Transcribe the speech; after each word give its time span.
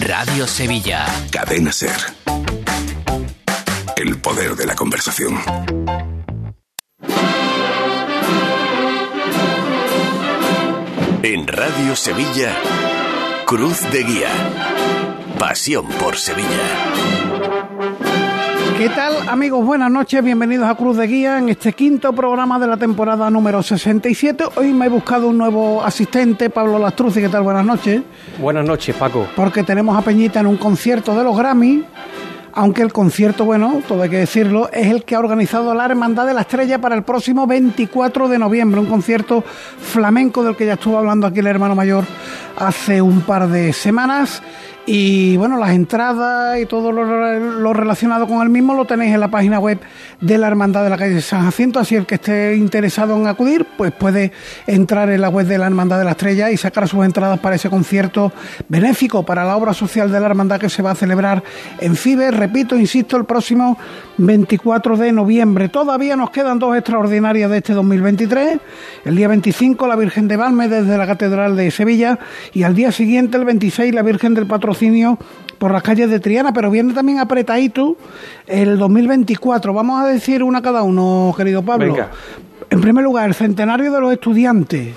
Radio 0.00 0.46
Sevilla. 0.46 1.06
Cadena 1.30 1.72
Ser. 1.72 1.90
El 3.96 4.20
poder 4.20 4.54
de 4.54 4.66
la 4.66 4.74
conversación. 4.76 5.38
En 11.22 11.46
Radio 11.48 11.96
Sevilla, 11.96 12.54
Cruz 13.44 13.80
de 13.90 14.04
Guía. 14.04 14.30
Pasión 15.38 15.86
por 15.88 16.16
Sevilla. 16.16 17.27
¿Qué 18.78 18.88
tal 18.90 19.28
amigos? 19.28 19.66
Buenas 19.66 19.90
noches, 19.90 20.22
bienvenidos 20.22 20.70
a 20.70 20.76
Cruz 20.76 20.96
de 20.96 21.08
Guía 21.08 21.38
en 21.38 21.48
este 21.48 21.72
quinto 21.72 22.12
programa 22.12 22.60
de 22.60 22.68
la 22.68 22.76
temporada 22.76 23.28
número 23.28 23.60
67. 23.60 24.44
Hoy 24.54 24.72
me 24.72 24.86
he 24.86 24.88
buscado 24.88 25.26
un 25.26 25.36
nuevo 25.36 25.82
asistente, 25.82 26.48
Pablo 26.48 26.78
Lastruzzi. 26.78 27.20
¿Qué 27.20 27.28
tal? 27.28 27.42
Buenas 27.42 27.66
noches. 27.66 28.02
Buenas 28.38 28.64
noches, 28.64 28.94
Paco. 28.94 29.26
Porque 29.34 29.64
tenemos 29.64 29.98
a 29.98 30.02
Peñita 30.02 30.38
en 30.38 30.46
un 30.46 30.58
concierto 30.58 31.16
de 31.16 31.24
los 31.24 31.36
Grammy 31.36 31.84
aunque 32.52 32.82
el 32.82 32.92
concierto, 32.92 33.44
bueno, 33.44 33.82
todo 33.86 34.02
hay 34.02 34.10
que 34.10 34.16
decirlo, 34.16 34.68
es 34.72 34.88
el 34.88 35.04
que 35.04 35.14
ha 35.14 35.20
organizado 35.20 35.74
la 35.74 35.84
Hermandad 35.84 36.26
de 36.26 36.34
la 36.34 36.40
Estrella 36.40 36.80
para 36.80 36.96
el 36.96 37.04
próximo 37.04 37.46
24 37.46 38.26
de 38.26 38.36
noviembre, 38.36 38.80
un 38.80 38.86
concierto 38.86 39.42
flamenco 39.42 40.42
del 40.42 40.56
que 40.56 40.66
ya 40.66 40.72
estuvo 40.72 40.98
hablando 40.98 41.26
aquí 41.26 41.38
el 41.38 41.46
hermano 41.46 41.76
mayor 41.76 42.04
hace 42.56 43.00
un 43.00 43.20
par 43.20 43.46
de 43.48 43.72
semanas 43.72 44.42
y 44.90 45.36
bueno, 45.36 45.58
las 45.58 45.72
entradas 45.72 46.58
y 46.58 46.64
todo 46.64 46.92
lo, 46.92 47.74
relacionado 47.74 48.26
con 48.26 48.40
el 48.40 48.48
mismo 48.48 48.72
lo 48.72 48.86
tenéis 48.86 49.12
en 49.12 49.20
la 49.20 49.28
página 49.28 49.58
web 49.58 49.78
de 50.18 50.38
la 50.38 50.46
Hermandad 50.46 50.82
de 50.82 50.88
la 50.88 50.96
calle 50.96 51.20
San 51.20 51.42
Jacinto. 51.42 51.78
Así 51.78 51.94
el 51.94 52.06
que 52.06 52.14
esté 52.14 52.56
interesado 52.56 53.14
en 53.14 53.26
acudir, 53.26 53.66
pues 53.76 53.92
puede 53.92 54.32
entrar 54.66 55.10
en 55.10 55.20
la 55.20 55.28
web 55.28 55.46
de 55.46 55.58
la 55.58 55.66
Hermandad 55.66 55.98
de 55.98 56.06
la 56.06 56.12
Estrella 56.12 56.50
y 56.50 56.56
sacar 56.56 56.88
sus 56.88 57.04
entradas 57.04 57.38
para 57.38 57.56
ese 57.56 57.68
concierto 57.68 58.32
benéfico 58.70 59.24
para 59.24 59.44
la 59.44 59.58
obra 59.58 59.74
social 59.74 60.10
de 60.10 60.20
la 60.20 60.26
Hermandad 60.26 60.58
que 60.58 60.70
se 60.70 60.80
va 60.80 60.92
a 60.92 60.94
celebrar 60.94 61.42
en 61.80 61.94
FIBE. 61.94 62.30
Repito, 62.30 62.74
insisto, 62.74 63.18
el 63.18 63.26
próximo 63.26 63.76
24 64.16 64.96
de 64.96 65.12
noviembre. 65.12 65.68
Todavía 65.68 66.16
nos 66.16 66.30
quedan 66.30 66.58
dos 66.58 66.74
extraordinarias 66.74 67.50
de 67.50 67.58
este 67.58 67.74
2023. 67.74 68.58
El 69.04 69.16
día 69.16 69.28
25, 69.28 69.86
la 69.86 69.96
Virgen 69.96 70.28
de 70.28 70.38
Valme 70.38 70.66
desde 70.66 70.96
la 70.96 71.06
Catedral 71.06 71.56
de 71.56 71.70
Sevilla 71.70 72.18
y 72.54 72.62
al 72.62 72.74
día 72.74 72.90
siguiente, 72.90 73.36
el 73.36 73.44
26, 73.44 73.94
la 73.94 74.00
Virgen 74.00 74.32
del 74.32 74.46
Patrocinio 74.46 74.77
por 75.58 75.72
las 75.72 75.82
calles 75.82 76.08
de 76.10 76.20
Triana, 76.20 76.52
pero 76.52 76.70
viene 76.70 76.94
también 76.94 77.18
apretadito 77.18 77.96
el 78.46 78.78
2024. 78.78 79.72
Vamos 79.72 80.00
a 80.00 80.06
decir 80.06 80.42
una 80.42 80.62
cada 80.62 80.82
uno, 80.82 81.34
querido 81.36 81.62
Pablo. 81.62 81.96
En 82.70 82.80
primer 82.80 83.04
lugar, 83.04 83.28
el 83.28 83.34
centenario 83.34 83.92
de 83.92 84.00
los 84.00 84.12
estudiantes. 84.12 84.94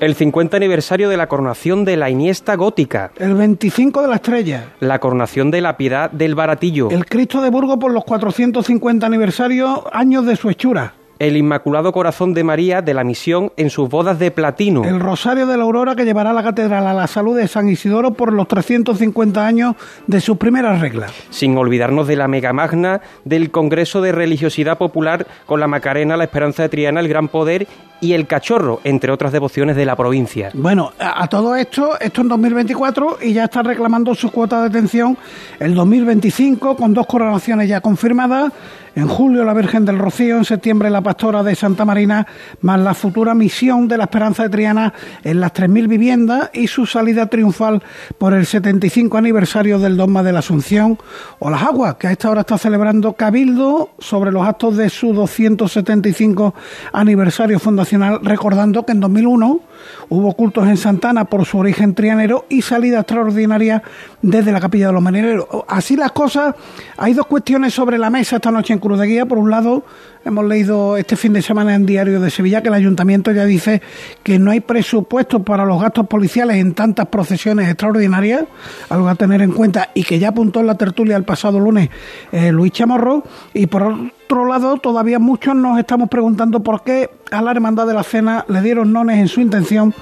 El 0.00 0.14
50 0.14 0.56
aniversario 0.56 1.08
de 1.08 1.16
la 1.16 1.26
coronación 1.26 1.84
de 1.84 1.96
la 1.96 2.08
Iniesta 2.08 2.54
Gótica. 2.54 3.10
El 3.18 3.34
25 3.34 4.02
de 4.02 4.08
la 4.08 4.14
Estrella. 4.14 4.72
La 4.78 5.00
coronación 5.00 5.50
de 5.50 5.60
la 5.60 5.76
Piedad 5.76 6.10
del 6.10 6.36
Baratillo. 6.36 6.88
El 6.90 7.04
Cristo 7.04 7.42
de 7.42 7.50
Burgos 7.50 7.78
por 7.78 7.92
los 7.92 8.04
450 8.04 9.04
aniversarios 9.04 9.80
años 9.92 10.24
de 10.24 10.36
su 10.36 10.50
hechura 10.50 10.94
el 11.18 11.36
Inmaculado 11.36 11.92
Corazón 11.92 12.34
de 12.34 12.44
María 12.44 12.82
de 12.82 12.94
la 12.94 13.04
Misión 13.04 13.52
en 13.56 13.70
sus 13.70 13.88
bodas 13.88 14.18
de 14.18 14.30
platino. 14.30 14.84
El 14.84 15.00
Rosario 15.00 15.46
de 15.46 15.56
la 15.56 15.64
Aurora 15.64 15.96
que 15.96 16.04
llevará 16.04 16.32
la 16.32 16.42
Catedral 16.42 16.86
a 16.86 16.94
la 16.94 17.06
Salud 17.06 17.36
de 17.36 17.48
San 17.48 17.68
Isidoro 17.68 18.12
por 18.12 18.32
los 18.32 18.48
350 18.48 19.46
años 19.46 19.74
de 20.06 20.20
sus 20.20 20.36
primeras 20.36 20.80
reglas. 20.80 21.12
Sin 21.30 21.56
olvidarnos 21.56 22.06
de 22.06 22.16
la 22.16 22.28
Mega 22.28 22.52
Magna 22.52 23.00
del 23.24 23.50
Congreso 23.50 24.00
de 24.00 24.12
Religiosidad 24.12 24.78
Popular 24.78 25.26
con 25.46 25.60
la 25.60 25.66
Macarena, 25.66 26.16
la 26.16 26.24
Esperanza 26.24 26.62
de 26.62 26.68
Triana, 26.68 27.00
el 27.00 27.08
Gran 27.08 27.28
Poder 27.28 27.66
y 28.00 28.12
el 28.12 28.26
Cachorro, 28.26 28.80
entre 28.84 29.12
otras 29.12 29.32
devociones 29.32 29.76
de 29.76 29.84
la 29.84 29.96
provincia. 29.96 30.50
Bueno, 30.54 30.92
a, 30.98 31.26
todo 31.26 31.56
esto, 31.56 31.98
esto 31.98 32.20
en 32.20 32.28
2024 32.28 33.18
y 33.22 33.32
ya 33.32 33.44
está 33.44 33.62
reclamando 33.62 34.14
su 34.14 34.30
cuota 34.30 34.60
de 34.60 34.68
atención 34.68 35.16
el 35.58 35.74
2025 35.74 36.76
con 36.76 36.94
dos 36.94 37.06
coronaciones 37.06 37.68
ya 37.68 37.80
confirmadas 37.80 38.52
en 38.98 39.06
julio 39.06 39.44
la 39.44 39.54
Virgen 39.54 39.84
del 39.84 39.96
Rocío, 39.96 40.36
en 40.36 40.44
septiembre 40.44 40.90
la 40.90 41.00
Pastora 41.00 41.44
de 41.44 41.54
Santa 41.54 41.84
Marina, 41.84 42.26
más 42.62 42.80
la 42.80 42.94
futura 42.94 43.32
misión 43.32 43.86
de 43.86 43.96
la 43.96 44.04
Esperanza 44.04 44.42
de 44.42 44.48
Triana 44.48 44.92
en 45.22 45.40
las 45.40 45.52
3.000 45.54 45.86
viviendas 45.86 46.50
y 46.52 46.66
su 46.66 46.84
salida 46.84 47.26
triunfal 47.26 47.80
por 48.18 48.34
el 48.34 48.44
75 48.44 49.16
aniversario 49.16 49.78
del 49.78 49.96
Dogma 49.96 50.24
de 50.24 50.32
la 50.32 50.40
Asunción, 50.40 50.98
o 51.38 51.48
las 51.48 51.62
aguas, 51.62 51.94
que 51.94 52.08
a 52.08 52.12
esta 52.12 52.28
hora 52.28 52.40
está 52.40 52.58
celebrando 52.58 53.12
Cabildo 53.12 53.90
sobre 54.00 54.32
los 54.32 54.44
actos 54.44 54.76
de 54.76 54.90
su 54.90 55.12
275 55.12 56.54
aniversario 56.92 57.60
fundacional, 57.60 58.18
recordando 58.24 58.84
que 58.84 58.92
en 58.92 59.00
2001 59.00 59.60
Hubo 60.08 60.32
cultos 60.34 60.66
en 60.66 60.76
Santana 60.76 61.24
por 61.24 61.44
su 61.44 61.58
origen 61.58 61.94
trianero 61.94 62.46
y 62.48 62.62
salida 62.62 63.00
extraordinaria 63.00 63.82
desde 64.22 64.52
la 64.52 64.60
capilla 64.60 64.88
de 64.88 64.92
los 64.92 65.02
marineros. 65.02 65.46
Así 65.68 65.96
las 65.96 66.12
cosas, 66.12 66.54
hay 66.96 67.14
dos 67.14 67.26
cuestiones 67.26 67.74
sobre 67.74 67.98
la 67.98 68.10
mesa 68.10 68.36
esta 68.36 68.50
noche 68.50 68.72
en 68.72 68.78
Cruz 68.78 68.98
de 68.98 69.06
Guía. 69.06 69.26
Por 69.26 69.38
un 69.38 69.50
lado, 69.50 69.84
hemos 70.28 70.44
leído 70.44 70.96
este 70.96 71.16
fin 71.16 71.32
de 71.32 71.42
semana 71.42 71.74
en 71.74 71.86
Diario 71.86 72.20
de 72.20 72.30
Sevilla 72.30 72.62
que 72.62 72.68
el 72.68 72.74
ayuntamiento 72.74 73.32
ya 73.32 73.44
dice 73.46 73.80
que 74.22 74.38
no 74.38 74.50
hay 74.50 74.60
presupuesto 74.60 75.42
para 75.42 75.64
los 75.64 75.80
gastos 75.80 76.06
policiales 76.06 76.58
en 76.58 76.74
tantas 76.74 77.06
procesiones 77.06 77.66
extraordinarias, 77.68 78.44
algo 78.90 79.08
a 79.08 79.14
tener 79.14 79.40
en 79.40 79.52
cuenta 79.52 79.90
y 79.94 80.04
que 80.04 80.18
ya 80.18 80.28
apuntó 80.28 80.60
en 80.60 80.66
la 80.66 80.76
tertulia 80.76 81.16
el 81.16 81.24
pasado 81.24 81.58
lunes 81.58 81.88
eh, 82.30 82.52
Luis 82.52 82.72
Chamorro. 82.72 83.24
Y 83.54 83.66
por 83.68 83.82
otro 84.28 84.44
lado, 84.44 84.76
todavía 84.76 85.18
muchos 85.18 85.56
nos 85.56 85.78
estamos 85.78 86.10
preguntando 86.10 86.62
por 86.62 86.84
qué 86.84 87.08
a 87.30 87.40
la 87.40 87.50
Hermandad 87.50 87.86
de 87.86 87.94
la 87.94 88.02
Cena 88.02 88.44
le 88.46 88.60
dieron 88.60 88.92
nones 88.92 89.18
en 89.18 89.28
su 89.28 89.40
intención 89.40 89.94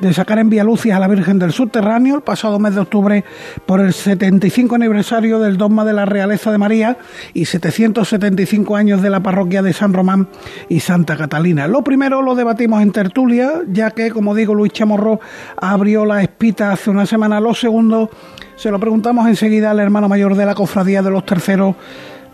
de 0.00 0.14
sacar 0.14 0.38
en 0.38 0.48
Vía 0.48 0.64
Lucia 0.64 0.96
a 0.96 1.00
la 1.00 1.06
Virgen 1.06 1.38
del 1.38 1.52
Subterráneo 1.52 2.16
el 2.16 2.22
pasado 2.22 2.58
mes 2.58 2.74
de 2.74 2.80
octubre 2.80 3.24
por 3.66 3.80
el 3.80 3.92
75 3.92 4.74
aniversario 4.74 5.38
del 5.38 5.58
dogma 5.58 5.84
de 5.84 5.92
la 5.92 6.06
realeza 6.06 6.50
de 6.50 6.56
María 6.56 6.96
y 7.34 7.44
775 7.44 8.74
años 8.74 9.02
de 9.02 9.10
la 9.10 9.22
parroquia 9.22 9.60
de 9.60 9.73
San 9.74 9.92
Román 9.92 10.28
y 10.68 10.80
Santa 10.80 11.16
Catalina. 11.16 11.66
Lo 11.66 11.84
primero 11.84 12.22
lo 12.22 12.34
debatimos 12.34 12.80
en 12.82 12.92
tertulia, 12.92 13.60
ya 13.68 13.90
que, 13.90 14.10
como 14.10 14.34
digo, 14.34 14.54
Luis 14.54 14.72
Chamorro 14.72 15.20
abrió 15.56 16.06
la 16.06 16.22
espita 16.22 16.72
hace 16.72 16.90
una 16.90 17.04
semana. 17.04 17.40
Lo 17.40 17.54
segundo 17.54 18.10
se 18.56 18.70
lo 18.70 18.80
preguntamos 18.80 19.28
enseguida 19.28 19.70
al 19.70 19.80
hermano 19.80 20.08
mayor 20.08 20.36
de 20.36 20.46
la 20.46 20.54
Cofradía 20.54 21.02
de 21.02 21.10
los 21.10 21.26
Terceros. 21.26 21.76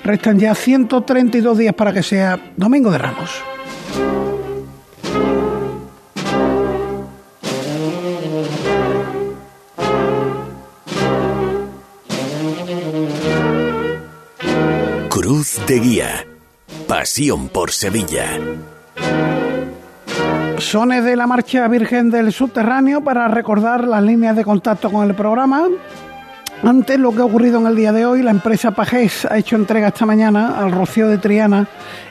Restan 0.05 0.39
ya 0.39 0.55
132 0.55 1.59
días 1.59 1.75
para 1.75 1.93
que 1.93 2.03
sea 2.03 2.39
Domingo 2.57 2.91
de 2.91 2.99
Ramos. 2.99 3.43
Cruz 15.09 15.61
de 15.67 15.81
Guía. 15.81 16.27
Pasión 16.91 17.49
por 17.49 17.71
Sevilla. 17.71 18.37
Sones 20.59 21.05
de 21.05 21.15
la 21.15 21.29
Marcha 21.29 21.69
Virgen 21.69 22.11
del 22.11 22.33
Subterráneo 22.33 23.01
para 23.01 23.29
recordar 23.29 23.87
las 23.87 24.03
líneas 24.03 24.35
de 24.35 24.43
contacto 24.43 24.91
con 24.91 25.09
el 25.09 25.15
programa. 25.15 25.69
Antes 26.63 26.99
lo 26.99 27.13
que 27.13 27.23
ha 27.23 27.25
ocurrido 27.25 27.59
en 27.59 27.67
el 27.67 27.75
día 27.75 27.91
de 27.91 28.05
hoy, 28.05 28.23
la 28.23 28.33
empresa 28.33 28.73
Pajés 28.73 29.25
ha 29.25 29.39
hecho 29.39 29.57
entrega 29.57 29.89
esta 29.89 30.05
mañana 30.05 30.59
al 30.59 30.73
Rocío 30.73 31.09
de 31.09 31.17
Triana 31.17 31.67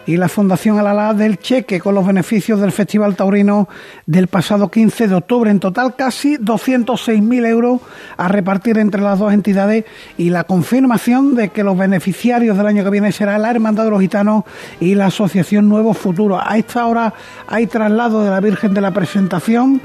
y 0.07 0.17
la 0.17 0.27
Fundación 0.27 0.79
Alalá 0.79 1.13
del 1.13 1.37
cheque 1.37 1.79
con 1.79 1.93
los 1.93 2.05
beneficios 2.05 2.59
del 2.59 2.71
Festival 2.71 3.15
Taurino 3.15 3.69
del 4.07 4.25
pasado 4.25 4.71
15 4.71 5.07
de 5.07 5.13
octubre. 5.13 5.51
En 5.51 5.59
total 5.59 5.95
casi 5.95 6.37
206.000 6.37 7.45
euros 7.45 7.81
a 8.17 8.27
repartir 8.27 8.79
entre 8.79 9.01
las 9.01 9.19
dos 9.19 9.31
entidades 9.33 9.85
y 10.17 10.31
la 10.31 10.45
confirmación 10.45 11.35
de 11.35 11.49
que 11.49 11.63
los 11.63 11.77
beneficiarios 11.77 12.57
del 12.57 12.66
año 12.66 12.83
que 12.83 12.89
viene 12.89 13.11
será 13.11 13.37
la 13.37 13.51
Hermandad 13.51 13.83
de 13.83 13.91
los 13.91 14.01
Gitanos 14.01 14.45
y 14.79 14.95
la 14.95 15.05
Asociación 15.05 15.69
Nuevos 15.69 15.95
Futuros. 15.95 16.41
A 16.43 16.57
esta 16.57 16.87
hora 16.87 17.13
hay 17.47 17.67
traslado 17.67 18.23
de 18.23 18.31
la 18.31 18.39
Virgen 18.39 18.73
de 18.73 18.81
la 18.81 18.91
Presentación 18.91 19.79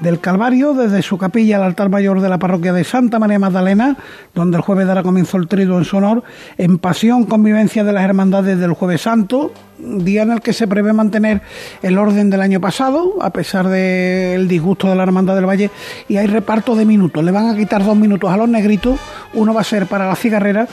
del 0.00 0.20
Calvario 0.20 0.74
desde 0.74 1.02
su 1.02 1.18
capilla 1.18 1.56
al 1.56 1.64
altar 1.64 1.88
mayor 1.90 2.20
de 2.20 2.28
la 2.28 2.38
parroquia 2.38 2.72
de 2.72 2.84
Santa 2.84 3.18
María 3.18 3.38
Magdalena, 3.38 3.96
donde 4.34 4.56
el 4.56 4.62
jueves 4.62 4.86
dará 4.86 5.02
comienzo 5.02 5.36
el 5.36 5.48
trido 5.48 5.78
en 5.78 5.84
su 5.84 5.96
honor, 5.96 6.22
en 6.56 6.78
pasión 6.78 7.24
convivencia 7.24 7.84
de 7.84 7.92
las 7.92 8.04
hermandades 8.04 8.58
del 8.58 8.72
jueves 8.72 9.02
santo, 9.02 9.52
día 9.78 10.22
en 10.22 10.32
el 10.32 10.40
que 10.40 10.52
se 10.52 10.66
prevé 10.66 10.92
mantener 10.92 11.42
el 11.82 11.98
orden 11.98 12.30
del 12.30 12.40
año 12.40 12.60
pasado, 12.60 13.16
a 13.20 13.30
pesar 13.30 13.68
del 13.68 14.48
disgusto 14.48 14.88
de 14.88 14.96
la 14.96 15.02
hermandad 15.02 15.34
del 15.34 15.48
Valle, 15.48 15.70
y 16.08 16.16
hay 16.16 16.26
reparto 16.26 16.74
de 16.76 16.84
minutos, 16.84 17.24
le 17.24 17.32
van 17.32 17.48
a 17.48 17.56
quitar 17.56 17.84
dos 17.84 17.96
minutos 17.96 18.30
a 18.30 18.36
los 18.36 18.48
negritos, 18.48 18.98
uno 19.34 19.54
va 19.54 19.62
a 19.62 19.64
ser 19.64 19.86
para 19.86 20.08
la 20.08 20.16
cigarrera 20.16 20.68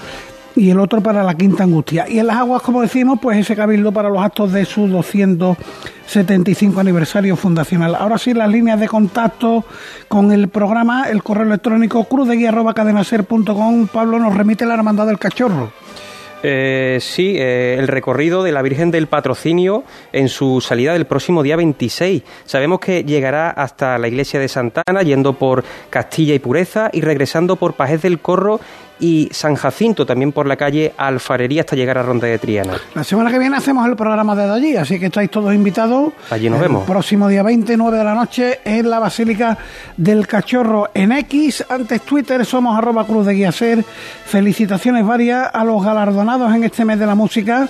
y 0.55 0.69
el 0.69 0.79
otro 0.79 1.01
para 1.01 1.23
la 1.23 1.35
quinta 1.35 1.63
angustia. 1.63 2.05
Y 2.07 2.19
en 2.19 2.27
las 2.27 2.37
aguas, 2.37 2.61
como 2.61 2.81
decimos, 2.81 3.19
pues 3.21 3.37
ese 3.37 3.55
cabildo 3.55 3.91
para 3.91 4.09
los 4.09 4.21
actos 4.21 4.51
de 4.53 4.65
su 4.65 4.87
275 4.87 6.79
aniversario 6.79 7.35
fundacional. 7.35 7.95
Ahora 7.95 8.17
sí, 8.17 8.33
las 8.33 8.49
líneas 8.49 8.79
de 8.79 8.87
contacto 8.87 9.65
con 10.07 10.31
el 10.31 10.47
programa, 10.47 11.09
el 11.09 11.23
correo 11.23 11.45
electrónico 11.45 12.03
cruzdeguía.cadenaser.com. 12.05 13.87
Pablo 13.87 14.19
nos 14.19 14.35
remite 14.35 14.65
la 14.65 14.75
hermandad 14.75 15.07
del 15.07 15.19
cachorro. 15.19 15.71
Eh, 16.47 16.99
sí, 17.01 17.35
eh, 17.37 17.75
el 17.79 17.87
recorrido 17.87 18.43
de 18.43 18.51
la 18.51 18.61
Virgen 18.61 18.91
del 18.91 19.07
Patrocinio 19.07 19.83
en 20.11 20.29
su 20.29 20.61
salida 20.61 20.93
del 20.93 21.05
próximo 21.05 21.41
día 21.41 21.55
26. 21.55 22.21
Sabemos 22.45 22.79
que 22.79 23.03
llegará 23.03 23.49
hasta 23.49 23.97
la 23.97 24.07
iglesia 24.07 24.39
de 24.39 24.47
Santana, 24.47 25.01
yendo 25.01 25.33
por 25.33 25.63
Castilla 25.89 26.35
y 26.35 26.39
Pureza 26.39 26.91
y 26.93 27.01
regresando 27.01 27.55
por 27.55 27.73
Pajés 27.73 28.03
del 28.03 28.19
Corro 28.19 28.59
y 28.99 29.29
San 29.31 29.55
Jacinto, 29.55 30.05
también 30.05 30.31
por 30.31 30.47
la 30.47 30.55
calle 30.55 30.93
Alfarería 30.97 31.61
hasta 31.61 31.75
llegar 31.75 31.97
a 31.97 32.03
Ronda 32.03 32.27
de 32.27 32.37
Triana. 32.37 32.73
La 32.93 33.03
semana 33.03 33.31
que 33.31 33.39
viene 33.39 33.57
hacemos 33.57 33.87
el 33.87 33.95
programa 33.95 34.35
desde 34.35 34.53
allí, 34.53 34.75
así 34.77 34.99
que 34.99 35.07
estáis 35.07 35.29
todos 35.29 35.53
invitados. 35.53 36.13
Allí 36.29 36.49
nos 36.49 36.59
vemos. 36.59 36.81
El 36.81 36.91
próximo 36.91 37.27
día 37.27 37.43
29 37.43 37.97
de 37.97 38.03
la 38.03 38.13
noche 38.13 38.59
en 38.63 38.89
la 38.89 38.99
Basílica 38.99 39.57
del 39.97 40.27
Cachorro 40.27 40.89
en 40.93 41.11
X. 41.11 41.65
Antes 41.69 42.01
Twitter 42.01 42.45
somos 42.45 42.77
arroba 42.77 43.05
cruz 43.05 43.25
de 43.25 43.33
guía 43.33 43.51
ser. 43.51 43.83
Felicitaciones 44.25 45.05
varias 45.05 45.49
a 45.53 45.63
los 45.63 45.83
galardonados 45.83 46.53
en 46.53 46.63
este 46.63 46.85
mes 46.85 46.99
de 46.99 47.05
la 47.05 47.15
música. 47.15 47.67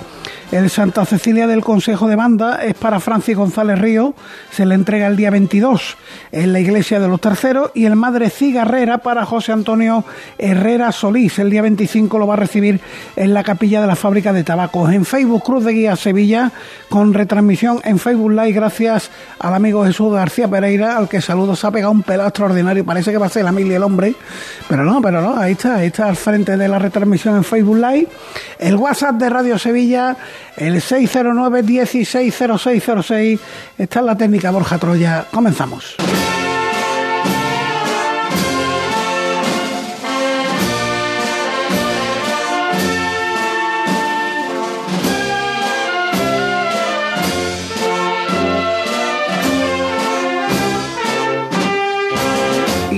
El 0.51 0.69
Santa 0.69 1.05
Cecilia 1.05 1.47
del 1.47 1.61
Consejo 1.61 2.07
de 2.07 2.15
Banda 2.15 2.63
es 2.63 2.75
para 2.75 2.99
Francis 2.99 3.35
González 3.35 3.79
Río, 3.79 4.13
se 4.51 4.65
le 4.65 4.75
entrega 4.75 5.07
el 5.07 5.15
día 5.15 5.31
22 5.31 5.97
en 6.31 6.53
la 6.53 6.59
Iglesia 6.59 6.99
de 6.99 7.07
los 7.07 7.19
Terceros 7.19 7.71
y 7.73 7.85
el 7.85 7.95
Madre 7.95 8.29
Cigarrera 8.29 8.99
para 8.99 9.25
José 9.25 9.51
Antonio 9.53 10.05
Herrera 10.37 10.91
Solís. 10.91 11.14
El 11.15 11.49
día 11.49 11.61
25 11.61 12.19
lo 12.19 12.27
va 12.27 12.33
a 12.33 12.37
recibir 12.37 12.81
en 13.15 13.33
la 13.33 13.41
capilla 13.41 13.79
de 13.79 13.87
la 13.87 13.95
fábrica 13.95 14.33
de 14.33 14.43
tabacos. 14.43 14.91
En 14.91 15.05
Facebook 15.05 15.43
Cruz 15.43 15.63
de 15.63 15.71
Guía 15.71 15.95
Sevilla 15.95 16.51
con 16.89 17.13
retransmisión 17.13 17.79
en 17.85 17.99
Facebook 17.99 18.31
Live 18.31 18.51
gracias 18.51 19.11
al 19.39 19.53
amigo 19.53 19.85
Jesús 19.85 20.13
García 20.13 20.49
Pereira 20.49 20.97
al 20.97 21.07
que 21.07 21.21
saludo 21.21 21.55
se 21.55 21.67
ha 21.67 21.71
pegado 21.71 21.93
un 21.93 22.03
pelado 22.03 22.27
extraordinario. 22.27 22.83
Parece 22.83 23.11
que 23.11 23.17
va 23.17 23.27
a 23.27 23.29
ser 23.29 23.45
la 23.45 23.53
mil 23.53 23.65
y 23.65 23.73
el 23.73 23.83
hombre, 23.83 24.13
pero 24.67 24.83
no, 24.83 25.01
pero 25.01 25.21
no, 25.21 25.37
ahí 25.37 25.53
está, 25.53 25.75
ahí 25.75 25.87
está 25.87 26.09
al 26.09 26.17
frente 26.17 26.57
de 26.57 26.67
la 26.67 26.79
retransmisión 26.79 27.37
en 27.37 27.45
Facebook 27.45 27.77
Live. 27.77 28.07
El 28.59 28.75
WhatsApp 28.75 29.15
de 29.15 29.29
Radio 29.29 29.57
Sevilla 29.57 30.17
el 30.57 30.81
609 30.81 31.63
160606. 31.63 33.39
Esta 33.77 33.99
es 33.99 34.05
la 34.05 34.17
técnica 34.17 34.51
Borja 34.51 34.77
Troya. 34.77 35.25
Comenzamos. 35.31 35.95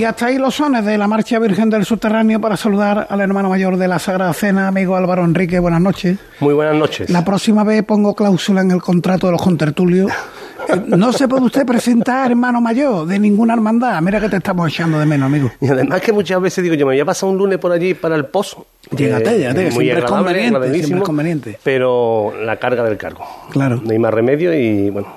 Hasta 0.08 0.28
ahí 0.28 0.38
los 0.38 0.56
sones 0.56 0.86
de 0.86 0.98
la 0.98 1.08
Marcha 1.08 1.38
Virgen 1.40 1.70
del 1.70 1.86
Subterráneo 1.86 2.40
para 2.40 2.58
saludar 2.58 3.08
al 3.10 3.22
hermano 3.22 3.50
mayor 3.50 3.78
de 3.78 3.88
la 3.88 4.00
Sagrada 4.00 4.34
Cena, 4.34 4.68
amigo 4.68 4.96
Álvaro 4.96 5.24
Enrique. 5.26 5.60
Buenas 5.60 5.82
noches. 5.82 6.18
Muy 6.40 6.54
buenas 6.54 6.76
noches. 6.76 7.10
La 7.10 7.24
próxima 7.26 7.64
vez 7.64 7.84
pongo 7.84 8.16
cláusula 8.16 8.62
en 8.62 8.72
el 8.72 8.82
contrato 8.82 9.28
de 9.28 9.34
los 9.34 9.42
contertulios. 9.42 10.12
Eh, 10.70 10.84
no 10.86 11.14
se 11.14 11.30
puede 11.30 11.44
usted 11.44 11.66
presentar 11.66 12.30
hermano 12.30 12.60
mayor 12.60 13.06
de 13.08 13.18
ninguna 13.20 13.54
hermandad. 13.54 14.02
Mira 14.02 14.20
que 14.20 14.28
te 14.28 14.36
estamos 14.36 14.68
echando 14.70 15.00
de 15.00 15.06
menos, 15.06 15.28
amigo. 15.28 15.50
Y 15.62 15.70
además 15.70 16.02
que 16.02 16.12
muchas 16.12 16.42
veces 16.42 16.62
digo 16.62 16.76
yo, 16.76 16.86
me 16.86 16.92
voy 16.94 17.00
a 17.00 17.06
pasar 17.06 17.30
un 17.30 17.38
lunes 17.38 17.58
por 17.58 17.72
allí 17.72 17.94
para 17.94 18.16
el 18.18 18.26
pozo. 18.26 18.66
Llégate, 18.92 19.36
Eh, 19.36 19.38
llégate, 19.38 19.64
que 19.70 19.72
muy 19.72 19.86
siempre 19.86 20.04
es 20.04 20.12
conveniente, 20.12 20.74
siempre 20.74 20.98
es 20.98 21.04
conveniente. 21.06 21.60
Pero 21.64 22.34
la 22.44 22.58
carga 22.58 22.84
del 22.84 22.98
cargo. 22.98 23.24
Claro. 23.50 23.80
No 23.82 23.92
hay 23.92 24.00
más 24.00 24.14
remedio 24.14 24.54
y 24.54 24.90
bueno, 24.90 25.08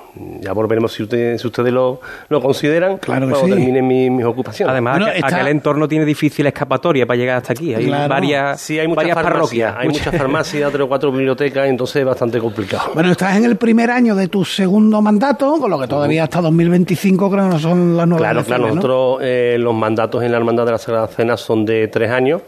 ya 0.41 0.51
volveremos 0.53 0.91
si, 0.93 1.03
usted- 1.03 1.37
si 1.37 1.47
ustedes 1.47 1.71
lo, 1.71 2.01
lo 2.29 2.41
consideran 2.41 2.97
Claro 2.97 3.27
que 3.27 3.31
cuando 3.33 3.47
sí. 3.47 3.51
terminen 3.55 3.87
mi- 3.87 4.09
mis 4.09 4.25
ocupaciones. 4.25 4.71
Además, 4.71 4.99
Bueno, 4.99 5.11
aqu- 5.11 5.15
está- 5.15 5.27
aquel 5.37 5.47
entorno 5.47 5.87
tiene 5.87 6.03
difícil 6.05 6.45
escapatoria 6.47 7.05
para 7.05 7.17
llegar 7.17 7.37
hasta 7.37 7.53
aquí. 7.53 7.73
Hay 7.73 7.85
Claro. 7.85 8.09
varias, 8.09 8.59
sí, 8.59 8.77
hay 8.79 8.87
muchas 8.87 8.97
varias 8.97 9.15
farmacias, 9.15 9.39
parroquias. 9.71 9.75
hay 9.77 9.87
muchas 9.87 10.17
farmacias, 10.17 10.71
tres 10.71 10.81
o 10.83 10.87
cuatro 10.89 11.11
bibliotecas, 11.11 11.67
entonces 11.67 11.95
es 11.97 12.05
bastante 12.05 12.39
complicado. 12.39 12.91
Bueno, 12.93 13.11
estás 13.11 13.37
en 13.37 13.45
el 13.45 13.55
primer 13.55 13.89
año 13.89 14.15
de 14.15 14.27
tu 14.27 14.43
segundo 14.43 15.01
mandato, 15.01 15.57
con 15.59 15.69
lo 15.71 15.79
que 15.79 15.87
todavía 15.87 16.23
hasta 16.23 16.41
2025 16.41 17.29
creo 17.31 17.43
que 17.45 17.49
no 17.49 17.59
son 17.59 17.95
las 17.95 18.07
nuevas 18.07 18.21
Claro, 18.27 18.43
claro. 18.45 18.67
Nosotros 18.67 19.19
eh, 19.21 19.55
los 19.59 19.73
mandatos 19.73 20.23
en 20.23 20.31
la 20.31 20.37
Hermandad 20.37 20.65
de 20.65 20.71
la 20.73 20.77
Sagrada 20.77 21.07
Cena 21.07 21.37
son 21.37 21.65
de 21.65 21.87
tres 21.87 22.11
años, 22.11 22.41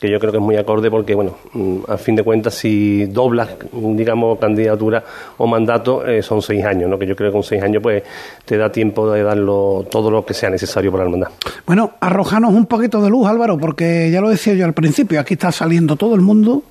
que 0.00 0.10
yo 0.10 0.18
creo 0.18 0.32
que 0.32 0.38
es 0.38 0.44
muy 0.44 0.56
acorde 0.56 0.90
porque, 0.90 1.14
bueno, 1.14 1.36
mm, 1.52 1.78
a 1.88 1.96
fin 1.96 2.16
de 2.16 2.22
cuentas, 2.22 2.54
si 2.54 3.06
doblas, 3.06 3.50
digamos, 3.72 4.38
candidatura 4.38 5.04
o 5.38 5.46
mandato, 5.46 6.04
eh, 6.06 6.22
son 6.22 6.42
seis 6.42 6.64
años, 6.64 6.90
¿no? 6.90 6.98
Que 6.98 7.06
yo 7.06 7.14
creo 7.14 7.30
que 7.30 7.32
con 7.32 7.42
seis 7.42 7.62
años, 7.62 7.82
pues, 7.82 8.02
te 8.44 8.56
da 8.56 8.70
tiempo 8.70 9.10
de 9.10 9.22
darlo 9.22 9.86
todo 9.90 10.10
lo 10.10 10.26
que 10.26 10.34
sea 10.34 10.50
necesario 10.50 10.90
para 10.90 11.04
la 11.04 11.10
Hermandad. 11.10 11.30
Bueno, 11.66 11.92
arrojanos 12.00 12.52
un 12.52 12.66
poquito 12.66 13.00
de 13.00 13.10
luz, 13.10 13.28
Álvaro, 13.28 13.56
porque 13.56 14.10
ya 14.10 14.20
lo 14.20 14.30
decía 14.30 14.54
yo 14.54 14.64
al 14.64 14.74
principio, 14.74 15.20
aquí 15.20 15.34
está 15.34 15.52
saliendo 15.52 15.96
todo 15.96 16.14
el 16.14 16.20
mundo, 16.20 16.64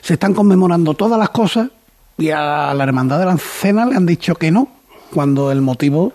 se 0.00 0.14
están 0.14 0.32
conmemorando 0.32 0.94
todas 0.94 1.18
las 1.18 1.30
cosas 1.30 1.68
y 2.18 2.30
a 2.30 2.72
la 2.74 2.84
Hermandad 2.84 3.18
de 3.18 3.26
la 3.26 3.36
Cena 3.36 3.84
le 3.86 3.96
han 3.96 4.06
dicho 4.06 4.34
que 4.34 4.50
no, 4.50 4.68
cuando 5.12 5.52
el 5.52 5.60
motivo 5.60 6.12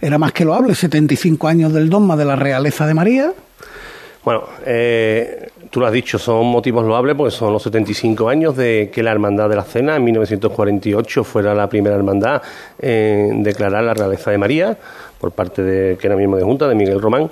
era 0.00 0.18
más 0.18 0.32
que 0.32 0.44
loable, 0.44 0.74
75 0.74 1.48
años 1.48 1.72
del 1.72 1.90
dogma 1.90 2.16
de 2.16 2.24
la 2.24 2.36
realeza 2.36 2.86
de 2.86 2.94
María. 2.94 3.32
Bueno, 4.24 4.44
eh, 4.64 5.50
tú 5.70 5.80
lo 5.80 5.86
has 5.86 5.92
dicho, 5.92 6.18
son 6.18 6.46
motivos 6.46 6.84
loables 6.84 7.16
porque 7.16 7.30
son 7.30 7.52
los 7.52 7.62
75 7.62 8.28
años 8.28 8.56
de 8.56 8.90
que 8.92 9.02
la 9.02 9.12
Hermandad 9.12 9.48
de 9.48 9.56
la 9.56 9.64
Cena 9.64 9.96
en 9.96 10.04
1948 10.04 11.24
fuera 11.24 11.54
la 11.54 11.68
primera 11.68 11.96
hermandad 11.96 12.42
en 12.78 13.42
declarar 13.42 13.84
la 13.84 13.94
realeza 13.94 14.30
de 14.30 14.38
María 14.38 14.78
por 15.18 15.32
parte 15.32 15.62
de 15.62 15.96
que 15.96 16.06
era 16.06 16.16
mismo 16.16 16.36
de 16.36 16.42
Junta, 16.42 16.68
de 16.68 16.74
Miguel 16.74 17.00
Román. 17.00 17.30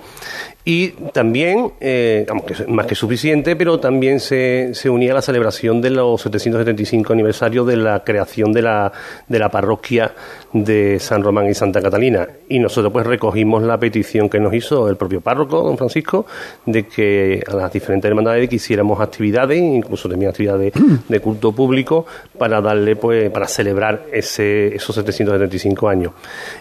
Y 0.66 0.88
también, 1.12 1.72
eh, 1.78 2.24
más 2.68 2.86
que 2.86 2.94
suficiente, 2.94 3.54
pero 3.54 3.78
también 3.78 4.18
se, 4.18 4.70
se 4.72 4.88
unía 4.88 5.12
a 5.12 5.16
la 5.16 5.22
celebración 5.22 5.82
de 5.82 5.90
los 5.90 6.22
775 6.22 7.12
aniversarios 7.12 7.66
de 7.66 7.76
la 7.76 8.02
creación 8.02 8.50
de 8.50 8.62
la, 8.62 8.90
de 9.28 9.38
la 9.38 9.50
parroquia 9.50 10.14
de 10.54 10.98
San 11.00 11.22
Román 11.22 11.50
y 11.50 11.54
Santa 11.54 11.82
Catalina. 11.82 12.26
Y 12.48 12.60
nosotros 12.60 12.90
pues 12.94 13.06
recogimos 13.06 13.62
la 13.62 13.78
petición 13.78 14.30
que 14.30 14.40
nos 14.40 14.54
hizo 14.54 14.88
el 14.88 14.96
propio 14.96 15.20
párroco, 15.20 15.62
don 15.62 15.76
Francisco, 15.76 16.24
de 16.64 16.86
que 16.86 17.44
a 17.46 17.54
las 17.54 17.70
diferentes 17.70 18.08
hermandades 18.08 18.23
quisiéramos 18.48 19.00
actividades, 19.00 19.58
incluso 19.58 20.08
también 20.08 20.30
actividades 20.30 20.72
de 21.08 21.20
culto 21.20 21.52
público, 21.52 22.06
para 22.38 22.60
darle 22.60 22.96
pues, 22.96 23.30
para 23.30 23.46
celebrar 23.46 24.06
ese, 24.12 24.74
esos 24.74 24.94
775 24.94 25.88
años. 25.88 26.12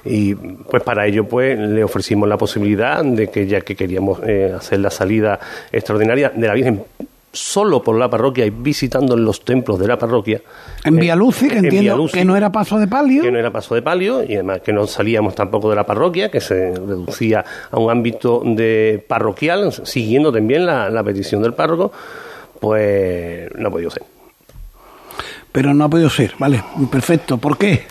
Y 0.05 0.35
pues 0.35 0.83
para 0.83 1.05
ello 1.05 1.27
pues 1.27 1.57
le 1.57 1.83
ofrecimos 1.83 2.27
la 2.27 2.37
posibilidad 2.37 3.03
de 3.03 3.27
que 3.29 3.47
ya 3.47 3.61
que 3.61 3.75
queríamos 3.75 4.19
eh, 4.25 4.53
hacer 4.55 4.79
la 4.79 4.89
salida 4.89 5.39
extraordinaria 5.71 6.29
de 6.29 6.47
la 6.47 6.53
Virgen 6.53 6.83
solo 7.33 7.81
por 7.81 7.97
la 7.97 8.09
parroquia 8.09 8.45
y 8.45 8.51
visitando 8.51 9.17
los 9.17 9.43
templos 9.43 9.79
de 9.79 9.87
la 9.87 9.97
parroquia. 9.97 10.41
En 10.85 10.97
eh, 10.97 11.01
Vialuci, 11.01 11.47
que 11.47 11.57
en 11.57 11.65
entiendo 11.65 11.81
Vialuci, 11.81 12.19
que 12.19 12.25
no 12.25 12.37
era 12.37 12.51
paso 12.51 12.77
de 12.77 12.87
palio. 12.87 13.23
que 13.23 13.31
no 13.31 13.39
era 13.39 13.51
paso 13.51 13.73
de 13.73 13.81
palio 13.81 14.23
y 14.23 14.35
además 14.35 14.61
que 14.61 14.71
no 14.71 14.85
salíamos 14.85 15.33
tampoco 15.33 15.71
de 15.71 15.75
la 15.75 15.83
parroquia, 15.83 16.29
que 16.29 16.39
se 16.39 16.75
reducía 16.75 17.43
a 17.71 17.79
un 17.79 17.89
ámbito 17.89 18.43
de 18.45 19.03
parroquial, 19.07 19.73
siguiendo 19.73 20.31
también 20.31 20.67
la, 20.67 20.91
la 20.91 21.03
petición 21.03 21.41
del 21.41 21.53
párroco, 21.55 21.91
pues 22.59 23.49
no 23.55 23.67
ha 23.67 23.71
podido 23.71 23.89
ser. 23.89 24.03
Pero 25.51 25.73
no 25.73 25.85
ha 25.85 25.89
podido 25.89 26.09
ser, 26.09 26.33
vale, 26.37 26.63
perfecto. 26.91 27.37
¿Por 27.37 27.57
qué? 27.57 27.83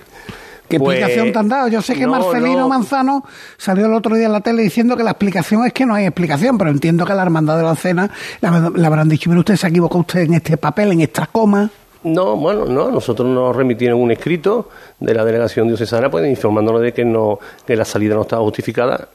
¿Qué 0.72 0.78
Pues, 0.78 0.98
explicación 0.98 1.32
te 1.34 1.38
han 1.38 1.48
dado? 1.50 1.68
Yo 1.68 1.82
sé 1.82 1.94
que 1.94 2.06
no, 2.06 2.12
Marcelino 2.12 2.60
no. 2.60 2.68
Manzano 2.68 3.26
salió 3.58 3.84
el 3.84 3.92
otro 3.92 4.16
día 4.16 4.24
en 4.24 4.32
la 4.32 4.40
tele 4.40 4.62
diciendo 4.62 4.96
que 4.96 5.02
la 5.02 5.10
explicación 5.10 5.66
es 5.66 5.74
que 5.74 5.84
no 5.84 5.94
hay 5.94 6.06
explicación, 6.06 6.56
pero 6.56 6.70
entiendo 6.70 7.04
que 7.04 7.12
la 7.12 7.22
hermandad 7.22 7.58
de 7.58 7.62
la 7.62 7.74
cena 7.74 8.10
le 8.40 8.86
habrán 8.86 9.06
dicho, 9.06 9.28
mire 9.28 9.40
usted 9.40 9.56
se 9.56 9.68
equivocó 9.68 9.98
usted 9.98 10.20
en 10.20 10.32
este 10.32 10.56
papel, 10.56 10.92
en 10.92 11.02
esta 11.02 11.26
coma. 11.26 11.68
No, 12.04 12.36
bueno, 12.36 12.64
no, 12.64 12.90
nosotros 12.90 13.28
nos 13.28 13.54
remitieron 13.54 14.00
un 14.00 14.12
escrito 14.12 14.70
de 14.98 15.14
la 15.14 15.26
delegación 15.26 15.68
diocesana 15.68 16.10
pues 16.10 16.26
informándonos 16.26 16.80
de 16.80 16.94
que 16.94 17.04
no 17.04 17.38
que 17.66 17.76
la 17.76 17.84
salida 17.84 18.14
no 18.14 18.22
estaba 18.22 18.40
justificada 18.42 19.08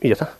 y 0.00 0.08
ya 0.08 0.12
está. 0.12 0.34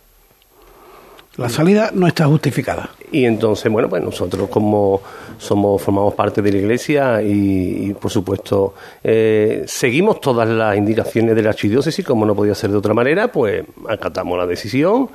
La 1.37 1.49
salida 1.49 1.91
no 1.93 2.07
está 2.07 2.25
justificada. 2.25 2.91
Y 3.11 3.25
entonces, 3.25 3.71
bueno, 3.71 3.89
pues 3.89 4.01
nosotros 4.03 4.49
como 4.49 5.01
somos 5.37 5.81
formamos 5.81 6.13
parte 6.13 6.41
de 6.41 6.51
la 6.51 6.57
iglesia 6.59 7.21
y, 7.21 7.89
y, 7.89 7.93
por 7.93 8.09
supuesto 8.09 8.73
eh, 9.03 9.63
seguimos 9.67 10.21
todas 10.21 10.47
las 10.47 10.77
indicaciones 10.77 11.35
de 11.35 11.41
la 11.41 11.49
archidiócesis, 11.49 12.05
como 12.05 12.25
no 12.25 12.35
podía 12.35 12.55
ser 12.55 12.71
de 12.71 12.77
otra 12.77 12.93
manera, 12.93 13.31
pues 13.31 13.63
acatamos 13.89 14.37
la 14.37 14.45
decisión 14.45 15.09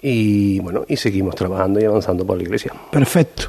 y 0.00 0.60
bueno, 0.60 0.84
y 0.88 0.96
seguimos 0.96 1.34
trabajando 1.34 1.80
y 1.80 1.84
avanzando 1.84 2.26
por 2.26 2.36
la 2.36 2.42
iglesia. 2.42 2.72
Perfecto. 2.90 3.44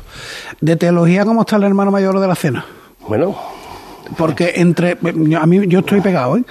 De 0.61 0.75
teología, 0.75 1.25
¿cómo 1.25 1.41
está 1.41 1.57
el 1.57 1.63
hermano 1.63 1.91
mayor 1.91 2.19
de 2.19 2.27
la 2.27 2.35
cena? 2.35 2.65
Bueno, 3.07 3.35
Porque 4.17 4.53
entre, 4.57 4.98
a 5.39 5.45
mí 5.45 5.67
yo 5.67 5.79
estoy 5.79 6.01
pegado, 6.01 6.38
¿eh? 6.38 6.43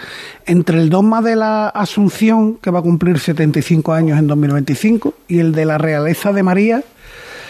entre 0.47 0.79
el 0.79 0.91
dogma 0.91 1.23
de 1.23 1.37
la 1.37 1.69
Asunción, 1.69 2.57
que 2.57 2.71
va 2.71 2.79
a 2.81 2.83
cumplir 2.83 3.19
75 3.19 3.93
años 3.93 4.19
en 4.19 4.27
2025, 4.27 5.15
y 5.29 5.39
el 5.41 5.53
de 5.53 5.65
la 5.65 5.79
realeza 5.79 6.33
de 6.33 6.43
María, 6.43 6.83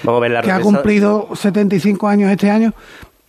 vamos 0.03 0.19
a 0.19 0.23
ver 0.23 0.31
la 0.33 0.43
que 0.43 0.51
ha 0.51 0.57
realeza- 0.59 0.65
cumplido 0.65 1.29
75 1.35 2.09
años 2.09 2.31
este 2.31 2.51
año, 2.51 2.75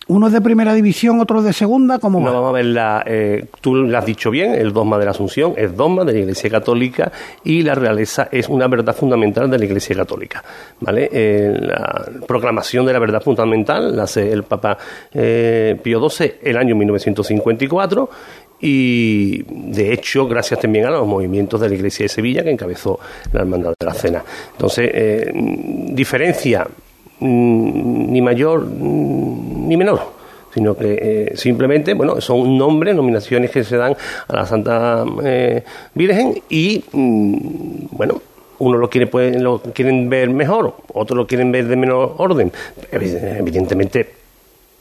Uno 0.06 0.26
es 0.26 0.32
de 0.34 0.40
primera 0.40 0.74
división, 0.74 1.18
otro 1.20 1.42
de 1.42 1.52
segunda, 1.52 1.98
¿cómo 1.98 2.20
No, 2.20 2.26
va? 2.26 2.32
vamos 2.32 2.50
a 2.50 2.52
ver, 2.52 2.64
la, 2.66 3.02
eh, 3.06 3.46
tú 3.60 3.74
lo 3.74 3.96
has 3.96 4.04
dicho 4.04 4.30
bien, 4.30 4.54
el 4.54 4.72
dogma 4.72 4.98
de 4.98 5.06
la 5.06 5.12
Asunción 5.12 5.54
es 5.56 5.74
dogma 5.74 6.04
de 6.04 6.12
la 6.12 6.18
Iglesia 6.20 6.50
Católica 6.50 7.10
y 7.42 7.62
la 7.62 7.74
realeza 7.74 8.28
es 8.30 8.48
una 8.48 8.68
verdad 8.68 8.94
fundamental 8.94 9.50
de 9.50 9.58
la 9.58 9.64
Iglesia 9.64 9.96
Católica. 9.96 10.44
¿vale? 10.80 11.08
Eh, 11.10 11.56
la 11.58 12.06
proclamación 12.26 12.84
de 12.84 12.92
la 12.92 12.98
verdad 12.98 13.22
fundamental 13.22 13.96
la 13.96 14.02
hace 14.02 14.30
el 14.30 14.42
Papa 14.42 14.76
eh, 15.12 15.78
Pío 15.82 16.06
XII 16.08 16.34
el 16.42 16.56
año 16.58 16.76
1954 16.76 18.10
y 18.60 19.42
de 19.42 19.92
hecho 19.92 20.26
gracias 20.26 20.60
también 20.60 20.86
a 20.86 20.90
los 20.90 21.06
movimientos 21.06 21.60
de 21.60 21.68
la 21.68 21.74
Iglesia 21.74 22.04
de 22.04 22.08
Sevilla 22.08 22.42
que 22.42 22.50
encabezó 22.50 22.98
la 23.32 23.40
Hermandad 23.40 23.74
de 23.78 23.86
la 23.86 23.94
Cena. 23.94 24.24
Entonces, 24.52 24.90
eh, 24.92 25.30
diferencia 25.34 26.66
ni 27.24 28.20
mayor 28.20 28.64
mm, 28.66 29.68
ni 29.68 29.76
menor 29.76 30.00
sino 30.52 30.76
que 30.76 30.98
eh, 31.02 31.32
simplemente, 31.36 31.94
bueno, 31.94 32.20
son 32.20 32.56
nombres, 32.56 32.94
nominaciones 32.94 33.50
que 33.50 33.64
se 33.64 33.76
dan 33.76 33.96
a 34.28 34.36
la 34.36 34.46
Santa 34.46 35.04
eh, 35.24 35.64
Virgen 35.94 36.40
y, 36.48 36.84
mm, 36.92 37.86
bueno, 37.90 38.22
uno 38.60 38.78
lo 38.78 38.88
quiere 38.88 39.08
puede, 39.08 39.40
lo 39.40 39.58
quieren 39.58 40.08
ver 40.08 40.30
mejor, 40.30 40.76
otros 40.92 41.16
lo 41.16 41.26
quieren 41.26 41.50
ver 41.50 41.66
de 41.66 41.74
menor 41.74 42.14
orden. 42.18 42.52
Evi- 42.92 43.18
Evidentemente, 43.40 44.08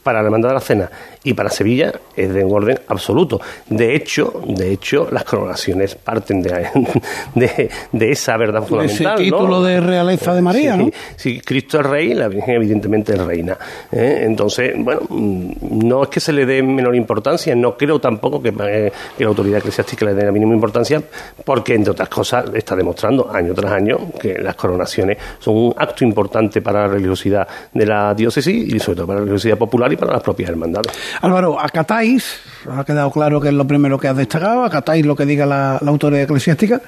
para 0.04 0.20
la 0.22 0.26
Hermandad 0.26 0.50
de 0.50 0.56
la 0.56 0.62
Cena 0.62 0.92
y 1.24 1.34
para 1.34 1.50
Sevilla 1.50 1.94
es 2.16 2.34
de 2.34 2.44
un 2.44 2.54
orden 2.54 2.80
absoluto. 2.88 3.40
De 3.70 3.96
hecho, 3.96 4.42
de 4.46 4.72
hecho, 4.72 5.08
las 5.12 5.24
coronaciones 5.24 5.96
parten 5.96 6.42
de, 6.42 6.68
de, 7.36 7.70
de 7.92 8.12
esa 8.12 8.38
verdad 8.38 8.64
Ese 8.64 8.70
fundamental. 8.70 9.14
¿no? 9.14 9.24
título 9.24 9.64
de 9.64 9.80
realeza 9.80 10.34
de 10.34 10.42
María, 10.42 10.76
Sí, 10.76 10.84
¿no? 10.84 10.92
Si 11.16 11.40
Cristo 11.40 11.80
es 11.80 11.86
rey, 11.86 12.14
la 12.14 12.28
Virgen 12.28 12.56
evidentemente 12.56 13.14
es 13.14 13.20
reina. 13.20 13.58
¿eh? 13.92 14.24
Entonces, 14.26 14.74
bueno, 14.78 15.02
mm, 15.10 15.88
no 15.88 16.04
es 16.04 16.10
que 16.10 16.20
se 16.20 16.34
le 16.34 16.46
dé 16.46 16.62
menor 16.62 16.96
importancia, 16.96 17.56
no 17.56 17.78
creo 17.78 18.00
tampoco 18.00 18.42
que, 18.42 18.50
eh, 18.50 18.92
que 19.18 19.24
la 19.24 19.30
autoridad 19.30 19.60
eclesiástica 19.60 20.06
le 20.06 20.14
dé 20.14 20.26
la 20.26 20.32
mínima 20.32 20.54
importancia, 20.54 21.02
porque 21.46 21.76
entre 21.76 21.92
otras 21.92 22.10
cosas 22.10 22.46
está 22.54 22.76
demostrando 22.76 23.32
año 23.32 23.54
tras 23.54 23.72
año 23.72 23.98
que 24.20 24.38
las 24.40 24.56
coronaciones 24.56 25.18
son 25.40 25.56
un 25.56 25.76
acto 25.78 26.04
importante 26.04 26.62
para 26.62 26.82
la 26.82 26.88
religiosidad 26.94 27.48
de 27.74 27.86
la 27.86 28.14
diócesis 28.14 28.74
y 28.74 28.80
sobre 28.80 28.98
todo 28.98 29.08
para 29.08 29.20
la 29.20 29.26
religiosidad 29.26 29.58
popular 29.58 29.93
y 29.94 29.98
para 29.98 30.14
las 30.14 30.22
propias 30.22 30.50
hermandades. 30.50 30.92
Álvaro, 31.22 31.60
acatáis, 31.60 32.40
ha 32.70 32.84
quedado 32.84 33.12
claro 33.12 33.40
que 33.40 33.50
es 33.50 33.54
lo 33.54 33.66
primero 33.66 33.98
que 33.98 34.08
has 34.08 34.18
destacado, 34.18 34.64
acatáis 34.64 35.06
lo 35.06 35.16
que 35.16 35.26
diga 35.26 35.46
la, 35.46 35.80
la 35.82 35.92
autoridad 35.92 36.24
eclesiástica, 36.24 36.82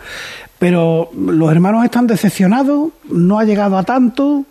pero 0.60 1.10
los 1.16 1.52
hermanos 1.52 1.84
están 1.84 2.08
decepcionados, 2.08 2.90
no 3.10 3.40
ha 3.40 3.44
llegado 3.44 3.78
a 3.78 3.84
tanto. 3.84 4.44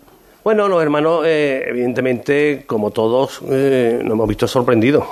Bueno, 0.43 0.67
los 0.67 0.81
hermanos, 0.81 1.23
eh, 1.25 1.63
evidentemente, 1.67 2.65
como 2.67 2.91
todos, 2.91 3.41
eh, 3.49 3.99
nos 4.03 4.13
hemos 4.13 4.27
visto 4.27 4.47
sorprendidos. 4.47 5.03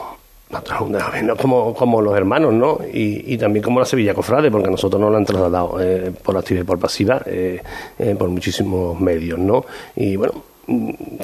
Como, 1.42 1.74
como 1.74 2.00
los 2.00 2.16
hermanos, 2.16 2.54
¿no? 2.54 2.78
Y, 2.94 3.34
y 3.34 3.40
también 3.40 3.64
como 3.64 3.80
la 3.80 3.88
Sevilla 3.88 4.14
Cofrade, 4.14 4.52
porque 4.52 4.68
a 4.68 4.72
nosotros 4.72 5.02
nos 5.02 5.10
lo 5.10 5.18
han 5.18 5.26
trasladado 5.26 5.82
eh, 5.82 6.12
por 6.22 6.38
activa 6.38 6.62
y 6.62 6.64
por 6.64 6.78
pasiva, 6.78 7.20
por 8.20 8.30
muchísimos 8.30 9.00
medios, 9.00 9.40
¿no? 9.40 9.66
Y 9.96 10.16
bueno, 10.16 10.44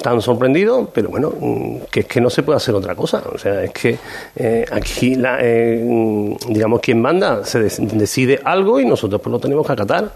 tan 0.02 0.20
sorprendidos, 0.20 0.88
pero 0.92 1.08
bueno, 1.08 1.32
mm, 1.38 1.76
que 1.90 2.00
es 2.00 2.06
que 2.06 2.20
no 2.20 2.28
se 2.28 2.42
puede 2.42 2.58
hacer 2.58 2.74
otra 2.74 2.94
cosa. 2.94 3.22
O 3.32 3.38
sea, 3.38 3.62
es 3.64 3.72
que 3.72 3.96
eh, 4.36 4.64
aquí, 4.70 5.14
la, 5.14 5.38
eh, 5.40 5.82
mm, 5.82 6.52
digamos, 6.52 6.80
quien 6.80 7.00
manda 7.00 7.44
se 7.44 7.60
decide 7.60 8.40
algo 8.44 8.80
y 8.80 8.84
nosotros 8.84 9.20
pues 9.20 9.32
lo 9.32 9.38
tenemos 9.38 9.66
que 9.66 9.72
acatar. 9.72 10.12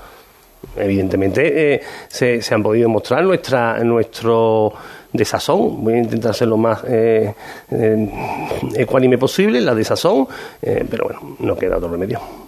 Evidentemente 0.76 1.74
eh, 1.74 1.80
se, 2.08 2.40
se 2.40 2.54
han 2.54 2.62
podido 2.62 2.88
mostrar 2.88 3.22
nuestra, 3.24 3.78
nuestro 3.84 4.72
desazón. 5.12 5.82
Voy 5.84 5.94
a 5.94 5.98
intentar 5.98 6.34
ser 6.34 6.48
lo 6.48 6.56
más 6.56 6.82
eh, 6.86 7.32
ecuánime 8.74 9.18
posible, 9.18 9.60
la 9.60 9.74
desazón, 9.74 10.26
pero 10.60 11.04
bueno, 11.04 11.36
no 11.40 11.56
queda 11.56 11.76
otro 11.76 11.90
remedio. 11.90 12.43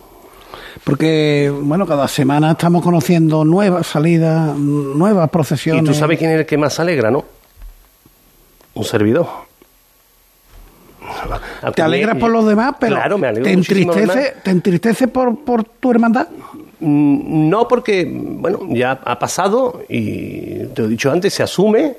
Porque, 0.87 1.53
bueno, 1.53 1.85
cada 1.85 2.07
semana 2.07 2.53
estamos 2.53 2.81
conociendo 2.81 3.45
nuevas 3.45 3.89
salidas, 3.89 4.57
nuevas 4.57 5.29
procesiones. 5.31 5.83
Y 5.83 5.87
tú 5.87 5.93
sabes 5.95 6.17
quién 6.17 6.31
es 6.31 6.39
el 6.39 6.47
que 6.47 6.57
más 6.57 6.79
alegra, 6.79 7.11
¿no? 7.11 7.25
Un 8.73 8.85
servidor. 8.85 9.27
Te 11.75 11.83
alegras 11.83 12.17
por 12.19 12.31
los 12.31 12.47
demás, 12.47 12.77
pero 12.79 12.95
Claro, 12.95 13.19
me 13.19 13.33
te 13.33 13.51
entristece, 13.51 14.35
te 14.45 14.51
entristece 14.53 15.09
por, 15.09 15.37
por 15.41 15.65
tu 15.65 15.91
hermandad. 15.91 16.29
Mm, 16.79 17.49
No, 17.49 17.67
porque, 17.67 18.07
bueno, 18.09 18.61
ya 18.69 18.93
ha 18.93 19.19
pasado 19.19 19.83
y 19.89 20.67
te 20.67 20.83
lo 20.83 20.85
he 20.85 20.91
dicho 20.91 21.11
antes, 21.11 21.35
se 21.35 21.43
asume 21.43 21.97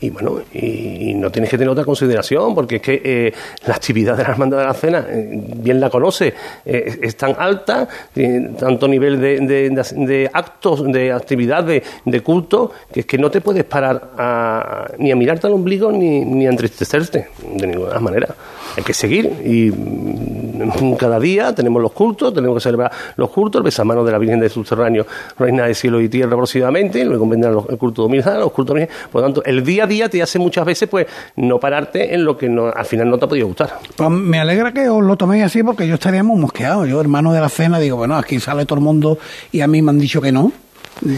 y, 0.00 0.10
bueno, 0.10 0.40
y, 0.52 1.14
no 1.14 1.30
tienes 1.30 1.50
que 1.50 1.56
tener 1.58 1.70
otra 1.70 1.84
consideración 1.84 2.54
porque 2.54 2.76
es 2.76 2.82
que 2.82 3.00
eh, 3.04 3.32
la 3.66 3.74
actividad 3.74 4.16
de 4.16 4.22
la 4.24 4.30
Hermandad 4.30 4.58
de 4.58 4.64
la 4.64 4.74
Cena, 4.74 5.06
eh, 5.08 5.28
bien 5.56 5.78
la 5.80 5.90
conoce, 5.90 6.34
eh, 6.64 6.98
es 7.02 7.16
tan 7.16 7.34
alta, 7.38 7.88
tiene 8.12 8.50
tanto 8.50 8.88
nivel 8.88 9.20
de, 9.20 9.40
de- 9.40 9.70
de- 9.70 10.06
de 10.06 10.30
actos, 10.32 10.84
de 10.90 11.12
actividad, 11.12 11.64
de, 11.64 11.82
de 12.04 12.20
culto, 12.20 12.72
que 12.92 13.00
es 13.00 13.06
que 13.06 13.18
no 13.18 13.30
te 13.30 13.40
puedes 13.40 13.64
parar 13.64 14.10
a- 14.18 14.86
ni 14.98 15.10
a 15.12 15.16
mirarte 15.16 15.46
al 15.46 15.52
ombligo 15.54 15.92
ni, 15.92 16.24
ni 16.24 16.46
a 16.46 16.50
entristecerte 16.50 17.28
de 17.54 17.66
ninguna 17.66 17.98
manera. 18.00 18.34
Hay 18.76 18.82
que 18.84 18.94
seguir 18.94 19.26
y 19.44 19.70
mm, 19.70 20.94
cada 20.96 21.18
día 21.20 21.54
tenemos 21.54 21.82
los 21.82 21.92
cultos, 21.92 22.32
tenemos 22.32 22.56
que 22.56 22.60
celebrar 22.62 22.90
los 23.16 23.30
cultos, 23.30 23.60
el 23.60 23.64
besamano 23.64 24.04
de 24.04 24.12
la 24.12 24.18
Virgen 24.18 24.40
del 24.40 24.50
Subterráneo, 24.50 25.06
Reina 25.38 25.66
de 25.66 25.74
Cielo 25.74 26.00
y 26.00 26.08
Tierra 26.08 26.36
próximamente, 26.36 27.04
luego 27.04 27.26
vendrán 27.28 27.54
los- 27.54 27.68
el 27.68 27.76
culto 27.78 28.08
los 28.08 28.52
cultos 28.52 28.76
de 28.76 28.88
Por 29.10 29.20
lo 29.20 29.26
tanto, 29.26 29.44
el 29.44 29.62
día 29.64 29.84
a 29.84 29.86
día 29.86 30.08
te 30.08 30.22
hace 30.22 30.38
muchas 30.38 30.64
veces 30.64 30.88
pues 30.88 31.06
no 31.36 31.58
pararte 31.60 32.14
en 32.14 32.24
lo 32.24 32.36
que 32.36 32.48
no, 32.48 32.68
al 32.68 32.84
final 32.86 33.10
no 33.10 33.18
te 33.18 33.24
ha 33.24 33.28
podido 33.28 33.46
gustar. 33.48 33.78
Pues 33.96 34.10
me 34.10 34.38
alegra 34.38 34.72
que 34.72 34.88
os 34.88 35.02
lo 35.02 35.16
toméis 35.16 35.44
así 35.44 35.62
porque 35.62 35.86
yo 35.86 35.94
estaría 35.94 36.22
muy 36.22 36.40
mosqueado. 36.40 36.86
Yo, 36.86 37.00
hermano 37.00 37.32
de 37.32 37.40
la 37.40 37.48
cena, 37.48 37.78
digo, 37.78 37.96
bueno, 37.96 38.16
aquí 38.16 38.40
sale 38.40 38.64
todo 38.66 38.78
el 38.78 38.84
mundo 38.84 39.18
y 39.50 39.60
a 39.60 39.66
mí 39.66 39.82
me 39.82 39.90
han 39.90 39.98
dicho 39.98 40.20
que 40.20 40.32
no. 40.32 40.52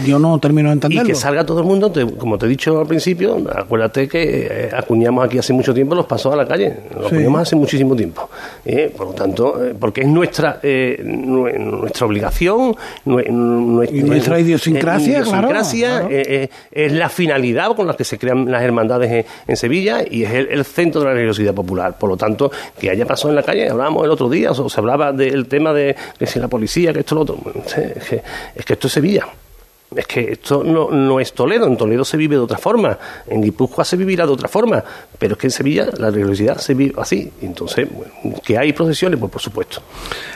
Yo 0.05 0.17
no 0.19 0.39
termino 0.39 0.69
de 0.69 0.73
Y 0.73 0.77
entenderlo. 0.77 1.07
que 1.07 1.15
salga 1.15 1.45
todo 1.45 1.59
el 1.59 1.65
mundo, 1.65 1.91
te- 1.91 2.05
como 2.05 2.37
te 2.37 2.45
he 2.45 2.49
dicho 2.49 2.79
al 2.79 2.87
principio, 2.87 3.37
acuérdate 3.55 4.07
que 4.07 4.47
eh, 4.49 4.69
acuñamos 4.75 5.25
aquí 5.25 5.37
hace 5.37 5.53
mucho 5.53 5.73
tiempo 5.73 5.93
los 5.95 6.05
pasos 6.05 6.33
a 6.33 6.35
la 6.35 6.47
calle, 6.47 6.75
los 6.95 7.07
Sí. 7.09 7.15
acuñamos 7.15 7.41
hace 7.41 7.55
muchísimo 7.55 7.95
tiempo. 7.95 8.29
Eh, 8.65 8.91
por 8.95 9.07
lo 9.07 9.13
tanto, 9.13 9.63
eh, 9.63 9.75
porque 9.79 10.01
es 10.01 10.07
nuestra 10.07 10.59
eh, 10.63 11.01
nue- 11.05 11.57
nuestra 11.59 12.07
obligación, 12.07 12.75
nue- 13.05 13.27
nuestra, 13.29 13.97
Y 13.97 14.01
nuestra 14.03 14.39
idiosincrasia, 14.39 15.21
claro, 15.21 15.49
idiosincrasia, 15.49 15.99
claro. 16.07 16.49
es 16.71 16.91
la 16.93 17.09
finalidad 17.09 17.75
con 17.75 17.85
la 17.87 17.95
que 17.95 18.03
se 18.03 18.17
crean 18.17 18.49
las 18.49 18.63
hermandades 18.63 19.11
en, 19.11 19.25
en 19.47 19.55
Sevilla 19.55 19.99
y 20.09 20.23
es 20.23 20.31
el, 20.33 20.47
el 20.49 20.65
centro 20.65 21.01
de 21.01 21.07
la 21.07 21.13
religiosidad 21.13 21.53
popular. 21.53 21.97
Por 21.97 22.09
lo 22.09 22.17
tanto, 22.17 22.51
que 22.79 22.89
haya 22.89 23.05
pasado 23.05 23.29
en 23.29 23.35
la 23.35 23.43
calle, 23.43 23.69
hablábamos 23.69 24.03
el 24.05 24.11
otro 24.11 24.29
día, 24.29 24.51
o 24.51 24.69
se 24.69 24.79
hablaba 24.79 25.11
del 25.11 25.47
tema 25.47 25.73
de 25.73 25.95
que 26.17 26.25
si 26.25 26.39
la 26.39 26.47
policía, 26.47 26.91
que 26.93 27.01
esto, 27.01 27.15
lo 27.15 27.21
otro. 27.21 27.37
Es 27.65 27.73
que, 28.09 28.21
es 28.55 28.65
que 28.65 28.73
esto 28.73 28.87
es 28.87 28.93
Sevilla. 28.93 29.25
Es 29.95 30.07
que 30.07 30.31
esto 30.31 30.63
no, 30.63 30.89
no 30.89 31.19
es 31.19 31.33
Toledo, 31.33 31.67
en 31.67 31.77
Toledo 31.77 32.03
se 32.03 32.17
vive 32.17 32.35
de 32.35 32.41
otra 32.41 32.57
forma, 32.57 32.97
en 33.27 33.41
Guipúzcoa 33.41 33.85
se 33.85 33.95
vivirá 33.95 34.25
de 34.25 34.33
otra 34.33 34.49
forma, 34.49 34.83
pero 35.17 35.33
es 35.33 35.39
que 35.39 35.47
en 35.47 35.51
Sevilla 35.51 35.87
la 35.97 36.09
religiosidad 36.09 36.57
se 36.57 36.73
vive 36.73 36.95
así. 36.97 37.31
Entonces, 37.41 37.87
bueno, 37.91 38.39
que 38.43 38.57
hay 38.57 38.73
procesiones, 38.73 39.19
pues 39.19 39.31
por 39.31 39.41
supuesto. 39.41 39.81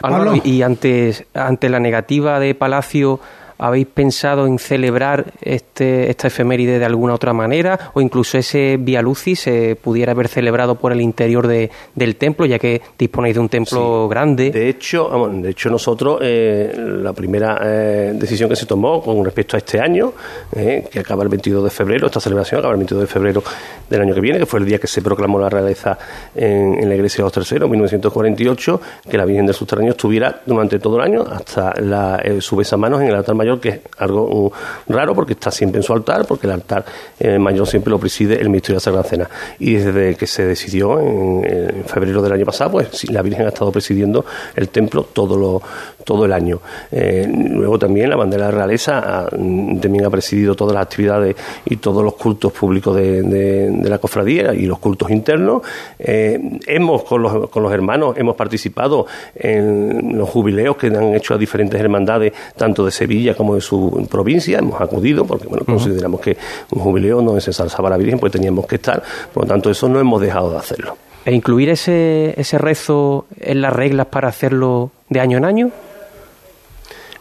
Álvaro, 0.01 0.35
y 0.43 0.61
antes, 0.61 1.25
ante 1.33 1.67
la 1.69 1.79
negativa 1.79 2.39
de 2.39 2.55
Palacio, 2.55 3.19
¿habéis 3.59 3.85
pensado 3.87 4.47
en 4.47 4.57
celebrar 4.57 5.25
este, 5.41 6.09
esta 6.09 6.27
efeméride 6.27 6.79
de 6.79 6.85
alguna 6.85 7.13
otra 7.13 7.33
manera? 7.33 7.91
¿O 7.93 8.01
incluso 8.01 8.37
ese 8.37 8.77
Via 8.79 9.01
Lucis 9.01 9.41
se 9.41 9.75
pudiera 9.75 10.13
haber 10.13 10.27
celebrado 10.29 10.75
por 10.75 10.91
el 10.91 11.01
interior 11.01 11.45
de- 11.47 11.69
del 11.93 12.15
templo, 12.15 12.45
ya 12.45 12.57
que 12.57 12.81
disponéis 12.97 13.35
de 13.35 13.41
un 13.41 13.49
templo 13.49 14.07
grande? 14.07 14.49
De 14.51 14.69
hecho, 14.69 15.09
de 15.31 15.49
hecho 15.49 15.69
nosotros, 15.69 16.19
eh, 16.21 16.73
la 16.77 17.13
primera 17.13 17.59
eh, 17.63 18.11
decisión 18.15 18.49
que 18.49 18.55
se 18.55 18.65
tomó 18.65 19.01
con 19.01 19.23
respecto 19.23 19.55
a 19.55 19.59
este 19.59 19.79
año, 19.79 20.13
eh, 20.55 20.87
que 20.91 20.99
acaba 20.99 21.23
el 21.23 21.29
22 21.29 21.63
de 21.65 21.69
febrero, 21.69 22.07
esta 22.07 22.19
celebración 22.19 22.59
acaba 22.59 22.73
el 22.73 22.77
22 22.79 23.01
de 23.01 23.07
febrero 23.07 23.43
del 23.89 24.01
año 24.01 24.13
que 24.15 24.21
viene, 24.21 24.39
que 24.39 24.45
fue 24.45 24.59
el 24.59 24.65
día 24.65 24.79
que 24.79 24.87
se 24.87 25.01
proclamó 25.01 25.39
la 25.39 25.49
realeza 25.49 25.97
en, 26.35 26.75
en 26.81 26.87
la 26.87 26.95
iglesia 26.95 27.17
de 27.17 27.23
los 27.23 27.33
terceros, 27.33 27.69
1948, 27.69 28.81
que 29.09 29.17
la 29.17 29.25
Virgen 29.25 29.45
del 29.45 29.55
Subterráneo 29.55 29.91
estuviera 29.91 30.41
durante 30.45 30.79
todo 30.79 30.97
el 30.97 31.03
año 31.03 31.23
hasta 31.23 31.73
la, 31.81 32.21
su 32.39 32.55
besamanos 32.55 33.01
en 33.01 33.07
el 33.07 33.15
altar 33.15 33.35
mayor, 33.35 33.48
que 33.57 33.69
es 33.69 33.79
algo 33.97 34.23
uh, 34.29 34.51
raro 34.89 35.15
porque 35.15 35.31
está 35.31 35.49
siempre 35.49 35.79
en 35.79 35.83
su 35.83 35.93
altar, 35.93 36.25
porque 36.27 36.45
el 36.47 36.53
altar 36.53 36.83
eh, 37.19 37.39
mayor 37.39 37.65
siempre 37.65 37.89
lo 37.91 37.99
preside 37.99 38.35
el 38.41 38.49
Ministerio 38.49 38.75
de 38.75 38.85
la 38.95 39.03
Sagrada. 39.03 39.29
Y 39.59 39.75
desde 39.75 40.15
que 40.15 40.27
se 40.27 40.45
decidió 40.45 40.99
en, 40.99 41.45
en 41.45 41.85
febrero 41.85 42.21
del 42.21 42.33
año 42.33 42.45
pasado, 42.45 42.71
pues 42.71 43.09
la 43.09 43.21
Virgen 43.21 43.45
ha 43.45 43.49
estado 43.49 43.71
presidiendo 43.71 44.25
el 44.57 44.67
templo 44.67 45.03
todo, 45.13 45.37
lo, 45.37 45.61
todo 46.03 46.25
el 46.25 46.33
año. 46.33 46.59
Eh, 46.91 47.25
luego 47.53 47.79
también 47.79 48.09
la 48.09 48.17
bandera 48.17 48.47
de 48.47 48.51
realeza 48.51 48.97
ha- 49.21 49.29
también 49.29 50.03
ha 50.05 50.09
presidido 50.09 50.53
todas 50.55 50.73
las 50.73 50.83
actividades 50.83 51.35
y 51.65 51.77
todos 51.77 52.03
los 52.03 52.15
cultos 52.15 52.51
públicos 52.51 52.93
de, 52.95 53.21
de- 53.23 53.89
la 53.89 53.99
cofradía 53.99 54.53
y 54.53 54.65
los 54.65 54.79
cultos 54.79 55.09
internos. 55.11 55.61
Eh, 55.97 56.59
hemos, 56.67 57.03
con 57.03 57.21
los, 57.21 57.49
con 57.49 57.63
los 57.63 57.71
hermanos, 57.71 58.17
hemos 58.17 58.35
participado 58.35 59.05
en 59.35 60.17
los 60.17 60.27
jubileos 60.29 60.75
que 60.75 60.87
han 60.87 61.13
hecho 61.15 61.33
a 61.33 61.37
diferentes 61.37 61.79
hermandades, 61.79 62.33
tanto 62.57 62.83
de 62.85 62.91
Sevilla 62.91 63.33
como 63.39 63.55
de 63.55 63.61
su 63.61 64.05
provincia, 64.11 64.59
hemos 64.59 64.81
acudido 64.81 65.25
porque 65.25 65.47
bueno, 65.47 65.63
consideramos 65.65 66.19
que 66.19 66.35
un 66.71 66.81
jubileo 66.81 67.21
no 67.21 67.37
es 67.37 67.47
ensalzaba 67.47 67.87
a 67.87 67.91
la 67.91 67.97
Virgen, 67.97 68.19
pues 68.19 68.33
teníamos 68.33 68.67
que 68.67 68.75
estar, 68.75 69.01
por 69.33 69.43
lo 69.43 69.47
tanto 69.47 69.69
eso 69.69 69.87
no 69.87 69.97
hemos 69.97 70.19
dejado 70.21 70.51
de 70.51 70.57
hacerlo. 70.57 70.97
¿E 71.23 71.33
incluir 71.33 71.69
ese, 71.69 72.33
ese 72.35 72.57
rezo 72.57 73.27
en 73.39 73.61
las 73.61 73.71
reglas 73.71 74.07
para 74.07 74.27
hacerlo 74.27 74.91
de 75.07 75.21
año 75.21 75.37
en 75.37 75.45
año? 75.45 75.71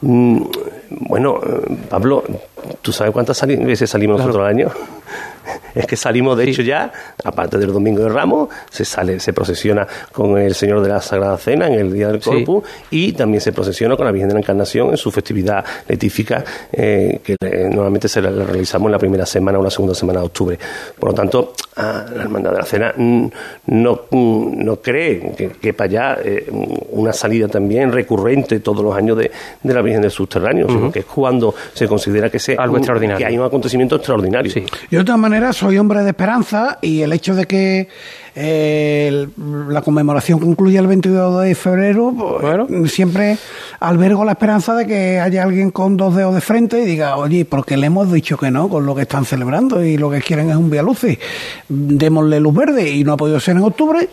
Mm, 0.01 0.43
bueno, 0.91 1.39
Pablo, 1.89 2.25
¿tú 2.83 2.93
sabes 2.93 3.13
cuántas 3.13 3.41
veces 3.47 3.91
salimos 3.91 4.19
nosotros 4.19 4.45
al 4.45 4.55
año? 4.55 4.71
es 5.75 5.87
que 5.87 5.97
salimos 5.97 6.37
de 6.37 6.45
hecho 6.45 6.63
ya, 6.63 6.93
aparte 7.25 7.59
del 7.59 7.73
Domingo 7.73 8.03
de 8.03 8.09
Ramos, 8.09 8.49
se 8.71 8.85
sale, 8.85 9.21
se 9.21 9.33
procesiona 9.33 9.87
con 10.13 10.39
el 10.39 10.55
Señor 10.55 10.81
de 10.83 10.89
la 10.89 11.01
Sagrada 11.01 11.37
Cena 11.39 11.67
en 11.69 11.75
el 11.75 11.93
Día 11.93 12.09
del 12.09 12.21
Corpus 12.21 12.65
y 12.91 13.13
también 13.13 13.41
se 13.41 13.53
procesiona 13.53 13.97
con 13.97 14.07
la 14.07 14.13
Virgen 14.13 14.29
de 14.29 14.35
la 14.35 14.41
Encarnación 14.41 14.91
en 14.91 14.97
su 14.97 15.11
festividad 15.11 15.65
letífica 15.87 16.45
eh, 16.73 17.21
que 17.23 17.37
normalmente 17.71 18.09
se 18.09 18.21
la, 18.21 18.31
realizamos 18.31 18.89
en 18.89 18.93
la 18.93 18.99
primera 18.99 19.27
semana 19.27 19.59
o 19.59 19.63
la 19.63 19.71
segunda 19.71 19.95
semana 19.95 20.21
de 20.21 20.27
octubre. 20.27 20.59
Por 20.99 21.11
lo 21.11 21.15
tanto, 21.15 21.53
ah, 21.77 22.05
la 22.15 22.23
Hermandad 22.23 22.53
de 22.53 22.59
la 22.59 22.65
Cena 22.65 22.95
mm, 22.97 23.27
no, 23.67 24.01
mm, 24.11 24.65
no 24.65 24.77
cree 24.77 25.35
que, 25.61 25.73
para 25.75 25.89
allá 25.89 26.19
eh, 26.25 26.47
una 26.91 27.13
salida 27.13 27.49
también 27.49 27.93
recurrente 27.93 28.61
todos 28.61 28.85
los 28.85 28.97
años 28.97 29.17
de, 29.17 29.31
la 29.63 29.83
Virgen 29.83 30.03
del 30.03 30.11
Subterráneo, 30.11 30.67
sino 30.67 30.91
que 30.91 31.01
es 31.01 31.05
cuando 31.05 31.55
se 31.73 31.87
considera 31.87 32.31
que, 32.31 32.39
se, 32.39 32.48
Algo 32.57 32.77
extraordinario. 32.77 33.19
que 33.19 33.27
hay 33.27 33.39
un 33.39 33.45
acontecimiento 33.45 33.97
extraordinario. 33.97 34.51
Sí. 34.51 34.65
de 34.91 34.99
otra 34.99 35.17
manera, 35.17 35.53
soy 35.53 35.79
hombre 35.79 36.03
de 36.03 36.11
esperanza 36.11 36.79
y 36.81 37.03
el 37.03 37.13
hecho 37.13 37.35
de 37.35 37.47
que 37.47 37.89
eh, 38.35 39.27
la 39.69 39.83
conmemoración 39.83 40.39
concluya 40.39 40.81
el 40.81 40.87
22 40.87 41.43
de 41.43 41.55
febrero, 41.55 42.15
pues, 42.69 42.93
siempre 42.93 43.37
albergo 43.81 44.25
la 44.25 44.33
esperanza 44.33 44.77
de 44.77 44.87
que 44.87 45.19
haya 45.19 45.43
alguien 45.43 45.71
con 45.71 45.97
dos 45.97 46.15
dedos 46.15 46.35
de 46.35 46.41
frente 46.41 46.83
y 46.83 46.87
diga, 46.87 47.17
oye, 47.17 47.45
porque 47.45 47.77
le 47.77 47.87
hemos 47.87 48.13
dicho 48.13 48.37
que 48.37 48.51
no 48.51 48.69
con 48.69 48.87
lo 48.87 48.95
que 48.95 49.03
están 49.03 49.25
celebrando 49.25 49.83
y 49.83 49.97
lo 49.97 50.11
que 50.11 50.21
quieren 50.21 50.51
es 50.51 50.57
un 50.57 50.71
Vía 50.71 50.83
Lucis? 50.83 51.19
Démosle 51.69 52.39
luz 52.39 52.55
verde 52.55 52.89
y 52.89 53.03
no 53.03 53.15
ha 53.15 53.17
podido 53.17 53.41
ser 53.41 53.57
en 53.57 53.65
octubre 53.65 54.09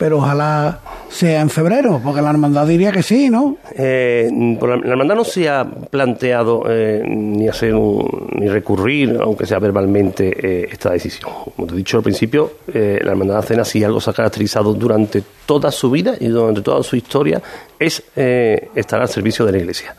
pero 0.00 0.16
ojalá 0.16 0.80
sea 1.10 1.42
en 1.42 1.50
febrero, 1.50 2.00
porque 2.02 2.22
la 2.22 2.30
hermandad 2.30 2.66
diría 2.66 2.90
que 2.90 3.02
sí, 3.02 3.28
¿no? 3.28 3.58
Eh, 3.76 4.30
la, 4.58 4.92
hermandad 4.92 5.14
no 5.14 5.24
se 5.24 5.46
ha 5.46 5.62
planteado 5.62 6.64
eh, 6.70 7.02
ni 7.06 7.46
hacer 7.48 7.74
ni 7.74 8.48
recurrir, 8.48 9.18
aunque 9.20 9.44
sea 9.44 9.58
verbalmente, 9.58 10.30
eh, 10.42 10.68
esta 10.72 10.92
decisión. 10.92 11.30
Como 11.54 11.68
te 11.68 11.74
he 11.74 11.76
dicho 11.76 11.98
al 11.98 12.02
principio, 12.02 12.50
la 12.72 13.10
hermandad 13.10 13.42
de 13.42 13.46
Cena, 13.48 13.62
si 13.62 13.84
algo 13.84 14.00
se 14.00 14.08
ha 14.08 14.14
caracterizado 14.14 14.72
durante 14.72 15.22
toda 15.44 15.70
su 15.70 15.90
vida 15.90 16.14
y 16.18 16.28
durante 16.28 16.62
toda 16.62 16.82
su 16.82 16.96
historia, 16.96 17.42
es 17.78 18.02
estar 18.16 19.02
al 19.02 19.08
servicio 19.10 19.44
de 19.44 19.52
la 19.52 19.58
Iglesia. 19.58 19.94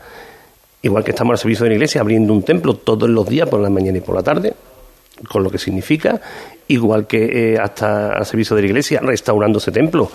Igual 0.82 1.04
que 1.04 1.12
estamos 1.12 1.30
al 1.34 1.38
servicio 1.38 1.62
de 1.62 1.70
la 1.70 1.74
Iglesia, 1.76 2.00
abriendo 2.00 2.32
un 2.32 2.42
templo 2.42 2.74
todos 2.74 3.08
los 3.08 3.28
días, 3.28 3.48
por 3.48 3.60
la 3.60 3.70
mañana 3.70 3.98
y 3.98 4.00
por 4.00 4.16
la 4.16 4.24
tarde, 4.24 4.52
con 5.28 5.44
lo 5.44 5.50
que 5.50 5.58
significa, 5.58 6.20
igual 6.72 7.06
que 7.06 7.54
eh, 7.54 7.58
hasta 7.58 8.12
al 8.12 8.26
servicio 8.26 8.56
de 8.56 8.62
la 8.62 8.68
iglesia, 8.68 9.00
restaurando 9.00 9.58
ese 9.58 9.72
templo 9.72 10.10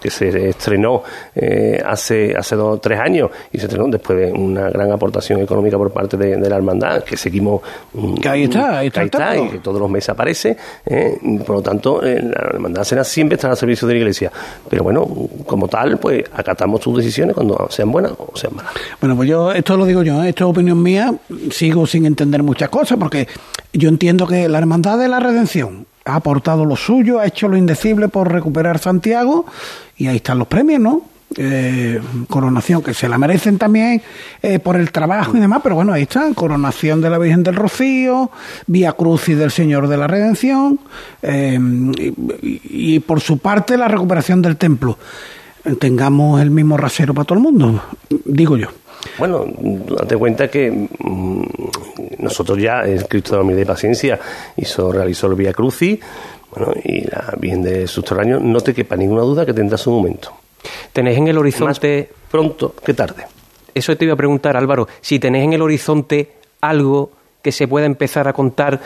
que 0.00 0.10
se 0.10 0.50
estrenó 0.50 1.02
eh, 1.34 1.80
hace 1.84 2.34
hace 2.36 2.56
dos 2.56 2.76
o 2.76 2.78
tres 2.78 2.98
años 2.98 3.30
y 3.52 3.58
se 3.58 3.66
estrenó 3.66 3.88
después 3.88 4.18
de 4.18 4.32
una 4.32 4.70
gran 4.70 4.90
aportación 4.92 5.40
económica 5.40 5.76
por 5.76 5.90
parte 5.90 6.16
de, 6.16 6.38
la 6.38 6.56
hermandad 6.56 7.04
que 7.04 7.16
seguimos 7.16 7.60
mm, 7.92 8.14
que 8.14 8.28
ahí 8.28 8.44
está, 8.44 8.78
ahí 8.78 8.86
está, 8.86 9.36
y 9.36 9.48
que 9.48 9.58
todos 9.58 9.80
los 9.80 9.90
meses 9.90 10.10
aparece 10.10 10.56
eh, 10.86 11.18
por 11.44 11.56
lo 11.56 11.62
tanto 11.62 12.02
eh, 12.04 12.22
la 12.22 12.50
hermandad 12.54 12.84
Sena 12.84 13.04
siempre 13.04 13.36
está 13.36 13.50
al 13.50 13.56
servicio 13.56 13.86
de 13.88 13.94
la 13.94 14.00
iglesia. 14.00 14.32
Pero 14.68 14.84
bueno 14.84 15.06
como 15.46 15.68
tal 15.68 15.98
pues 15.98 16.24
acatamos 16.32 16.82
sus 16.82 16.96
decisiones 16.96 17.34
cuando 17.34 17.66
sean 17.70 17.90
buenas 17.90 18.12
o 18.12 18.36
sean 18.36 18.54
malas. 18.54 18.72
Bueno 19.00 19.16
pues 19.16 19.28
yo 19.28 19.52
esto 19.52 19.76
lo 19.76 19.84
digo 19.84 20.02
yo 20.02 20.22
esto 20.22 20.44
es 20.44 20.50
opinión 20.50 20.82
mía 20.82 21.14
sigo 21.50 21.86
sin 21.86 22.06
entender 22.06 22.42
muchas 22.42 22.68
cosas 22.68 22.98
porque 22.98 23.26
yo 23.72 23.88
entiendo 23.88 24.26
que 24.26 24.48
la 24.48 24.58
hermandad 24.58 24.98
de 24.98 25.08
la 25.08 25.20
redención 25.20 25.87
ha 26.08 26.16
aportado 26.16 26.64
lo 26.64 26.74
suyo, 26.74 27.20
ha 27.20 27.26
hecho 27.26 27.48
lo 27.48 27.56
indecible 27.56 28.08
por 28.08 28.32
recuperar 28.32 28.78
Santiago 28.78 29.44
y 29.96 30.06
ahí 30.06 30.16
están 30.16 30.38
los 30.38 30.48
premios, 30.48 30.80
¿no? 30.80 31.02
Eh, 31.36 32.00
coronación 32.30 32.82
que 32.82 32.94
se 32.94 33.06
la 33.06 33.18
merecen 33.18 33.58
también 33.58 34.00
eh, 34.42 34.58
por 34.58 34.76
el 34.76 34.90
trabajo 34.90 35.36
y 35.36 35.40
demás, 35.40 35.60
pero 35.62 35.74
bueno, 35.74 35.92
ahí 35.92 36.02
está, 36.02 36.32
coronación 36.34 37.02
de 37.02 37.10
la 37.10 37.18
Virgen 37.18 37.42
del 37.42 37.54
Rocío, 37.54 38.30
Vía 38.66 38.92
Crucis 38.92 39.36
del 39.36 39.50
Señor 39.50 39.88
de 39.88 39.98
la 39.98 40.06
Redención 40.06 40.80
eh, 41.20 41.58
y, 42.40 43.00
por 43.00 43.20
su 43.20 43.36
parte 43.38 43.76
la 43.76 43.88
recuperación 43.88 44.40
del 44.40 44.56
templo. 44.56 44.96
Tengamos 45.78 46.40
el 46.40 46.50
mismo 46.50 46.78
rasero 46.78 47.12
para 47.12 47.26
todo 47.26 47.36
el 47.36 47.44
mundo, 47.44 47.82
digo 48.24 48.56
yo. 48.56 48.68
Bueno, 49.18 49.44
date 49.98 50.16
cuenta 50.16 50.48
que 50.48 50.70
mm, 50.70 51.42
nosotros 52.28 52.58
ya, 52.58 52.82
el 52.82 53.06
Cristo 53.06 53.32
de 53.32 53.36
la 53.38 53.42
Humildad 53.42 53.62
y 53.62 53.66
Paciencia, 53.66 54.20
hizo, 54.56 54.92
realizó 54.92 55.26
el 55.26 55.34
Vía 55.34 55.52
Crucis, 55.52 55.98
bueno, 56.54 56.72
y 56.84 57.02
la 57.02 57.34
Virgen 57.38 57.62
de 57.62 57.86
Subterráneo, 57.86 58.40
no 58.40 58.60
te 58.60 58.74
quepa 58.74 58.96
ninguna 58.96 59.22
duda 59.22 59.44
que 59.44 59.52
tendrá 59.52 59.76
su 59.76 59.90
momento. 59.90 60.32
¿Tenéis 60.92 61.18
en 61.18 61.28
el 61.28 61.38
horizonte... 61.38 62.10
pronto 62.30 62.74
que 62.84 62.94
tarde. 62.94 63.24
Eso 63.74 63.96
te 63.96 64.04
iba 64.04 64.14
a 64.14 64.16
preguntar, 64.16 64.56
Álvaro, 64.56 64.88
si 65.00 65.18
tenéis 65.18 65.44
en 65.44 65.52
el 65.52 65.62
horizonte 65.62 66.32
algo 66.60 67.10
que 67.42 67.52
se 67.52 67.68
pueda 67.68 67.86
empezar 67.86 68.26
a 68.26 68.32
contar 68.32 68.80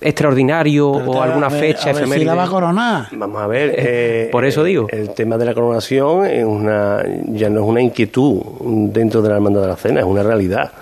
extraordinario 0.00 0.90
o 0.90 1.22
alguna 1.22 1.48
fecha 1.48 1.90
a 1.90 1.92
ver 1.92 2.08
si 2.08 2.24
la 2.24 2.34
va 2.34 2.44
a 2.44 2.48
coronar. 2.48 3.06
Vamos 3.12 3.40
a 3.40 3.46
ver. 3.46 3.74
Eh, 3.76 4.28
por 4.32 4.44
eso 4.44 4.64
digo. 4.64 4.88
El 4.90 5.14
tema 5.14 5.38
de 5.38 5.44
la 5.44 5.54
coronación 5.54 6.26
es 6.26 6.44
una, 6.44 7.02
ya 7.28 7.48
no 7.48 7.60
es 7.60 7.66
una 7.66 7.80
inquietud 7.80 8.40
dentro 8.92 9.22
de 9.22 9.28
la 9.28 9.36
hermandad 9.36 9.62
de 9.62 9.68
la 9.68 9.76
cena, 9.76 10.00
es 10.00 10.06
una 10.06 10.22
realidad. 10.22 10.72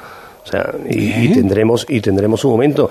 Sea, 0.51 0.75
y, 0.89 1.33
tendremos 1.33 1.87
y 1.89 2.01
tendremos 2.01 2.45
un 2.45 2.51
momento 2.53 2.91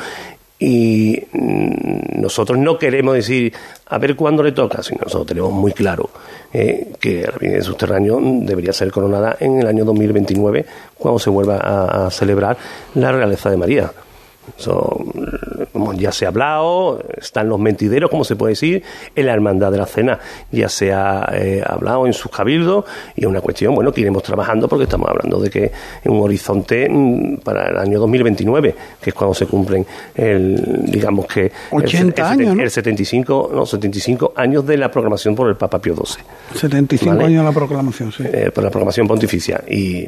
y 0.59 1.23
nosotros 1.33 2.57
no 2.57 2.77
queremos 2.77 3.15
decir 3.15 3.53
a 3.87 3.97
ver 3.97 4.15
cuándo 4.15 4.43
le 4.43 4.51
toca, 4.51 4.83
sino 4.83 5.01
nosotros 5.03 5.27
tenemos 5.27 5.53
muy 5.53 5.71
claro 5.71 6.09
eh, 6.53 6.91
que 6.99 7.21
la 7.21 7.37
Virgen 7.37 7.63
Subterráneo 7.63 8.19
debería 8.21 8.73
ser 8.73 8.91
coronada 8.91 9.37
en 9.39 9.59
el 9.59 9.67
año 9.67 9.85
2029 9.85 10.65
cuando 10.97 11.19
se 11.19 11.29
vuelva 11.29 11.57
a 12.05 12.11
celebrar 12.11 12.57
la 12.95 13.11
realeza 13.11 13.49
de 13.49 13.57
María. 13.57 13.91
Eso, 14.57 15.05
ya 15.95 16.11
se 16.11 16.25
ha 16.25 16.29
hablado, 16.29 17.03
están 17.17 17.49
los 17.49 17.59
mentideros, 17.59 18.09
como 18.09 18.23
se 18.23 18.35
puede 18.35 18.53
decir, 18.53 18.83
en 19.15 19.25
la 19.25 19.33
Hermandad 19.33 19.71
de 19.71 19.77
la 19.77 19.85
Cena 19.85 20.19
ya 20.51 20.69
se 20.69 20.91
ha 20.93 21.29
eh, 21.33 21.61
hablado 21.65 22.07
en 22.07 22.13
sus 22.13 22.31
cabildos 22.31 22.85
y 23.15 23.21
es 23.21 23.27
una 23.27 23.41
cuestión, 23.41 23.75
bueno, 23.75 23.91
que 23.91 24.01
iremos 24.01 24.23
trabajando 24.23 24.67
porque 24.67 24.83
estamos 24.83 25.09
hablando 25.09 25.39
de 25.39 25.49
que 25.49 25.71
en 26.03 26.11
un 26.11 26.21
horizonte 26.21 26.87
mm, 26.89 27.37
para 27.37 27.69
el 27.69 27.77
año 27.77 27.99
2029, 27.99 28.75
que 29.01 29.09
es 29.09 29.13
cuando 29.13 29.33
se 29.33 29.45
cumplen 29.45 29.85
el, 30.15 30.85
digamos 30.85 31.27
que 31.27 31.51
80 31.71 32.21
el, 32.21 32.27
años, 32.27 32.55
¿no? 32.55 32.63
el 32.63 32.71
75, 32.71 33.51
no, 33.53 33.65
75 33.65 34.33
años 34.35 34.65
de 34.65 34.77
la 34.77 34.89
proclamación 34.89 35.35
por 35.35 35.49
el 35.49 35.55
Papa 35.55 35.79
Pío 35.79 35.95
XII. 35.95 36.23
75 36.55 37.11
años 37.11 37.43
de 37.43 37.43
la 37.43 37.51
proclamación, 37.51 38.11
sí. 38.11 38.23
Eh, 38.25 38.51
por 38.53 38.63
la 38.63 38.69
proclamación 38.69 39.07
pontificia 39.07 39.63
y 39.67 40.07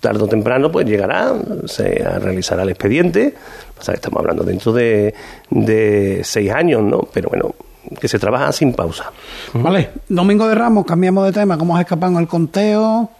tarde 0.00 0.24
o 0.24 0.26
temprano 0.26 0.72
pues 0.72 0.86
llegará, 0.86 1.34
se 1.66 2.02
realizará 2.18 2.62
el 2.62 2.70
expediente, 2.70 3.34
o 3.80 3.84
sea, 3.84 3.94
estamos 3.94 4.20
hablando 4.20 4.44
dentro 4.44 4.72
de, 4.72 5.14
de 5.50 6.20
seis 6.22 6.50
años, 6.50 6.82
¿no? 6.82 7.08
Pero 7.12 7.30
bueno, 7.30 7.54
que 7.98 8.08
se 8.08 8.18
trabaja 8.18 8.52
sin 8.52 8.72
pausa. 8.74 9.10
Vale, 9.54 9.90
Domingo 10.08 10.46
de 10.46 10.54
Ramos, 10.54 10.84
cambiamos 10.84 11.24
de 11.24 11.32
tema, 11.32 11.56
¿cómo 11.56 11.76
has 11.76 11.82
escapado 11.82 12.12
en 12.12 12.18
el 12.18 12.28
conteo? 12.28 13.10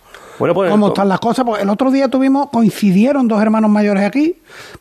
Bueno, 0.40 0.54
pues, 0.54 0.70
¿Cómo 0.70 0.88
están 0.88 1.10
las 1.10 1.20
cosas? 1.20 1.44
Porque 1.44 1.64
el 1.64 1.68
otro 1.68 1.90
día 1.90 2.08
tuvimos, 2.08 2.48
coincidieron 2.48 3.28
dos 3.28 3.42
hermanos 3.42 3.70
mayores 3.70 4.04
aquí, 4.04 4.36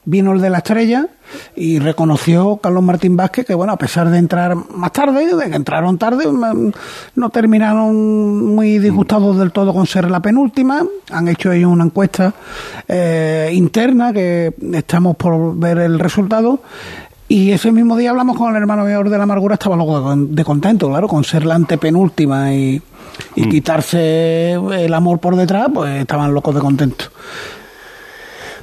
vino 0.06 0.32
el 0.32 0.40
de 0.40 0.50
la 0.50 0.60
estrella 0.60 1.08
y 1.54 1.80
reconoció 1.80 2.56
Carlos 2.64 2.82
Martín 2.82 3.18
Vázquez 3.18 3.46
que, 3.46 3.56
bueno, 3.56 3.74
a 3.74 3.78
pesar 3.78 4.10
de 4.10 4.20
entrar 4.20 4.56
más 4.56 4.94
tarde, 4.94 5.36
de 5.36 5.50
que 5.50 5.56
entraron 5.58 5.98
tarde, 5.98 6.26
mm, 6.26 6.72
no 7.16 7.30
terminaron 7.30 8.56
muy 8.56 8.80
disgustados 8.80 9.38
del 9.38 9.52
todo 9.52 9.74
con 9.74 9.86
ser 9.86 10.10
la 10.10 10.22
penúltima. 10.22 10.82
Han 11.12 11.28
hecho 11.28 11.52
ellos 11.52 11.70
una 11.70 11.84
encuesta 11.84 12.34
eh, 12.88 13.52
interna 13.52 14.14
que 14.14 14.54
estamos 14.76 15.18
por 15.18 15.58
ver 15.58 15.80
el 15.80 16.00
resultado. 16.00 16.62
Y 17.28 17.52
ese 17.52 17.74
mismo 17.74 17.98
día 17.98 18.12
hablamos 18.12 18.38
con 18.38 18.50
el 18.50 18.56
hermano 18.56 18.84
mayor 18.84 19.10
de 19.10 19.18
la 19.18 19.24
amargura, 19.24 19.56
estaba 19.56 19.76
loco 19.76 20.16
de 20.16 20.44
contento, 20.46 20.88
claro, 20.88 21.10
con 21.10 21.26
ser 21.26 21.46
la 21.46 21.56
antepenúltima 21.56 22.54
y, 22.54 22.82
y 23.36 23.44
mm. 23.44 23.50
quitarse 23.50 24.54
el 24.54 24.94
amor 24.94 25.20
por 25.20 25.36
detrás, 25.36 25.68
pues 25.74 26.02
estaban 26.02 26.34
locos 26.34 26.56
de 26.56 26.62
contento. 26.62 27.06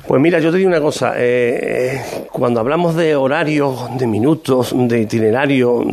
Pues 0.06 0.22
mira, 0.22 0.38
yo 0.38 0.52
te 0.52 0.58
digo 0.58 0.68
una 0.68 0.80
cosa, 0.80 1.14
eh, 1.16 2.00
cuando 2.30 2.60
hablamos 2.60 2.94
de 2.94 3.16
horarios, 3.16 3.98
de 3.98 4.06
minutos, 4.06 4.72
de 4.72 5.00
itinerario, 5.00 5.84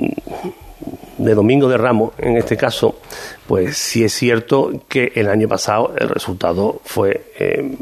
de 1.17 1.33
Domingo 1.33 1.67
de 1.67 1.77
Ramos, 1.77 2.13
en 2.19 2.37
este 2.37 2.55
caso, 2.55 2.99
pues 3.47 3.75
sí 3.75 4.03
es 4.03 4.13
cierto 4.13 4.71
que 4.87 5.13
el 5.15 5.29
año 5.29 5.47
pasado 5.47 5.93
el 5.97 6.09
resultado 6.09 6.79
fue, 6.83 7.31
eh, 7.39 7.75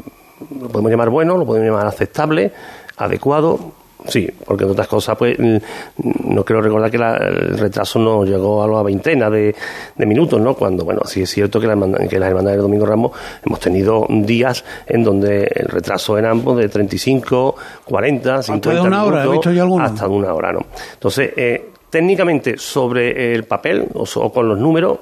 lo 0.58 0.68
podemos 0.68 0.90
llamar 0.90 1.10
bueno, 1.10 1.36
lo 1.36 1.44
podemos 1.44 1.68
llamar 1.68 1.86
aceptable, 1.86 2.52
adecuado, 2.96 3.72
Sí, 4.06 4.28
porque 4.44 4.64
de 4.64 4.70
otras 4.70 4.88
cosas, 4.88 5.16
pues 5.16 5.38
no 5.38 6.44
quiero 6.44 6.60
recordar 6.60 6.90
que 6.90 6.96
el 6.96 7.58
retraso 7.58 7.98
no 7.98 8.24
llegó 8.24 8.62
a 8.62 8.68
la 8.68 8.82
veintena 8.82 9.30
de, 9.30 9.54
minutos, 9.98 10.40
¿no? 10.40 10.54
Cuando, 10.54 10.84
bueno, 10.84 11.02
sí 11.04 11.22
es 11.22 11.30
cierto 11.30 11.60
que, 11.60 11.66
la, 11.66 11.76
que 12.08 12.18
las 12.18 12.28
hermandades 12.28 12.58
de 12.58 12.62
Domingo 12.62 12.86
Ramos 12.86 13.12
hemos 13.44 13.60
tenido 13.60 14.06
días 14.08 14.64
en 14.86 15.04
donde 15.04 15.44
el 15.54 15.66
retraso 15.66 16.18
era 16.18 16.30
ambos 16.30 16.58
de 16.58 16.68
35, 16.68 17.54
40, 17.84 18.42
50 18.42 18.74
de 18.74 18.80
una 18.80 19.04
hora, 19.04 19.24
he 19.24 19.28
visto 19.28 19.52
yo 19.52 19.78
hasta 19.78 20.06
de 20.06 20.14
una 20.14 20.34
hora, 20.34 20.52
¿no? 20.52 20.66
Entonces, 20.94 21.32
eh, 21.36 21.70
técnicamente 21.90 22.56
sobre 22.56 23.34
el 23.34 23.44
papel 23.44 23.86
o 23.94 24.32
con 24.32 24.48
los 24.48 24.58
números 24.58 24.98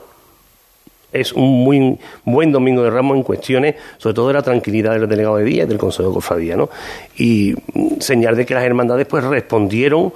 es 1.12 1.32
un 1.32 1.64
muy 1.64 1.98
buen 2.24 2.52
domingo 2.52 2.82
de 2.82 2.90
Ramos 2.90 3.16
en 3.16 3.22
cuestiones, 3.22 3.76
sobre 3.98 4.14
todo 4.14 4.28
de 4.28 4.34
la 4.34 4.42
tranquilidad 4.42 4.92
del 4.92 5.08
delegado 5.08 5.36
de 5.36 5.44
día 5.44 5.64
y 5.64 5.66
del 5.66 5.78
Consejo 5.78 6.08
de 6.08 6.14
Cofradía, 6.14 6.56
¿no? 6.56 6.70
Y 7.16 7.54
señal 8.00 8.36
de 8.36 8.46
que 8.46 8.54
las 8.54 8.64
hermandades 8.64 9.06
pues 9.06 9.24
respondieron 9.24 10.12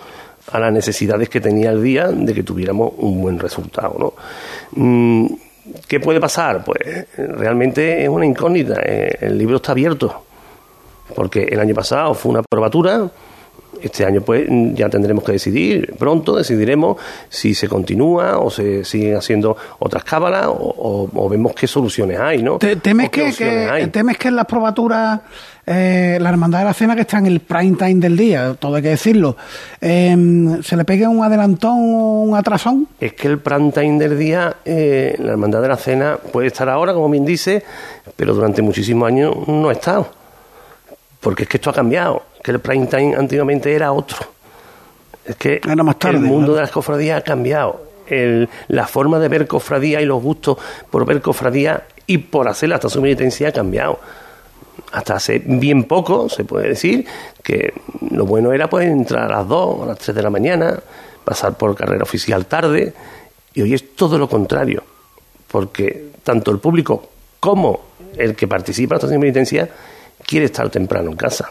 a 0.52 0.58
las 0.58 0.72
necesidades 0.72 1.28
que 1.28 1.40
tenía 1.40 1.70
el 1.70 1.82
día 1.82 2.08
de 2.08 2.34
que 2.34 2.42
tuviéramos 2.42 2.92
un 2.98 3.20
buen 3.20 3.38
resultado, 3.38 3.96
¿no? 3.98 4.14
Mm, 4.72 5.26
¿Qué 5.88 5.98
puede 5.98 6.20
pasar? 6.20 6.62
Pues 6.62 7.06
realmente 7.16 8.02
es 8.02 8.08
una 8.08 8.26
incógnita. 8.26 8.80
Eh, 8.84 9.16
el 9.20 9.38
libro 9.38 9.56
está 9.56 9.72
abierto, 9.72 10.24
porque 11.14 11.44
el 11.44 11.58
año 11.58 11.74
pasado 11.74 12.12
fue 12.14 12.32
una 12.32 12.42
probatura, 12.42 13.08
este 13.86 14.04
año 14.04 14.20
pues 14.20 14.46
ya 14.74 14.88
tendremos 14.88 15.24
que 15.24 15.32
decidir, 15.32 15.94
pronto 15.98 16.36
decidiremos 16.36 16.96
si 17.28 17.54
se 17.54 17.68
continúa 17.68 18.38
o 18.38 18.50
se 18.50 18.84
siguen 18.84 19.16
haciendo 19.16 19.56
otras 19.78 20.04
cábalas 20.04 20.46
o, 20.48 21.28
vemos 21.28 21.52
qué 21.54 21.66
soluciones 21.66 22.20
hay, 22.20 22.42
¿no? 22.42 22.58
¿Temes, 22.58 23.10
que, 23.10 23.88
¿Temes 23.90 24.18
que 24.18 24.28
en 24.28 24.36
las 24.36 24.46
probaturas 24.46 25.20
eh, 25.66 26.18
la 26.20 26.28
Hermandad 26.28 26.58
de 26.58 26.64
la 26.66 26.74
Cena, 26.74 26.94
que 26.94 27.02
está 27.02 27.18
en 27.18 27.26
el 27.26 27.40
prime 27.40 27.76
time 27.76 27.94
del 27.94 28.16
día, 28.16 28.54
todo 28.58 28.76
hay 28.76 28.82
que 28.82 28.90
decirlo, 28.90 29.36
em, 29.80 30.62
¿se 30.62 30.76
le 30.76 30.84
pegue 30.84 31.06
un 31.08 31.24
adelantón 31.24 31.78
o 31.78 32.22
un 32.22 32.36
atrasón? 32.36 32.86
Es 33.00 33.14
que 33.14 33.28
el 33.28 33.38
prime 33.38 33.72
time 33.72 33.98
del 33.98 34.18
día, 34.18 34.56
eh, 34.64 35.16
la 35.18 35.32
Hermandad 35.32 35.62
de 35.62 35.68
la 35.68 35.76
Cena 35.76 36.18
puede 36.32 36.48
estar 36.48 36.68
ahora, 36.68 36.92
como 36.92 37.08
bien 37.08 37.24
dice, 37.24 37.64
pero 38.14 38.34
durante 38.34 38.60
muchísimos 38.60 39.08
años 39.08 39.34
no 39.48 39.70
ha 39.70 39.72
estado. 39.72 40.08
Porque 41.20 41.44
es 41.44 41.48
que 41.48 41.56
esto 41.56 41.70
ha 41.70 41.74
cambiado 41.74 42.22
que 42.44 42.50
el 42.50 42.60
prime 42.60 42.86
time 42.86 43.16
antiguamente 43.16 43.74
era 43.74 43.90
otro. 43.90 44.18
Es 45.24 45.34
que 45.36 45.62
el 45.64 46.20
mundo 46.20 46.54
de 46.54 46.60
las 46.60 46.70
cofradías 46.70 47.18
ha 47.18 47.24
cambiado. 47.24 47.82
la 48.68 48.86
forma 48.86 49.18
de 49.18 49.28
ver 49.28 49.46
cofradía 49.46 50.02
y 50.02 50.04
los 50.04 50.22
gustos 50.22 50.58
por 50.90 51.06
ver 51.06 51.22
cofradía 51.22 51.84
y 52.06 52.18
por 52.18 52.46
hacer 52.46 52.70
hasta 52.74 52.90
su 52.90 53.00
militancia 53.00 53.48
ha 53.48 53.52
cambiado. 53.52 53.98
Hasta 54.92 55.14
hace 55.14 55.38
bien 55.38 55.84
poco 55.84 56.28
se 56.28 56.44
puede 56.44 56.68
decir 56.68 57.06
que 57.42 57.72
lo 58.10 58.26
bueno 58.26 58.52
era 58.52 58.68
pues 58.68 58.86
entrar 58.88 59.32
a 59.32 59.38
las 59.38 59.48
2 59.48 59.82
a 59.82 59.86
las 59.86 59.98
3 59.98 60.14
de 60.14 60.22
la 60.22 60.28
mañana, 60.28 60.78
pasar 61.24 61.56
por 61.56 61.74
carrera 61.74 62.02
oficial 62.02 62.44
tarde, 62.44 62.92
y 63.54 63.62
hoy 63.62 63.72
es 63.72 63.96
todo 63.96 64.18
lo 64.18 64.28
contrario, 64.28 64.84
porque 65.48 66.10
tanto 66.22 66.50
el 66.50 66.58
público 66.58 67.08
como 67.40 67.80
el 68.18 68.36
que 68.36 68.46
participa 68.46 68.94
en 68.94 68.96
la 68.96 68.98
estación 68.98 69.20
penitencia 69.22 69.68
quiere 70.26 70.44
estar 70.44 70.68
temprano 70.68 71.10
en 71.10 71.16
casa. 71.16 71.50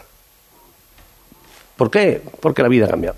¿Por 1.76 1.90
qué? 1.90 2.22
Porque 2.40 2.62
la 2.62 2.68
vida 2.68 2.86
ha 2.86 2.88
cambiado. 2.88 3.16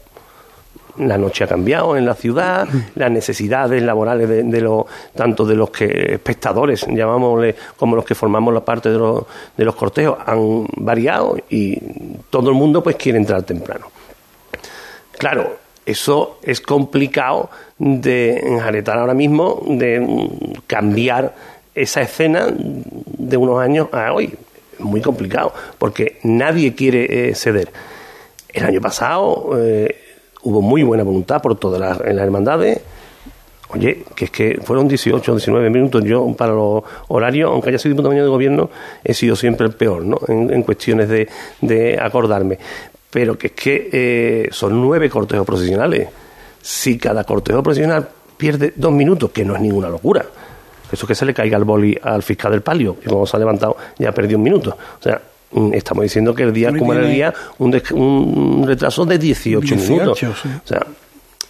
La 0.99 1.19
noche 1.19 1.45
ha 1.45 1.47
cambiado 1.47 1.97
en 1.97 2.07
la 2.07 2.15
ciudad, 2.15 2.67
las 2.95 3.11
necesidades 3.11 3.83
laborales 3.83 4.29
de, 4.29 4.43
de 4.43 4.85
tanto 5.15 5.45
de 5.45 5.55
los 5.55 5.71
que 5.71 6.15
espectadores, 6.15 6.87
llamámosle, 6.89 7.55
como 7.77 7.97
los 7.97 8.05
que 8.05 8.15
formamos 8.15 8.55
la 8.55 8.65
parte 8.65 8.91
de 8.91 8.99
los, 8.99 9.25
de 9.57 9.65
los 9.65 9.75
cortejos, 9.75 10.19
han 10.25 10.67
variado 10.77 11.37
y 11.51 11.79
todo 12.31 12.49
el 12.49 12.55
mundo 12.55 12.83
pues 12.83 12.97
quiere 12.97 13.19
entrar 13.19 13.43
temprano. 13.43 13.87
Claro, 15.19 15.57
eso 15.87 16.39
es 16.43 16.61
complicado 16.61 17.49
de 17.79 18.39
enjaretar 18.39 18.99
ahora 18.99 19.15
mismo, 19.15 19.63
de 19.67 20.29
cambiar 20.67 21.35
esa 21.75 22.01
escena 22.01 22.49
de 22.51 23.37
unos 23.37 23.61
años 23.61 23.89
a 23.93 24.13
hoy. 24.13 24.35
Es 24.73 24.81
muy 24.81 25.01
complicado, 25.01 25.55
porque 25.79 26.19
nadie 26.25 26.75
quiere 26.75 27.29
eh, 27.29 27.35
ceder. 27.35 27.71
El 28.57 28.65
año 28.65 28.81
pasado 28.81 29.51
eh, 29.59 29.95
hubo 30.45 30.63
muy 30.63 30.83
buena 30.83 31.05
voluntad 31.05 31.43
por 31.43 31.59
todas 31.59 31.79
las, 31.79 32.01
en 32.01 32.17
las 32.17 32.25
hermandades. 32.25 32.81
Oye, 33.69 34.03
que 34.15 34.25
es 34.25 34.31
que 34.31 34.59
fueron 34.63 34.89
18 34.89 35.31
o 35.31 35.35
19 35.35 35.69
minutos. 35.69 36.03
Yo, 36.05 36.27
para 36.35 36.55
los 36.55 36.83
horarios, 37.09 37.51
aunque 37.51 37.69
haya 37.69 37.79
sido 37.79 37.95
diputado 37.95 38.15
de 38.15 38.27
gobierno, 38.27 38.71
he 39.05 39.13
sido 39.13 39.37
siempre 39.37 39.67
el 39.67 39.75
peor, 39.75 40.07
¿no? 40.07 40.19
En, 40.27 40.63
cuestiones 40.63 41.07
de, 41.07 41.99
acordarme. 42.01 42.59
Pero 43.11 43.37
que 43.37 43.49
es 43.49 43.53
que 43.53 43.91
eh, 43.93 44.49
son 44.53 44.81
nueve 44.81 45.11
cortejos 45.11 45.45
profesionales. 45.45 46.09
Si 46.63 46.97
cada 46.97 47.25
cortejo 47.25 47.63
profesional 47.63 48.09
pierde 48.39 48.73
dos 48.75 48.93
minutos, 48.93 49.33
que 49.33 49.45
no 49.45 49.55
es 49.55 49.61
ninguna 49.61 49.91
locura. 49.91 50.25
Eso 50.91 51.05
es 51.05 51.09
que 51.09 51.15
se 51.15 51.27
le 51.27 51.35
caiga 51.35 51.59
el 51.59 51.65
boli 51.65 51.95
al 52.03 52.23
fiscal 52.23 52.53
del 52.53 52.63
palio, 52.63 52.97
y 53.03 53.05
cuando 53.07 53.27
se 53.27 53.37
ha 53.37 53.39
levantado 53.39 53.77
ya 53.99 54.13
perdió 54.13 54.39
un 54.39 54.45
minuto. 54.45 54.71
O 54.99 55.03
sea, 55.03 55.21
estamos 55.73 56.03
diciendo 56.03 56.35
que 56.35 56.43
el 56.43 56.53
día, 56.53 56.69
el 56.69 57.13
día, 57.13 57.35
un, 57.59 58.65
retraso 58.67 59.05
de 59.05 59.19
18, 59.19 59.77
minutos. 59.77 60.23
O 60.23 60.35
sea, 60.65 60.87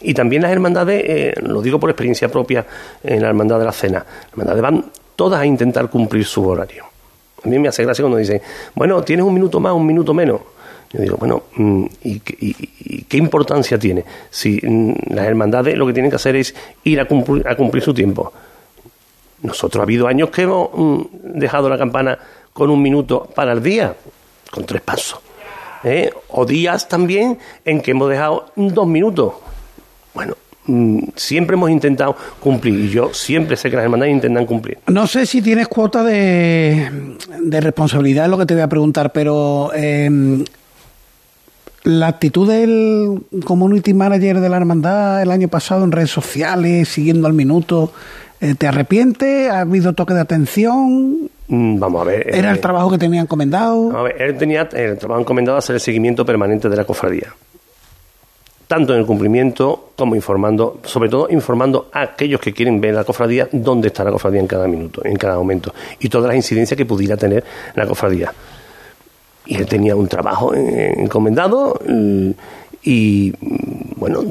y 0.01 0.15
también 0.15 0.43
las 0.43 0.53
hermandades, 0.53 1.03
eh, 1.07 1.35
lo 1.43 1.63
digo 1.63 1.81
por 1.81 1.91
experiencia 1.91 2.29
propia 2.29 2.67
en 3.03 3.23
la 3.23 3.29
hermandad 3.29 3.59
de 3.59 3.65
la 3.65 3.73
cena, 3.73 3.99
las 3.99 4.33
hermandades 4.33 4.63
van 4.63 4.85
todas 5.17 5.41
a 5.41 5.47
intentar 5.47 5.89
cumplir 5.89 6.25
su 6.25 6.47
horario. 6.47 6.85
A 7.45 7.49
mí 7.49 7.59
me 7.59 7.69
hace 7.69 7.83
gracia 7.83 8.03
cuando 8.03 8.19
dicen, 8.19 8.41
bueno, 8.75 9.03
tienes 9.03 9.25
un 9.25 9.35
minuto 9.35 9.61
más, 9.61 9.73
un 9.73 9.87
minuto 9.87 10.13
menos. 10.13 10.41
Yo 10.93 11.01
digo, 11.01 11.17
bueno, 11.17 11.45
mm, 11.57 11.85
¿y, 12.05 12.21
qué 12.21 13.17
importancia 13.17 13.79
tiene? 13.79 14.05
Si 14.31 14.61
mm, 14.63 15.15
las 15.15 15.27
hermandades 15.27 15.77
lo 15.77 15.87
que 15.87 15.93
tienen 15.93 16.11
que 16.11 16.17
hacer 16.17 16.37
es 16.37 16.55
ir 16.85 17.01
a 17.01 17.07
cumplir, 17.07 17.47
a 17.49 17.57
cumplir 17.57 17.83
su 17.83 17.95
tiempo. 17.95 18.33
Nosotros 19.43 19.81
ha 19.81 19.85
habido 19.85 20.07
años 20.09 20.31
que 20.31 20.43
hemos 20.43 20.71
dejado 21.23 21.69
la 21.69 21.79
campana 21.79 22.19
con 22.57 22.71
un 22.71 22.81
minuto 22.81 23.29
para 23.35 23.53
el 23.53 23.63
día, 23.63 23.95
con 24.51 24.65
tres 24.65 24.81
pasos. 24.81 25.19
¿eh? 25.85 26.11
O 26.29 26.47
días 26.47 26.89
también 26.89 27.37
en 27.67 27.83
que 27.83 27.91
hemos 27.91 28.09
dejado 28.09 28.47
dos 28.57 28.87
minutos. 28.87 29.35
Bueno, 30.15 30.35
mm, 30.65 31.01
siempre 31.15 31.55
hemos 31.55 31.69
intentado 31.69 32.17
cumplir 32.41 32.87
y 32.87 32.89
yo 32.89 33.13
siempre 33.13 33.59
sé 33.59 33.69
que 33.69 33.77
las 33.77 33.85
hermandades 33.85 34.15
intentan 34.15 34.47
cumplir. 34.47 34.79
No 34.87 35.07
sé 35.07 35.27
si 35.27 35.43
tienes 35.43 35.69
cuota 35.69 36.03
de, 36.03 37.19
de 37.43 37.61
responsabilidad, 37.61 38.25
es 38.25 38.31
lo 38.31 38.39
que 38.39 38.47
te 38.47 38.55
voy 38.55 38.63
a 38.63 38.69
preguntar, 38.69 39.13
pero 39.13 39.71
em, 39.75 40.43
la 41.83 42.07
actitud 42.07 42.49
del 42.49 43.23
community 43.45 43.93
manager 43.93 44.41
de 44.41 44.49
la 44.49 44.57
hermandad 44.57 45.21
el 45.21 45.31
año 45.31 45.49
pasado 45.49 45.85
en 45.85 45.93
redes 45.93 46.11
sociales, 46.11 46.89
siguiendo 46.89 47.27
al 47.27 47.35
minuto, 47.35 47.93
eh, 48.41 48.55
¿te 48.55 48.67
arrepiente? 48.67 49.51
¿Ha 49.51 49.61
habido 49.61 49.93
toque 49.93 50.15
de 50.15 50.21
atención? 50.21 51.29
Mm, 51.49 51.79
vamos 51.79 52.03
a 52.03 52.05
ver. 52.05 52.35
¿Era 52.35 52.51
el 52.51 52.57
eh, 52.57 52.61
trabajo 52.61 52.91
que 52.91 52.99
tenía 52.99 53.21
encomendado? 53.21 53.97
a 53.97 54.03
ver, 54.03 54.21
él 54.21 54.37
tenía 54.37 54.69
el 54.73 54.99
trabajo 54.99 55.21
encomendado 55.21 55.59
hacer 55.59 55.75
el 55.75 55.81
seguimiento 55.81 56.25
permanente 56.25 56.69
de 56.69 56.77
la 56.77 56.85
cofradía. 56.85 57.33
Tanto 58.67 58.95
en 58.95 59.01
el 59.01 59.07
cumplimiento 59.07 59.91
como 59.97 60.17
informando, 60.17 60.81
sobre 60.83 61.09
todo 61.09 61.29
informando 61.31 61.89
a 61.93 62.03
aquellos 62.03 62.41
que 62.41 62.53
quieren 62.53 62.81
ver 62.81 62.95
la 62.95 63.05
cofradía, 63.05 63.49
dónde 63.53 63.89
está 63.89 64.03
la 64.03 64.11
cofradía 64.11 64.41
en 64.41 64.49
cada 64.49 64.67
minuto, 64.67 65.03
en 65.05 65.17
cada 65.17 65.37
momento, 65.37 65.73
y 66.01 66.09
todas 66.09 66.27
las 66.27 66.37
incidencias 66.37 66.77
que 66.77 66.85
pudiera 66.85 67.17
tener 67.17 67.45
la 67.77 67.87
cofradía. 67.87 68.33
Y 69.47 69.57
él 69.57 69.67
tenía 69.67 69.95
un 69.95 70.09
trabajo 70.09 70.53
encomendado 70.53 71.79
y, 72.87 73.33
bueno, 73.97 74.23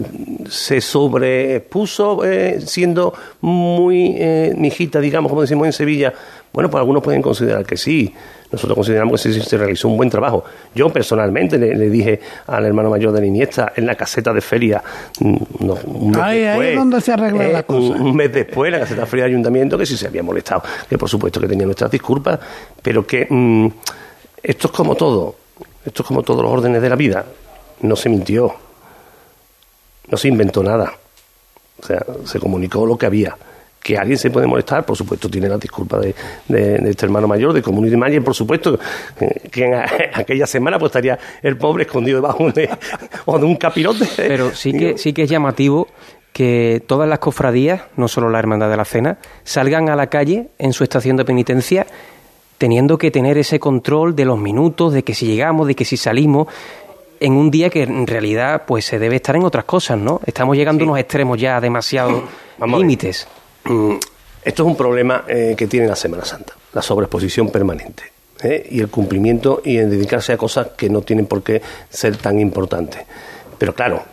se 0.49 0.79
sobrepuso 0.79 2.23
eh, 2.23 2.61
siendo 2.61 3.13
muy 3.41 4.15
eh, 4.17 4.53
mijita, 4.57 5.01
digamos, 5.01 5.29
como 5.29 5.41
decimos 5.41 5.65
en 5.67 5.73
Sevilla, 5.73 6.13
bueno, 6.55 6.69
pues 6.69 6.79
algunos 6.79 7.03
pueden 7.03 7.21
considerar 7.21 7.65
que 7.65 7.75
sí. 7.75 8.15
Nosotros 8.49 8.77
consideramos 8.77 9.21
que 9.21 9.33
se, 9.33 9.57
realizó 9.57 9.89
un 9.89 9.97
buen 9.97 10.09
trabajo. 10.09 10.45
Yo 10.73 10.87
personalmente 10.87 11.57
le, 11.57 11.89
dije 11.89 12.21
al 12.47 12.63
hermano 12.65 12.89
mayor 12.89 13.11
de 13.11 13.19
la 13.19 13.25
Iniesta 13.25 13.73
en 13.75 13.85
la 13.85 13.95
caseta 13.95 14.31
de 14.31 14.39
feria, 14.39 14.81
mm, 15.19 15.35
un 15.59 16.11
mes 16.11 16.45
después, 16.45 16.75
donde 16.77 17.01
se 17.01 17.11
arregla 17.11 17.47
la 17.49 17.59
eh, 17.59 17.63
cosa. 17.65 18.01
Un, 18.01 18.15
mes 18.15 18.31
después, 18.31 18.71
la 18.71 18.79
caseta 18.79 19.01
de 19.01 19.07
feria 19.07 19.25
del 19.25 19.33
ayuntamiento, 19.33 19.77
que 19.77 19.85
sí 19.85 19.97
se 19.97 20.07
había 20.07 20.23
molestado, 20.23 20.63
que 20.87 20.97
por 20.97 21.09
supuesto 21.09 21.41
que 21.41 21.47
tenía 21.49 21.65
nuestras 21.65 21.91
disculpas, 21.91 22.39
pero 22.81 23.05
que 23.05 23.27
mm, 23.29 23.67
esto 24.41 24.67
es 24.67 24.73
como 24.73 24.95
todo, 24.95 25.35
esto 25.85 26.03
es 26.03 26.07
como 26.07 26.23
todos 26.23 26.41
los 26.41 26.49
órdenes 26.53 26.81
de 26.81 26.87
la 26.87 26.95
vida. 26.95 27.25
No 27.81 27.97
se 27.97 28.07
mintió, 28.07 28.55
no 30.07 30.17
se 30.17 30.29
inventó 30.29 30.63
nada. 30.63 30.93
O 31.83 31.85
sea, 31.85 32.01
se 32.23 32.39
comunicó 32.39 32.85
lo 32.85 32.97
que 32.97 33.07
había 33.07 33.35
que 33.85 33.99
alguien 33.99 34.17
se 34.17 34.31
puede 34.31 34.47
molestar, 34.47 34.83
por 34.83 34.97
supuesto 34.97 35.29
tiene 35.29 35.47
la 35.47 35.59
disculpa 35.59 35.99
de, 35.99 36.15
este 36.89 37.05
hermano 37.05 37.27
mayor, 37.27 37.53
de 37.53 37.61
Community 37.61 37.95
Manager, 37.95 38.23
por 38.23 38.33
supuesto, 38.33 38.79
que 39.51 39.63
en 39.63 39.75
aquella 40.15 40.47
semana 40.47 40.79
pues 40.79 40.89
estaría 40.89 41.19
el 41.43 41.55
pobre 41.55 41.83
escondido 41.83 42.19
debajo 42.19 42.49
de, 42.49 42.67
o 43.25 43.37
de 43.37 43.45
un 43.45 43.55
capirote. 43.57 44.07
Pero 44.17 44.55
sí 44.55 44.73
que, 44.73 44.97
sí 44.97 45.13
que 45.13 45.21
es 45.21 45.29
llamativo 45.29 45.87
que 46.33 46.81
todas 46.87 47.07
las 47.07 47.19
cofradías, 47.19 47.83
no 47.95 48.07
solo 48.07 48.31
la 48.31 48.39
Hermandad 48.39 48.71
de 48.71 48.77
la 48.77 48.85
Cena, 48.85 49.19
salgan 49.43 49.87
a 49.89 49.95
la 49.95 50.07
calle 50.07 50.47
en 50.57 50.73
su 50.73 50.83
estación 50.83 51.15
de 51.15 51.25
penitencia 51.25 51.85
teniendo 52.57 52.97
que 52.97 53.11
tener 53.11 53.37
ese 53.37 53.59
control 53.59 54.15
de 54.15 54.25
los 54.25 54.39
minutos, 54.39 54.93
de 54.93 55.03
que 55.03 55.13
si 55.13 55.27
llegamos, 55.27 55.67
de 55.67 55.75
que 55.75 55.85
si 55.85 55.95
salimos. 55.95 56.47
en 57.19 57.33
un 57.33 57.51
día 57.51 57.69
que 57.69 57.83
en 57.83 58.07
realidad 58.07 58.63
pues 58.65 58.85
se 58.85 58.97
debe 58.97 59.17
estar 59.17 59.35
en 59.35 59.43
otras 59.43 59.65
cosas, 59.65 59.99
¿no? 59.99 60.21
Estamos 60.25 60.57
llegando 60.57 60.83
a 60.83 60.87
unos 60.87 60.99
extremos 60.99 61.39
ya 61.39 61.61
demasiado 61.61 62.23
límites. 62.65 63.27
Mm, 63.65 63.95
esto 64.43 64.63
es 64.63 64.67
un 64.67 64.75
problema 64.75 65.25
eh, 65.27 65.55
que 65.57 65.67
tiene 65.67 65.87
la 65.87 65.95
Semana 65.95 66.23
Santa, 66.23 66.53
la 66.73 66.81
sobreexposición 66.81 67.49
permanente. 67.49 68.03
¿eh? 68.43 68.67
Y 68.69 68.79
el 68.79 68.89
cumplimiento 68.89 69.61
y 69.63 69.77
en 69.77 69.89
dedicarse 69.89 70.33
a 70.33 70.37
cosas 70.37 70.69
que 70.77 70.89
no 70.89 71.01
tienen 71.01 71.25
por 71.25 71.41
qué 71.41 71.61
ser 71.89 72.17
tan 72.17 72.39
importantes. 72.39 73.01
Pero 73.57 73.73
claro, 73.73 74.03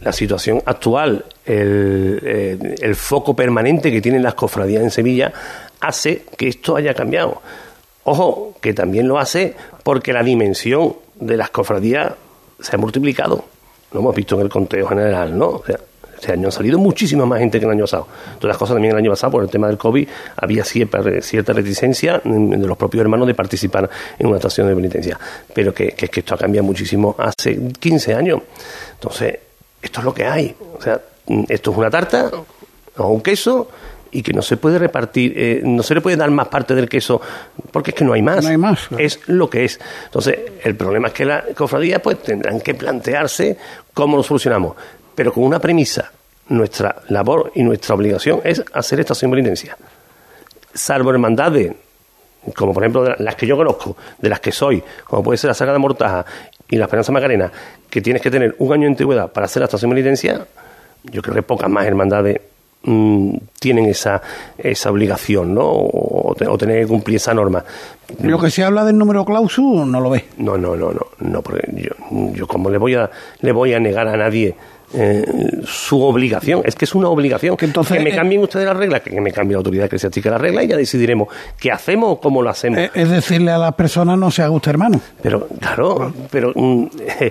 la 0.00 0.12
situación 0.12 0.62
actual, 0.64 1.24
el, 1.44 2.20
eh, 2.22 2.76
el 2.80 2.94
foco 2.94 3.34
permanente 3.34 3.90
que 3.90 4.00
tienen 4.00 4.22
las 4.22 4.34
cofradías 4.34 4.82
en 4.82 4.90
Sevilla, 4.90 5.32
hace 5.80 6.24
que 6.36 6.48
esto 6.48 6.76
haya 6.76 6.94
cambiado. 6.94 7.42
Ojo, 8.04 8.54
que 8.60 8.74
también 8.74 9.08
lo 9.08 9.18
hace 9.18 9.54
porque 9.82 10.12
la 10.12 10.22
dimensión 10.22 10.96
de 11.14 11.36
las 11.36 11.50
cofradías 11.50 12.12
se 12.60 12.76
ha 12.76 12.78
multiplicado. 12.78 13.44
Lo 13.92 14.00
hemos 14.00 14.14
visto 14.14 14.36
en 14.36 14.42
el 14.42 14.48
conteo 14.48 14.86
general, 14.86 15.36
¿no? 15.36 15.62
Este 16.24 16.32
año 16.32 16.48
han 16.48 16.52
salido 16.52 16.78
muchísima 16.78 17.26
más 17.26 17.38
gente 17.38 17.58
que 17.58 17.66
el 17.66 17.72
año 17.72 17.84
pasado. 17.84 18.08
Todas 18.38 18.54
las 18.54 18.56
cosas 18.56 18.74
también 18.74 18.92
el 18.92 18.98
año 18.98 19.10
pasado, 19.10 19.32
por 19.32 19.42
el 19.42 19.50
tema 19.50 19.66
del 19.68 19.76
COVID, 19.76 20.08
había 20.36 20.64
cierta, 20.64 21.02
cierta 21.20 21.52
reticencia 21.52 22.20
de 22.24 22.66
los 22.66 22.76
propios 22.78 23.02
hermanos 23.02 23.26
de 23.26 23.34
participar 23.34 23.88
en 24.18 24.26
una 24.26 24.36
estación 24.36 24.68
de 24.68 24.74
penitencia. 24.74 25.18
Pero 25.52 25.74
que, 25.74 25.88
que, 25.92 26.08
que 26.08 26.20
esto 26.20 26.34
ha 26.34 26.38
cambiado 26.38 26.66
muchísimo 26.66 27.14
hace 27.18 27.58
15 27.78 28.14
años. 28.14 28.40
Entonces, 28.94 29.38
esto 29.82 30.00
es 30.00 30.04
lo 30.04 30.14
que 30.14 30.24
hay. 30.24 30.54
O 30.78 30.80
sea, 30.80 31.00
esto 31.48 31.70
es 31.70 31.76
una 31.76 31.90
tarta 31.90 32.30
o 32.96 33.08
un 33.08 33.20
queso 33.20 33.68
y 34.10 34.22
que 34.22 34.32
no 34.32 34.42
se 34.42 34.56
puede 34.56 34.78
repartir, 34.78 35.34
eh, 35.36 35.60
no 35.64 35.82
se 35.82 35.94
le 35.94 36.00
puede 36.00 36.16
dar 36.16 36.30
más 36.30 36.48
parte 36.48 36.74
del 36.74 36.88
queso 36.88 37.20
porque 37.70 37.90
es 37.90 37.96
que 37.96 38.04
no 38.04 38.12
hay 38.14 38.22
más. 38.22 38.44
No 38.44 38.50
hay 38.50 38.56
más. 38.56 38.86
claro. 38.88 39.04
Es 39.04 39.20
lo 39.26 39.50
que 39.50 39.64
es. 39.64 39.78
Entonces, 40.06 40.38
el 40.62 40.76
problema 40.76 41.08
es 41.08 41.14
que 41.14 41.24
las 41.24 41.44
cofradías 41.54 42.00
pues 42.00 42.22
tendrán 42.22 42.60
que 42.60 42.74
plantearse 42.74 43.58
cómo 43.92 44.16
lo 44.16 44.22
solucionamos, 44.22 44.76
pero 45.14 45.32
con 45.32 45.44
una 45.44 45.58
premisa. 45.58 46.10
Nuestra 46.48 46.96
labor 47.08 47.52
y 47.54 47.62
nuestra 47.62 47.94
obligación 47.94 48.40
es 48.44 48.62
hacer 48.74 49.00
estación 49.00 49.30
penitencia. 49.30 49.76
Salvo 50.74 51.10
hermandades, 51.10 51.72
como 52.54 52.74
por 52.74 52.82
ejemplo 52.82 53.14
las 53.18 53.34
que 53.36 53.46
yo 53.46 53.56
conozco, 53.56 53.96
de 54.18 54.28
las 54.28 54.40
que 54.40 54.52
soy, 54.52 54.82
como 55.04 55.22
puede 55.22 55.38
ser 55.38 55.48
la 55.48 55.54
Sagrada 55.54 55.78
Mortaja 55.78 56.24
y 56.68 56.76
la 56.76 56.84
Esperanza 56.84 57.12
Macarena, 57.12 57.50
que 57.88 58.02
tienes 58.02 58.20
que 58.20 58.30
tener 58.30 58.54
un 58.58 58.72
año 58.72 58.82
de 58.82 58.88
antigüedad 58.88 59.32
para 59.32 59.46
hacer 59.46 59.60
la 59.60 59.64
estación 59.66 59.90
penitencia, 59.90 60.46
yo 61.04 61.22
creo 61.22 61.34
que 61.34 61.42
pocas 61.42 61.70
más 61.70 61.86
hermandades 61.86 62.40
mm, 62.82 63.36
tienen 63.58 63.86
esa, 63.86 64.20
esa 64.58 64.90
obligación, 64.90 65.54
¿no? 65.54 65.62
O, 65.70 66.34
te- 66.36 66.46
o 66.46 66.58
tener 66.58 66.80
que 66.82 66.88
cumplir 66.88 67.16
esa 67.16 67.32
norma. 67.32 67.64
Lo 68.20 68.38
que 68.38 68.50
se 68.50 68.64
habla 68.64 68.84
del 68.84 68.98
número 68.98 69.24
clausu 69.24 69.86
no 69.86 70.00
lo 70.00 70.10
ve. 70.10 70.24
No, 70.38 70.58
no, 70.58 70.76
no, 70.76 70.92
no, 70.92 71.06
no, 71.20 71.40
porque 71.42 71.62
yo, 71.74 71.90
yo 72.34 72.46
como 72.46 72.68
le 72.68 72.76
voy 72.78 72.94
a, 72.96 73.10
le 73.40 73.52
voy 73.52 73.72
a 73.74 73.80
negar 73.80 74.08
a 74.08 74.16
nadie 74.16 74.54
eh, 74.94 75.24
su 75.64 76.02
obligación, 76.02 76.62
es 76.64 76.74
que 76.74 76.84
es 76.84 76.94
una 76.94 77.08
obligación. 77.08 77.56
Que 77.56 77.64
entonces, 77.66 78.02
me 78.02 78.10
eh, 78.10 78.14
cambien 78.14 78.42
ustedes 78.42 78.64
la 78.66 78.74
regla, 78.74 79.00
que, 79.00 79.10
que 79.10 79.20
me 79.20 79.32
cambie 79.32 79.54
la 79.54 79.58
autoridad 79.58 79.86
eclesiástica 79.86 80.30
la 80.30 80.38
regla 80.38 80.62
y 80.62 80.68
ya 80.68 80.76
decidiremos 80.76 81.28
qué 81.58 81.72
hacemos 81.72 82.12
o 82.12 82.20
cómo 82.20 82.42
lo 82.42 82.50
hacemos. 82.50 82.78
Eh, 82.78 82.90
Es 82.94 83.10
decirle 83.10 83.50
a 83.50 83.58
las 83.58 83.74
personas 83.74 84.18
no 84.18 84.30
se 84.30 84.42
haga 84.42 84.52
usted 84.52 84.70
hermano. 84.70 85.00
Pero, 85.22 85.48
claro, 85.60 86.12
pero 86.30 86.52
mm, 86.54 86.86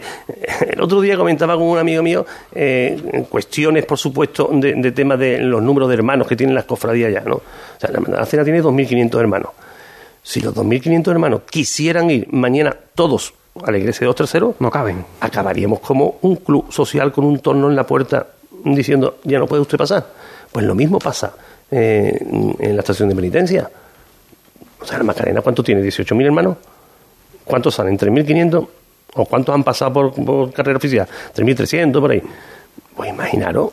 el 0.72 0.82
otro 0.82 1.02
día 1.02 1.18
comentaba 1.18 1.56
con 1.56 1.64
un 1.64 1.78
amigo 1.78 2.04
mío 2.04 2.26
cuestiones, 3.30 3.86
por 3.86 3.98
supuesto, 3.98 4.50
de, 4.54 4.74
de 4.76 4.92
temas 4.92 5.20
de 5.20 5.40
los 5.40 5.62
números 5.62 5.90
de 5.90 5.96
hermanos 5.96 6.28
que 6.28 6.36
tienen 6.36 6.56
las 6.56 6.66
cofradías 6.66 7.12
ya, 7.14 7.22
¿no? 7.22 7.36
O 7.36 7.44
sea, 7.80 7.90
la 7.92 8.26
Cena 8.26 8.44
tiene 8.44 8.62
2.500 8.62 9.20
hermanos. 9.20 9.52
Si 10.22 10.40
los 10.42 10.54
2.500 10.56 11.12
hermanos 11.12 11.42
quisieran 11.50 12.10
ir 12.10 12.28
mañana 12.32 12.76
todos 12.96 13.34
a 13.62 13.72
la 13.72 13.78
iglesia 13.78 14.00
de 14.02 14.06
los 14.08 14.16
terceros, 14.16 14.56
No 14.60 14.72
caben. 14.72 15.06
acabaríamos 15.20 15.80
como 15.80 16.18
un 16.22 16.38
club 16.38 16.72
social 16.72 17.12
con 17.12 17.26
un 17.26 17.40
torno 17.40 17.70
en 17.70 17.76
la 17.76 17.86
puerta 17.86 18.28
diciendo, 18.66 19.18
ya 19.24 19.40
no 19.40 19.46
puede 19.48 19.62
usted 19.62 19.78
pasar. 19.78 20.06
Pues 20.52 20.66
lo 20.66 20.74
mismo 20.76 21.00
pasa 21.00 21.34
eh, 21.70 22.18
en 22.60 22.76
la 22.76 22.82
estación 22.82 23.10
de 23.10 23.16
penitencia. 23.16 23.70
O 24.82 24.86
sea, 24.86 24.98
la 24.98 25.04
Macarena, 25.04 25.42
¿cuánto 25.42 25.64
tiene? 25.64 25.82
¿18.000 25.82 26.26
hermanos? 26.26 26.58
¿Cuántos 27.46 27.76
salen? 27.76 27.98
¿3.500? 27.98 28.68
¿O 29.16 29.26
cuántos 29.26 29.54
han 29.54 29.64
pasado 29.64 29.94
por, 29.94 30.14
por 30.14 30.52
carrera 30.54 30.78
oficial? 30.78 31.08
¿3.300 31.36 32.00
por 32.00 32.12
ahí? 32.12 32.22
Pues 32.96 33.10
imaginaros. 33.10 33.72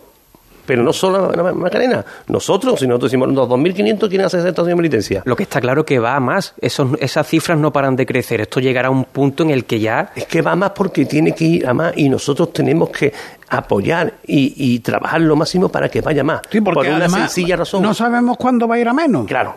Pero 0.71 0.85
no 0.85 0.93
solo 0.93 1.33
la 1.33 1.53
Macarena, 1.53 2.05
nosotros, 2.29 2.79
si 2.79 2.87
nosotros 2.87 3.11
decimos 3.11 3.29
los 3.33 3.49
2.500, 3.49 4.09
¿quién 4.09 4.21
hace 4.21 4.39
esa 4.39 4.51
estación 4.51 4.69
de 4.69 4.77
penitencia? 4.77 5.21
Lo 5.25 5.35
que 5.35 5.43
está 5.43 5.61
claro 5.61 5.85
que 5.85 5.99
va 5.99 6.15
a 6.15 6.21
más. 6.21 6.55
Esos, 6.61 6.91
esas 7.01 7.27
cifras 7.27 7.59
no 7.59 7.73
paran 7.73 7.97
de 7.97 8.07
crecer. 8.07 8.41
Esto 8.41 8.61
llegará 8.61 8.87
a 8.87 8.93
un 8.93 9.03
punto 9.03 9.43
en 9.43 9.51
el 9.51 9.65
que 9.65 9.81
ya 9.81 10.13
Es 10.15 10.27
que 10.27 10.43
va 10.43 10.55
más 10.55 10.71
porque 10.71 11.07
tiene 11.07 11.35
que 11.35 11.45
ir 11.45 11.67
a 11.67 11.75
más 11.75 11.93
y 11.97 12.09
nosotros 12.09 12.53
tenemos 12.53 12.91
que 12.91 13.13
apoyar 13.49 14.15
y, 14.25 14.55
y 14.57 14.79
trabajar 14.79 15.23
lo 15.23 15.35
máximo 15.35 15.71
para 15.71 15.89
que 15.89 16.03
vaya 16.03 16.23
más. 16.23 16.43
Sí, 16.49 16.61
porque 16.61 16.77
por 16.77 16.87
una 16.87 17.07
además 17.07 17.33
sencilla 17.33 17.57
razón. 17.57 17.83
no 17.83 17.93
sabemos 17.93 18.37
cuándo 18.37 18.69
va 18.69 18.77
a 18.77 18.79
ir 18.79 18.87
a 18.87 18.93
menos. 18.93 19.27
Claro, 19.27 19.57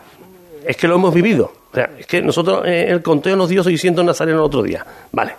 es 0.66 0.76
que 0.76 0.88
lo 0.88 0.96
hemos 0.96 1.14
vivido. 1.14 1.52
O 1.70 1.74
sea, 1.76 1.90
es 1.96 2.08
que 2.08 2.22
nosotros, 2.22 2.66
eh, 2.66 2.86
el 2.88 3.02
conteo 3.02 3.36
nos 3.36 3.48
dio 3.48 3.62
600 3.62 4.04
nazarenos 4.04 4.40
el 4.40 4.46
otro 4.46 4.64
día. 4.64 4.84
Vale. 5.12 5.36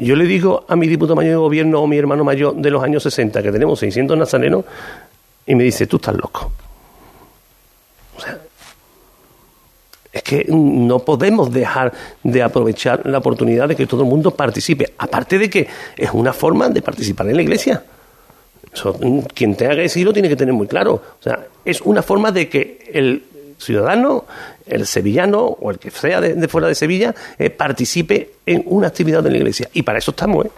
Yo 0.00 0.16
le 0.16 0.24
digo 0.24 0.64
a 0.68 0.76
mi 0.76 0.86
diputado 0.88 1.16
mayor 1.16 1.30
de 1.32 1.36
gobierno 1.36 1.80
o 1.80 1.86
mi 1.86 1.96
hermano 1.96 2.24
mayor 2.24 2.54
de 2.54 2.70
los 2.70 2.82
años 2.82 3.02
60 3.02 3.42
que 3.42 3.52
tenemos 3.52 3.78
600 3.78 4.16
nazarenos 4.16 4.64
y 5.46 5.54
me 5.54 5.64
dice, 5.64 5.86
tú 5.86 5.96
estás 5.96 6.14
loco. 6.14 6.50
O 8.16 8.20
sea, 8.20 8.38
es 10.12 10.22
que 10.22 10.46
no 10.48 11.00
podemos 11.00 11.52
dejar 11.52 11.92
de 12.22 12.42
aprovechar 12.42 13.06
la 13.06 13.18
oportunidad 13.18 13.68
de 13.68 13.76
que 13.76 13.86
todo 13.86 14.02
el 14.02 14.08
mundo 14.08 14.30
participe. 14.30 14.94
Aparte 14.98 15.38
de 15.38 15.50
que 15.50 15.68
es 15.96 16.10
una 16.12 16.32
forma 16.32 16.68
de 16.68 16.82
participar 16.82 17.28
en 17.28 17.36
la 17.36 17.42
iglesia. 17.42 17.84
Mm, 19.00 19.20
quien 19.34 19.54
tenga 19.56 19.74
que 19.74 19.82
decirlo 19.82 20.12
tiene 20.12 20.28
que 20.28 20.36
tener 20.36 20.54
muy 20.54 20.66
claro. 20.66 20.94
O 20.94 21.22
sea, 21.22 21.46
es 21.64 21.80
una 21.82 22.02
forma 22.02 22.32
de 22.32 22.48
que 22.48 22.90
el 22.92 23.22
ciudadano, 23.58 24.24
el 24.66 24.86
sevillano 24.86 25.44
o 25.44 25.70
el 25.70 25.78
que 25.78 25.90
sea 25.90 26.20
de, 26.20 26.34
de 26.34 26.48
fuera 26.48 26.68
de 26.68 26.74
Sevilla 26.74 27.14
eh, 27.38 27.50
participe 27.50 28.32
en 28.44 28.62
una 28.66 28.88
actividad 28.88 29.22
de 29.22 29.30
la 29.30 29.36
iglesia. 29.38 29.68
Y 29.72 29.82
para 29.82 29.98
eso 29.98 30.10
estamos, 30.10 30.46
¿eh? 30.46 30.50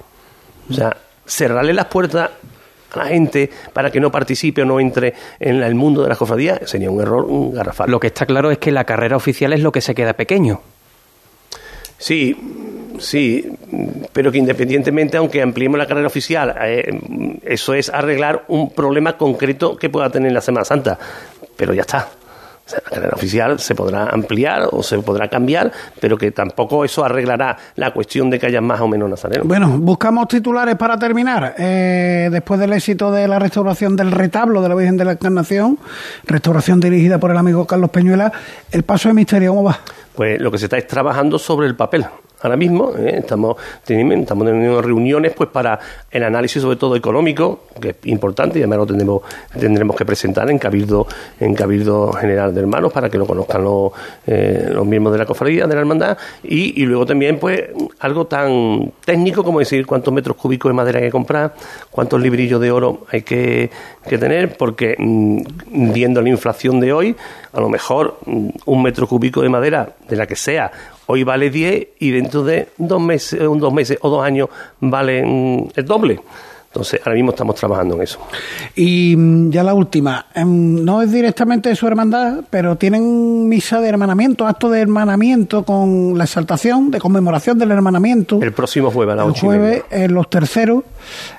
O 0.70 0.74
sea, 0.74 0.96
cerrarle 1.26 1.72
las 1.72 1.86
puertas 1.86 2.30
a 2.92 2.98
la 2.98 3.06
gente 3.06 3.50
para 3.72 3.90
que 3.90 4.00
no 4.00 4.10
participe 4.10 4.62
o 4.62 4.64
no 4.64 4.80
entre 4.80 5.14
en 5.38 5.62
el 5.62 5.74
mundo 5.74 6.02
de 6.02 6.08
las 6.08 6.18
cofradías 6.18 6.60
sería 6.64 6.90
un 6.90 7.00
error 7.00 7.24
un 7.24 7.52
garrafal. 7.52 7.90
lo 7.90 8.00
que 8.00 8.08
está 8.08 8.26
claro 8.26 8.50
es 8.50 8.58
que 8.58 8.72
la 8.72 8.84
carrera 8.84 9.16
oficial 9.16 9.52
es 9.52 9.60
lo 9.60 9.72
que 9.72 9.80
se 9.80 9.94
queda 9.94 10.14
pequeño. 10.14 10.60
Sí, 11.98 12.36
sí, 13.00 13.44
pero 14.12 14.30
que 14.30 14.38
independientemente, 14.38 15.16
aunque 15.16 15.42
ampliemos 15.42 15.78
la 15.78 15.86
carrera 15.86 16.06
oficial, 16.06 16.54
eh, 16.62 17.40
eso 17.42 17.74
es 17.74 17.88
arreglar 17.88 18.44
un 18.46 18.70
problema 18.70 19.16
concreto 19.16 19.76
que 19.76 19.90
pueda 19.90 20.08
tener 20.08 20.30
la 20.30 20.40
Semana 20.40 20.64
Santa. 20.64 20.96
Pero 21.56 21.74
ya 21.74 21.80
está. 21.80 22.08
La 22.72 22.80
carrera 22.80 23.12
oficial 23.14 23.58
se 23.58 23.74
podrá 23.74 24.08
ampliar 24.10 24.68
o 24.70 24.82
se 24.82 24.98
podrá 24.98 25.28
cambiar, 25.28 25.72
pero 26.00 26.18
que 26.18 26.30
tampoco 26.30 26.84
eso 26.84 27.04
arreglará 27.04 27.56
la 27.76 27.92
cuestión 27.92 28.28
de 28.30 28.38
que 28.38 28.46
haya 28.46 28.60
más 28.60 28.80
o 28.80 28.88
menos 28.88 29.08
nazarenos. 29.08 29.46
Bueno, 29.46 29.78
buscamos 29.78 30.28
titulares 30.28 30.76
para 30.76 30.98
terminar. 30.98 31.54
Eh, 31.58 32.28
después 32.30 32.60
del 32.60 32.72
éxito 32.72 33.10
de 33.10 33.26
la 33.26 33.38
restauración 33.38 33.96
del 33.96 34.12
retablo 34.12 34.60
de 34.62 34.68
la 34.68 34.74
Virgen 34.74 34.96
de 34.96 35.04
la 35.04 35.12
Encarnación, 35.12 35.78
restauración 36.26 36.80
dirigida 36.80 37.18
por 37.18 37.30
el 37.30 37.36
amigo 37.38 37.66
Carlos 37.66 37.90
Peñuela, 37.90 38.32
el 38.70 38.82
paso 38.82 39.08
de 39.08 39.14
misterio, 39.14 39.50
¿cómo 39.50 39.64
va? 39.64 39.78
Pues 40.14 40.40
lo 40.40 40.50
que 40.50 40.58
se 40.58 40.66
está 40.66 40.76
es 40.78 40.86
trabajando 40.86 41.38
sobre 41.38 41.66
el 41.66 41.76
papel. 41.76 42.04
Ahora 42.40 42.56
mismo 42.56 42.92
¿eh? 42.96 43.16
estamos, 43.18 43.56
teniendo, 43.84 44.80
reuniones 44.80 45.32
pues 45.32 45.48
para 45.48 45.78
el 46.10 46.22
análisis 46.22 46.62
sobre 46.62 46.76
todo 46.76 46.94
económico, 46.94 47.64
que 47.80 47.90
es 47.90 47.96
importante 48.04 48.58
y 48.58 48.62
además 48.62 48.78
lo 48.78 48.86
tendremos, 48.86 49.22
tendremos 49.58 49.96
que 49.96 50.04
presentar 50.04 50.48
en 50.48 50.58
Cabildo, 50.58 51.06
en 51.40 51.54
Cabildo 51.54 52.12
General 52.12 52.54
de 52.54 52.60
Hermanos 52.60 52.92
para 52.92 53.10
que 53.10 53.18
lo 53.18 53.26
conozcan 53.26 53.64
los, 53.64 53.90
eh, 54.26 54.70
los 54.72 54.86
miembros 54.86 55.12
de 55.12 55.18
la 55.18 55.26
cofradía, 55.26 55.66
de 55.66 55.74
la 55.74 55.80
hermandad, 55.80 56.16
y, 56.44 56.86
luego 56.88 57.04
también 57.04 57.38
pues 57.38 57.64
algo 57.98 58.26
tan 58.26 58.92
técnico 59.04 59.42
como 59.42 59.58
decir 59.58 59.84
cuántos 59.84 60.14
metros 60.14 60.36
cúbicos 60.36 60.70
de 60.70 60.74
madera 60.74 61.00
hay 61.00 61.06
que 61.06 61.10
comprar, 61.10 61.54
cuántos 61.90 62.20
librillos 62.20 62.60
de 62.60 62.70
oro 62.70 63.00
hay 63.10 63.22
que, 63.22 63.70
que 64.08 64.16
tener, 64.16 64.56
porque 64.56 64.94
mm, 64.96 65.92
viendo 65.92 66.22
la 66.22 66.28
inflación 66.28 66.80
de 66.80 66.92
hoy, 66.92 67.16
a 67.52 67.60
lo 67.60 67.68
mejor 67.68 68.18
mm, 68.24 68.48
un 68.64 68.82
metro 68.82 69.08
cúbico 69.08 69.42
de 69.42 69.48
madera, 69.48 69.96
de 70.08 70.16
la 70.16 70.26
que 70.26 70.36
sea, 70.36 70.70
hoy 71.08 71.24
vale 71.24 71.50
10 71.50 71.88
y 71.98 72.10
dentro 72.10 72.44
de 72.44 72.68
dos 72.76 73.00
meses, 73.00 73.40
un 73.40 73.58
dos 73.58 73.72
meses 73.72 73.98
o 74.02 74.10
dos 74.10 74.24
años 74.24 74.48
vale 74.80 75.24
mm, 75.24 75.68
el 75.74 75.84
doble. 75.84 76.20
Entonces, 76.70 77.00
ahora 77.02 77.14
mismo 77.14 77.30
estamos 77.30 77.56
trabajando 77.56 77.94
en 77.96 78.02
eso. 78.02 78.18
Y 78.76 79.16
mm, 79.16 79.50
ya 79.50 79.62
la 79.64 79.72
última, 79.72 80.26
em, 80.34 80.84
no 80.84 81.00
es 81.00 81.10
directamente 81.10 81.70
de 81.70 81.76
su 81.76 81.86
hermandad, 81.86 82.44
pero 82.50 82.76
tienen 82.76 83.48
misa 83.48 83.80
de 83.80 83.88
hermanamiento, 83.88 84.46
acto 84.46 84.68
de 84.68 84.82
hermanamiento 84.82 85.64
con 85.64 86.18
la 86.18 86.24
exaltación, 86.24 86.90
de 86.90 87.00
conmemoración 87.00 87.58
del 87.58 87.70
hermanamiento. 87.70 88.38
El 88.42 88.52
próximo 88.52 88.90
jueves 88.90 89.14
a 89.14 89.16
las 89.16 89.24
El 89.24 89.30
ocho 89.30 89.46
y 89.46 89.48
media. 89.48 89.60
jueves, 89.60 89.84
en 89.90 90.12
los 90.14 90.28
terceros, 90.28 90.84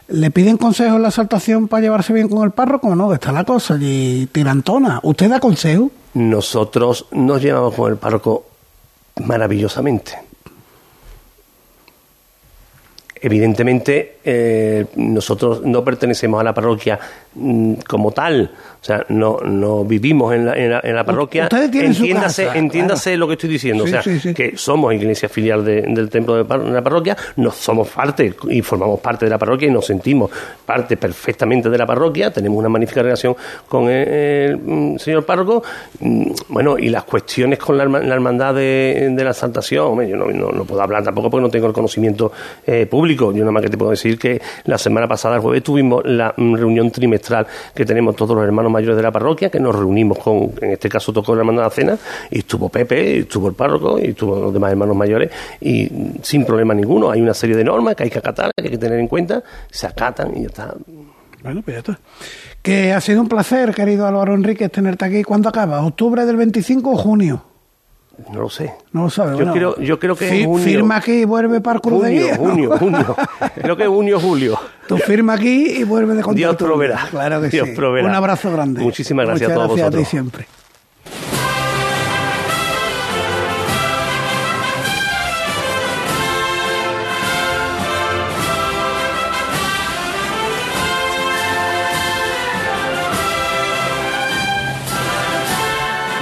le 0.07 0.31
piden 0.31 0.57
consejos 0.57 0.95
en 0.95 1.03
la 1.03 1.09
exaltación 1.09 1.67
para 1.67 1.83
llevarse 1.83 2.11
bien 2.11 2.27
con 2.27 2.43
el 2.43 2.51
párroco, 2.51 2.95
¿no? 2.95 3.13
Está 3.13 3.31
la 3.31 3.43
cosa 3.43 3.75
allí 3.75 4.27
tirantona. 4.31 4.99
¿Usted 5.03 5.29
da 5.29 5.39
consejo? 5.39 5.91
Nosotros 6.15 7.05
nos 7.11 7.39
llevamos 7.39 7.75
con 7.75 7.91
el 7.91 7.97
párroco 7.99 8.45
maravillosamente. 9.19 10.29
Evidentemente, 13.21 14.19
eh, 14.23 14.85
nosotros 14.95 15.61
no 15.65 15.83
pertenecemos 15.83 16.39
a 16.39 16.43
la 16.43 16.53
parroquia 16.53 16.97
como 17.87 18.11
tal, 18.11 18.51
o 18.81 18.83
sea, 18.83 19.05
no, 19.09 19.37
no 19.37 19.85
vivimos 19.85 20.33
en 20.33 20.47
la, 20.47 20.55
en 20.55 20.95
la, 20.95 21.03
parroquia. 21.03 21.47
entiéndase, 21.51 22.49
entiéndase 22.55 23.17
lo 23.17 23.27
que 23.27 23.33
estoy 23.33 23.49
diciendo, 23.49 23.83
o 23.83 23.87
sea, 23.87 24.01
que 24.01 24.53
somos 24.55 24.93
iglesia 24.93 25.29
filial 25.29 25.63
del 25.63 26.09
templo 26.09 26.43
de 26.43 26.71
la 26.71 26.81
parroquia, 26.81 27.15
no 27.35 27.51
somos 27.51 27.87
parte 27.89 28.33
y 28.49 28.61
formamos 28.61 28.99
parte 28.99 29.25
de 29.25 29.31
la 29.31 29.37
parroquia 29.37 29.67
y 29.67 29.71
nos 29.71 29.85
sentimos 29.85 30.31
parte 30.65 30.97
perfectamente 30.97 31.69
de 31.69 31.77
la 31.77 31.85
parroquia, 31.85 32.33
tenemos 32.33 32.57
una 32.57 32.69
magnífica 32.69 33.03
relación 33.03 33.35
con 33.67 33.89
el, 33.89 34.57
mm, 34.57 34.97
señor 34.97 35.23
párroco, 35.23 35.61
mm, 35.99 36.31
bueno, 36.49 36.79
y 36.79 36.89
las 36.89 37.03
cuestiones 37.03 37.59
con 37.59 37.77
la, 37.77 37.83
hermandad 37.83 38.55
de, 38.55 39.13
la 39.19 39.33
Santación, 39.33 40.07
yo 40.07 40.15
no, 40.15 40.63
puedo 40.63 40.81
hablar 40.81 41.03
tampoco 41.03 41.29
porque 41.29 41.43
no 41.43 41.49
tengo 41.49 41.67
el 41.67 41.73
conocimiento 41.73 42.31
eh, 42.65 42.87
público, 42.87 43.31
yo 43.31 43.39
nada 43.39 43.51
más 43.51 43.61
que 43.61 43.69
te 43.69 43.77
puedo 43.77 43.91
decir 43.91 44.17
que 44.17 44.41
la 44.65 44.79
semana 44.79 45.07
pasada, 45.07 45.35
el 45.35 45.41
jueves, 45.41 45.61
tuvimos 45.61 46.03
la 46.05 46.33
reunión 46.35 46.89
trimestral 46.89 47.18
que 47.73 47.85
tenemos 47.85 48.15
todos 48.15 48.35
los 48.35 48.45
hermanos 48.45 48.71
mayores 48.71 48.95
de 48.95 49.03
la 49.03 49.11
parroquia, 49.11 49.49
que 49.49 49.59
nos 49.59 49.75
reunimos 49.75 50.17
con, 50.19 50.51
en 50.61 50.71
este 50.71 50.89
caso 50.89 51.13
tocó 51.13 51.35
la 51.35 51.41
hermandad 51.41 51.63
de 51.63 51.69
la 51.69 51.75
cena, 51.75 51.97
y 52.29 52.39
estuvo 52.39 52.69
Pepe, 52.69 53.19
estuvo 53.19 53.47
el 53.47 53.55
párroco, 53.55 53.99
y 53.99 54.09
estuvo 54.09 54.39
los 54.39 54.53
demás 54.53 54.71
hermanos 54.71 54.95
mayores, 54.95 55.31
y 55.61 55.89
sin 56.21 56.45
problema 56.45 56.73
ninguno, 56.73 57.11
hay 57.11 57.21
una 57.21 57.33
serie 57.33 57.55
de 57.55 57.63
normas 57.63 57.95
que 57.95 58.03
hay 58.03 58.09
que 58.09 58.19
acatar, 58.19 58.51
que 58.55 58.63
hay 58.63 58.71
que 58.71 58.77
tener 58.77 58.99
en 58.99 59.07
cuenta, 59.07 59.43
se 59.69 59.87
acatan 59.87 60.35
y 60.37 60.41
ya 60.41 60.47
está. 60.47 60.75
Bueno, 61.43 61.61
pues 61.61 61.75
ya 61.75 61.79
está. 61.79 61.99
Que 62.61 62.91
ha 62.91 62.99
sido 62.99 63.21
un 63.21 63.29
placer, 63.29 63.73
querido 63.73 64.05
Álvaro 64.05 64.33
Enríquez, 64.33 64.71
tenerte 64.71 65.05
aquí. 65.05 65.23
¿Cuándo 65.23 65.47
acaba? 65.47 65.85
¿Octubre 65.85 66.25
del 66.25 66.35
25 66.35 66.91
o 66.91 66.97
junio? 66.97 67.48
No 68.31 68.41
lo 68.41 68.49
sé. 68.49 68.73
No 68.91 69.03
lo 69.03 69.09
sabe. 69.09 69.37
Yo, 69.37 69.51
creo, 69.51 69.79
yo 69.79 69.99
creo 69.99 70.15
que 70.15 70.45
junio. 70.45 70.63
Firma 70.63 70.97
aquí 70.97 71.11
y 71.11 71.25
vuelve 71.25 71.61
para 71.61 71.79
Cruz 71.79 72.01
junio, 72.03 72.35
Junio, 72.35 72.77
junio. 72.77 73.15
creo 73.55 73.77
que 73.77 73.87
junio, 73.87 74.19
julio. 74.19 74.59
Tú 74.87 74.97
firma 74.97 75.33
aquí 75.33 75.67
y 75.77 75.83
vuelve 75.83 76.15
de 76.15 76.21
contacto. 76.21 76.37
Dios 76.37 76.55
proveerá. 76.55 77.07
Claro 77.09 77.41
que 77.41 77.49
Dios 77.49 77.69
sí. 77.69 77.75
Proveerá. 77.75 78.09
Un 78.09 78.15
abrazo 78.15 78.51
grande. 78.51 78.81
Muchísimas 78.81 79.25
gracias 79.25 79.51
a 79.51 79.53
todos 79.53 79.67
gracias 79.67 79.85
vosotros. 79.85 80.01
a 80.01 80.05
ti 80.05 80.09
siempre. 80.09 80.58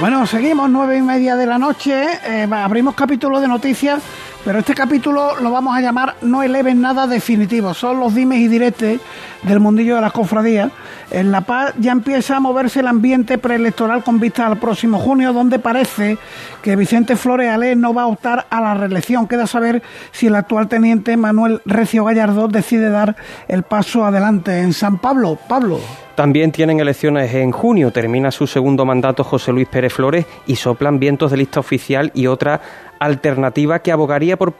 Bueno, 0.00 0.24
seguimos, 0.28 0.70
nueve 0.70 0.96
y 0.96 1.02
media 1.02 1.34
de 1.34 1.44
la 1.44 1.58
noche, 1.58 2.04
eh, 2.24 2.48
abrimos 2.52 2.94
capítulo 2.94 3.40
de 3.40 3.48
noticias, 3.48 4.00
pero 4.44 4.60
este 4.60 4.74
capítulo 4.74 5.36
lo 5.40 5.50
vamos 5.50 5.76
a 5.76 5.80
llamar 5.80 6.14
No 6.22 6.42
eleven 6.42 6.80
nada 6.80 7.06
definitivo, 7.06 7.74
son 7.74 8.00
los 8.00 8.14
dimes 8.14 8.38
y 8.38 8.48
diretes 8.48 9.00
del 9.42 9.60
mundillo 9.60 9.96
de 9.96 10.00
las 10.00 10.12
cofradías. 10.12 10.70
En 11.10 11.32
La 11.32 11.40
Paz 11.42 11.74
ya 11.78 11.92
empieza 11.92 12.36
a 12.36 12.40
moverse 12.40 12.80
el 12.80 12.86
ambiente 12.86 13.38
preelectoral 13.38 14.02
con 14.02 14.20
vista 14.20 14.46
al 14.46 14.58
próximo 14.58 14.98
junio, 14.98 15.32
donde 15.32 15.58
parece 15.58 16.18
que 16.62 16.76
Vicente 16.76 17.16
Flores 17.16 17.50
Alé 17.50 17.76
no 17.76 17.94
va 17.94 18.02
a 18.02 18.06
optar 18.06 18.46
a 18.50 18.60
la 18.60 18.74
reelección. 18.74 19.26
Queda 19.26 19.46
saber 19.46 19.82
si 20.12 20.26
el 20.26 20.34
actual 20.34 20.68
teniente 20.68 21.16
Manuel 21.16 21.62
Recio 21.64 22.04
Gallardo 22.04 22.48
decide 22.48 22.90
dar 22.90 23.16
el 23.48 23.62
paso 23.62 24.04
adelante 24.04 24.60
en 24.60 24.72
San 24.72 24.98
Pablo. 24.98 25.38
Pablo. 25.48 25.80
También 26.14 26.50
tienen 26.50 26.80
elecciones 26.80 27.32
en 27.32 27.52
junio, 27.52 27.92
termina 27.92 28.32
su 28.32 28.48
segundo 28.48 28.84
mandato 28.84 29.22
José 29.22 29.52
Luis 29.52 29.68
Pérez 29.68 29.92
Flores 29.92 30.26
y 30.48 30.56
soplan 30.56 30.98
vientos 30.98 31.30
de 31.30 31.36
lista 31.36 31.60
oficial 31.60 32.10
y 32.12 32.26
otra 32.26 32.60
alternativa 32.98 33.80
que 33.80 33.92
abogaría 33.92 34.36
por, 34.36 34.52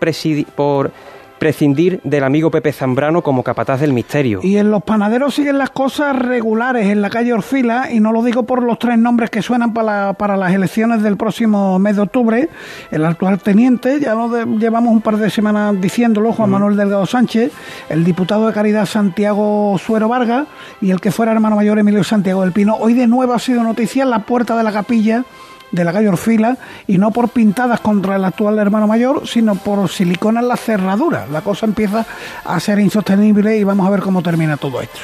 por 0.55 0.93
prescindir 1.39 2.01
del 2.05 2.25
amigo 2.25 2.51
Pepe 2.51 2.73
Zambrano 2.73 3.23
como 3.23 3.43
capataz 3.43 3.81
del 3.81 3.93
misterio. 3.93 4.41
Y 4.43 4.57
en 4.57 4.71
los 4.71 4.83
panaderos 4.83 5.35
siguen 5.35 5.59
las 5.59 5.71
cosas 5.71 6.17
regulares 6.17 6.87
en 6.87 7.01
la 7.01 7.11
calle 7.11 7.33
Orfila, 7.33 7.91
y 7.91 8.01
no 8.01 8.13
lo 8.13 8.23
digo 8.23 8.43
por 8.43 8.63
los 8.63 8.79
tres 8.79 8.99
nombres 8.99 9.31
que 9.31 9.43
suenan 9.43 9.73
para, 9.73 10.13
para 10.15 10.37
las 10.37 10.53
elecciones 10.53 11.03
del 11.03 11.17
próximo 11.17 11.79
mes 11.79 11.97
de 11.97 12.03
octubre. 12.03 12.49
El 12.91 13.05
actual 13.05 13.39
teniente, 13.39 14.01
ya 14.01 14.15
lo 14.15 14.29
llevamos 14.59 14.93
un 14.93 15.01
par 15.01 15.17
de 15.17 15.31
semanas 15.31 15.81
diciéndolo, 15.81 16.33
Juan 16.33 16.51
Manuel 16.51 16.77
Delgado 16.77 17.07
Sánchez, 17.07 17.53
el 17.89 18.05
diputado 18.05 18.47
de 18.47 18.53
Caridad 18.53 18.87
Santiago 18.87 19.77
Suero 19.79 20.09
Vargas 20.09 20.47
y 20.81 20.91
el 20.91 21.01
que 21.01 21.13
fuera 21.13 21.33
hermano 21.33 21.57
mayor 21.57 21.79
Emilio 21.79 22.05
Santiago 22.05 22.43
del 22.43 22.53
Pino. 22.53 22.77
Hoy 22.77 22.95
de 22.95 23.07
nuevo 23.07 23.33
ha 23.33 23.39
sido 23.39 23.63
noticia 23.63 24.03
en 24.03 24.11
la 24.11 24.21
puerta 24.21 24.57
de 24.57 24.65
la 24.65 24.73
capilla 24.73 25.25
de 25.71 25.85
la 25.85 25.93
calle 25.93 26.09
Orfila 26.09 26.57
y 26.87 26.99
no 26.99 27.11
por 27.11 27.29
pintadas 27.31 27.81
contra 27.81 28.17
el 28.17 28.25
actual 28.25 28.59
hermano 28.59 28.87
mayor, 28.87 29.27
sino 29.27 29.55
por 29.55 29.89
silicona 29.89 30.41
en 30.41 30.49
la 30.49 30.57
cerradura. 30.57 31.27
La 31.31 31.43
cosa 31.43 31.67
empieza 31.67 32.07
a 32.45 32.61
ser 32.61 32.79
insostenible 32.79 33.57
y 33.57 33.65
vamos 33.65 33.87
a 33.87 33.91
ver 33.91 34.01
cómo 34.01 34.23
termina 34.23 34.57
todo 34.57 34.81
esto. 34.81 35.01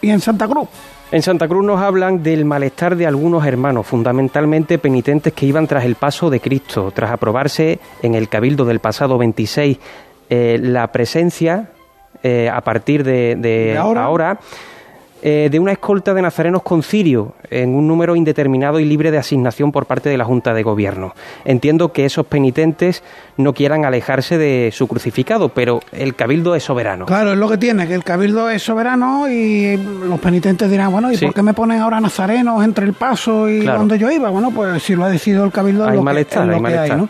¿Y 0.00 0.10
en 0.10 0.20
Santa 0.20 0.48
Cruz? 0.48 0.68
En 1.12 1.22
Santa 1.22 1.46
Cruz 1.46 1.64
nos 1.64 1.80
hablan 1.80 2.22
del 2.22 2.46
malestar 2.46 2.96
de 2.96 3.06
algunos 3.06 3.44
hermanos, 3.44 3.86
fundamentalmente 3.86 4.78
penitentes 4.78 5.34
que 5.34 5.44
iban 5.44 5.66
tras 5.66 5.84
el 5.84 5.94
paso 5.94 6.30
de 6.30 6.40
Cristo, 6.40 6.90
tras 6.94 7.10
aprobarse 7.10 7.80
en 8.00 8.14
el 8.14 8.28
Cabildo 8.30 8.64
del 8.64 8.80
pasado 8.80 9.18
26 9.18 9.78
eh, 10.30 10.58
la 10.62 10.90
presencia 10.90 11.68
eh, 12.22 12.48
a 12.48 12.62
partir 12.62 13.04
de, 13.04 13.76
ahora 13.78 14.38
eh, 15.22 15.48
de 15.50 15.60
una 15.60 15.72
escolta 15.72 16.14
de 16.14 16.22
nazarenos 16.22 16.62
con 16.62 16.82
cirio 16.82 17.34
en 17.48 17.74
un 17.74 17.86
número 17.86 18.16
indeterminado 18.16 18.80
y 18.80 18.84
libre 18.84 19.10
de 19.10 19.18
asignación 19.18 19.70
por 19.70 19.86
parte 19.86 20.08
de 20.08 20.16
la 20.16 20.24
Junta 20.24 20.52
de 20.52 20.62
Gobierno. 20.64 21.14
Entiendo 21.44 21.92
que 21.92 22.04
esos 22.04 22.26
penitentes 22.26 23.04
no 23.36 23.52
quieran 23.52 23.84
alejarse 23.84 24.36
de 24.36 24.70
su 24.72 24.88
crucificado, 24.88 25.50
pero 25.50 25.80
el 25.92 26.16
cabildo 26.16 26.54
es 26.54 26.64
soberano. 26.64 27.06
Claro, 27.06 27.32
es 27.32 27.38
lo 27.38 27.48
que 27.48 27.56
tiene, 27.56 27.86
que 27.86 27.94
el 27.94 28.02
cabildo 28.04 28.50
es 28.50 28.62
soberano 28.62 29.28
y 29.28 29.76
los 29.76 30.18
penitentes 30.18 30.70
dirán, 30.70 30.90
bueno, 30.90 31.12
¿y 31.12 31.16
por 31.16 31.32
qué 31.32 31.42
me 31.42 31.54
ponen 31.54 31.80
ahora 31.80 32.00
nazarenos 32.00 32.64
entre 32.64 32.86
el 32.86 32.94
paso 32.94 33.48
y 33.48 33.60
donde 33.64 33.98
yo 33.98 34.10
iba? 34.10 34.30
Bueno, 34.30 34.50
pues 34.50 34.82
si 34.82 34.96
lo 34.96 35.04
ha 35.04 35.08
decidido 35.08 35.44
el 35.44 35.52
cabildo 35.52 35.86
hay 35.86 35.96
lo 35.96 36.02
malestar, 36.02 36.48
que, 36.48 36.54
hay 36.54 36.60
malestar. 36.60 36.98
¿no? 36.98 37.08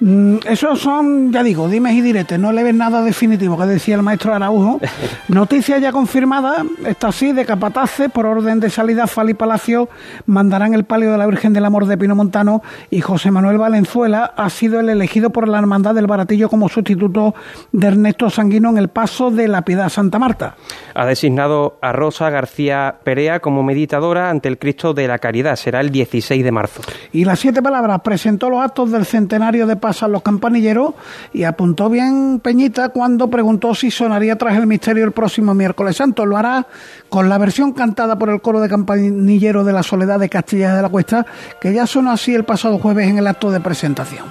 Mm, 0.00 0.38
esos 0.48 0.80
son, 0.80 1.32
ya 1.32 1.42
digo, 1.42 1.68
dimes 1.68 1.94
y 1.94 2.00
diretes, 2.00 2.38
no 2.38 2.50
le 2.50 2.62
ven 2.62 2.78
nada 2.78 3.02
definitivo, 3.02 3.56
que 3.56 3.66
decía 3.66 3.94
el 3.94 4.02
maestro 4.02 4.34
Araujo. 4.34 4.80
Noticia 5.28 5.78
ya 5.78 5.92
confirmada, 5.92 6.64
está 6.86 7.08
así, 7.08 7.32
de 7.32 7.44
Capatace, 7.52 8.08
por 8.08 8.24
orden 8.24 8.60
de 8.60 8.70
salida, 8.70 9.06
Fali 9.06 9.34
Palacio 9.34 9.90
mandarán 10.24 10.72
el 10.72 10.84
palio 10.84 11.12
de 11.12 11.18
la 11.18 11.26
Virgen 11.26 11.52
del 11.52 11.66
Amor 11.66 11.84
de 11.84 11.98
Pino 11.98 12.14
Montano 12.14 12.62
y 12.88 13.02
José 13.02 13.30
Manuel 13.30 13.58
Valenzuela 13.58 14.32
ha 14.38 14.48
sido 14.48 14.80
el 14.80 14.88
elegido 14.88 15.28
por 15.28 15.46
la 15.48 15.58
Hermandad 15.58 15.94
del 15.94 16.06
Baratillo 16.06 16.48
como 16.48 16.70
sustituto 16.70 17.34
de 17.72 17.88
Ernesto 17.88 18.30
Sanguino 18.30 18.70
en 18.70 18.78
el 18.78 18.88
paso 18.88 19.30
de 19.30 19.48
la 19.48 19.60
Piedad 19.66 19.90
Santa 19.90 20.18
Marta. 20.18 20.56
Ha 20.94 21.04
designado 21.04 21.76
a 21.82 21.92
Rosa 21.92 22.30
García 22.30 22.94
Perea 23.04 23.40
como 23.40 23.62
meditadora 23.62 24.30
ante 24.30 24.48
el 24.48 24.58
Cristo 24.58 24.94
de 24.94 25.06
la 25.06 25.18
Caridad. 25.18 25.56
Será 25.56 25.80
el 25.80 25.90
16 25.90 26.42
de 26.42 26.52
marzo. 26.52 26.80
Y 27.12 27.26
las 27.26 27.38
siete 27.38 27.60
palabras 27.60 28.00
presentó 28.00 28.48
los 28.48 28.64
actos 28.64 28.90
del 28.90 29.04
centenario 29.04 29.66
de 29.66 29.76
Pasan 29.76 30.12
los 30.12 30.22
Campanilleros 30.22 30.94
y 31.34 31.44
apuntó 31.44 31.90
bien 31.90 32.40
Peñita 32.40 32.88
cuando 32.88 33.28
preguntó 33.28 33.74
si 33.74 33.90
sonaría 33.90 34.36
tras 34.36 34.56
el 34.56 34.66
misterio 34.66 35.04
el 35.04 35.12
próximo 35.12 35.52
miércoles 35.52 35.96
santo. 35.96 36.24
Lo 36.24 36.38
hará 36.38 36.66
con 37.10 37.28
la 37.28 37.41
versión 37.42 37.72
cantada 37.72 38.16
por 38.16 38.30
el 38.30 38.40
coro 38.40 38.60
de 38.60 38.68
campanilleros 38.68 39.66
de 39.66 39.72
la 39.72 39.82
Soledad 39.82 40.20
de 40.20 40.28
Castilla 40.28 40.76
de 40.76 40.82
la 40.82 40.88
Cuesta, 40.88 41.26
que 41.60 41.72
ya 41.72 41.88
sonó 41.88 42.12
así 42.12 42.32
el 42.32 42.44
pasado 42.44 42.78
jueves 42.78 43.08
en 43.08 43.18
el 43.18 43.26
acto 43.26 43.50
de 43.50 43.58
presentación. 43.58 44.26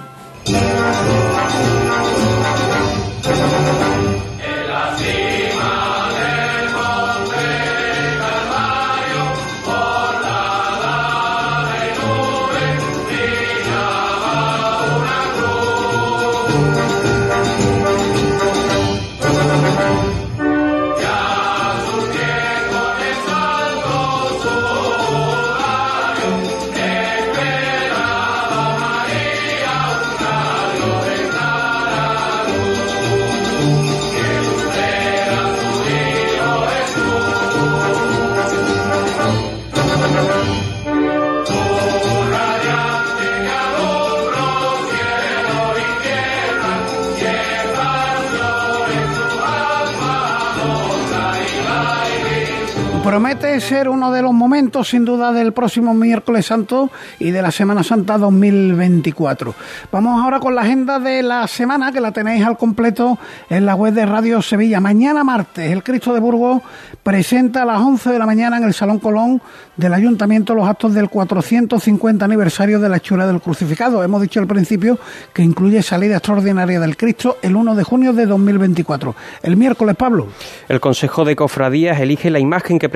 Promete 53.12 53.60
ser 53.60 53.90
uno 53.90 54.10
de 54.10 54.22
los 54.22 54.32
momentos, 54.32 54.88
sin 54.88 55.04
duda, 55.04 55.32
del 55.32 55.52
próximo 55.52 55.92
miércoles 55.92 56.46
santo 56.46 56.90
y 57.18 57.30
de 57.30 57.42
la 57.42 57.50
Semana 57.50 57.84
Santa 57.84 58.16
2024. 58.16 59.54
Vamos 59.92 60.18
ahora 60.18 60.40
con 60.40 60.54
la 60.54 60.62
agenda 60.62 60.98
de 60.98 61.22
la 61.22 61.46
semana, 61.46 61.92
que 61.92 62.00
la 62.00 62.12
tenéis 62.12 62.42
al 62.42 62.56
completo 62.56 63.18
en 63.50 63.66
la 63.66 63.74
web 63.74 63.92
de 63.92 64.06
Radio 64.06 64.40
Sevilla. 64.40 64.80
Mañana 64.80 65.24
martes, 65.24 65.70
el 65.70 65.82
Cristo 65.82 66.14
de 66.14 66.20
Burgos 66.20 66.62
presenta 67.02 67.64
a 67.64 67.66
las 67.66 67.82
11 67.82 68.12
de 68.12 68.18
la 68.18 68.24
mañana 68.24 68.56
en 68.56 68.64
el 68.64 68.72
Salón 68.72 68.98
Colón 68.98 69.42
del 69.76 69.94
Ayuntamiento 69.94 70.54
los 70.54 70.68
actos 70.68 70.94
del 70.94 71.08
450 71.08 72.24
aniversario 72.24 72.78
de 72.78 72.88
la 72.88 72.98
hechura 72.98 73.26
del 73.26 73.40
crucificado. 73.40 74.02
Hemos 74.02 74.22
dicho 74.22 74.40
al 74.40 74.46
principio 74.46 74.98
que 75.32 75.42
incluye 75.42 75.82
salida 75.82 76.16
extraordinaria 76.16 76.80
del 76.80 76.96
Cristo 76.96 77.38
el 77.42 77.56
1 77.56 77.74
de 77.74 77.82
junio 77.82 78.12
de 78.12 78.26
2024. 78.26 79.14
El 79.42 79.56
miércoles, 79.56 79.96
Pablo. 79.96 80.28
El 80.68 80.80
Consejo 80.80 81.24
de 81.24 81.36
Cofradías 81.36 82.00
elige 82.00 82.30
la 82.30 82.38
imagen 82.38 82.78
que 82.78 82.88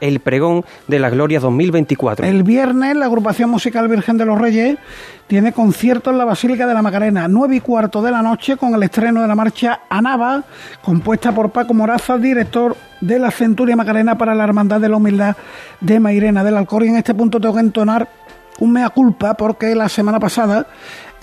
el 0.00 0.20
pregón 0.20 0.64
de 0.88 0.98
la 0.98 1.10
Gloria 1.10 1.40
2024. 1.40 2.26
El 2.26 2.42
viernes, 2.42 2.96
la 2.96 3.06
agrupación 3.06 3.50
musical 3.50 3.88
Virgen 3.88 4.16
de 4.16 4.24
los 4.24 4.40
Reyes 4.40 4.78
tiene 5.26 5.52
concierto 5.52 6.10
en 6.10 6.18
la 6.18 6.24
Basílica 6.24 6.66
de 6.66 6.74
la 6.74 6.82
Macarena, 6.82 7.28
nueve 7.28 7.56
y 7.56 7.60
cuarto 7.60 8.02
de 8.02 8.10
la 8.10 8.22
noche, 8.22 8.56
con 8.56 8.74
el 8.74 8.82
estreno 8.82 9.22
de 9.22 9.28
la 9.28 9.34
marcha 9.34 9.80
Anaba, 9.88 10.42
compuesta 10.82 11.32
por 11.32 11.50
Paco 11.50 11.72
Moraza, 11.72 12.18
director 12.18 12.76
de 13.00 13.18
la 13.18 13.30
Centuria 13.30 13.76
Macarena 13.76 14.18
para 14.18 14.34
la 14.34 14.44
Hermandad 14.44 14.80
de 14.80 14.88
la 14.88 14.96
Humildad 14.96 15.36
de 15.80 16.00
Mairena 16.00 16.44
del 16.44 16.56
Alcor. 16.56 16.84
Y 16.84 16.88
en 16.88 16.96
este 16.96 17.14
punto 17.14 17.40
tengo 17.40 17.54
que 17.54 17.60
entonar 17.60 18.08
un 18.60 18.72
mea 18.72 18.90
culpa 18.90 19.34
porque 19.34 19.74
la 19.74 19.88
semana 19.88 20.20
pasada 20.20 20.66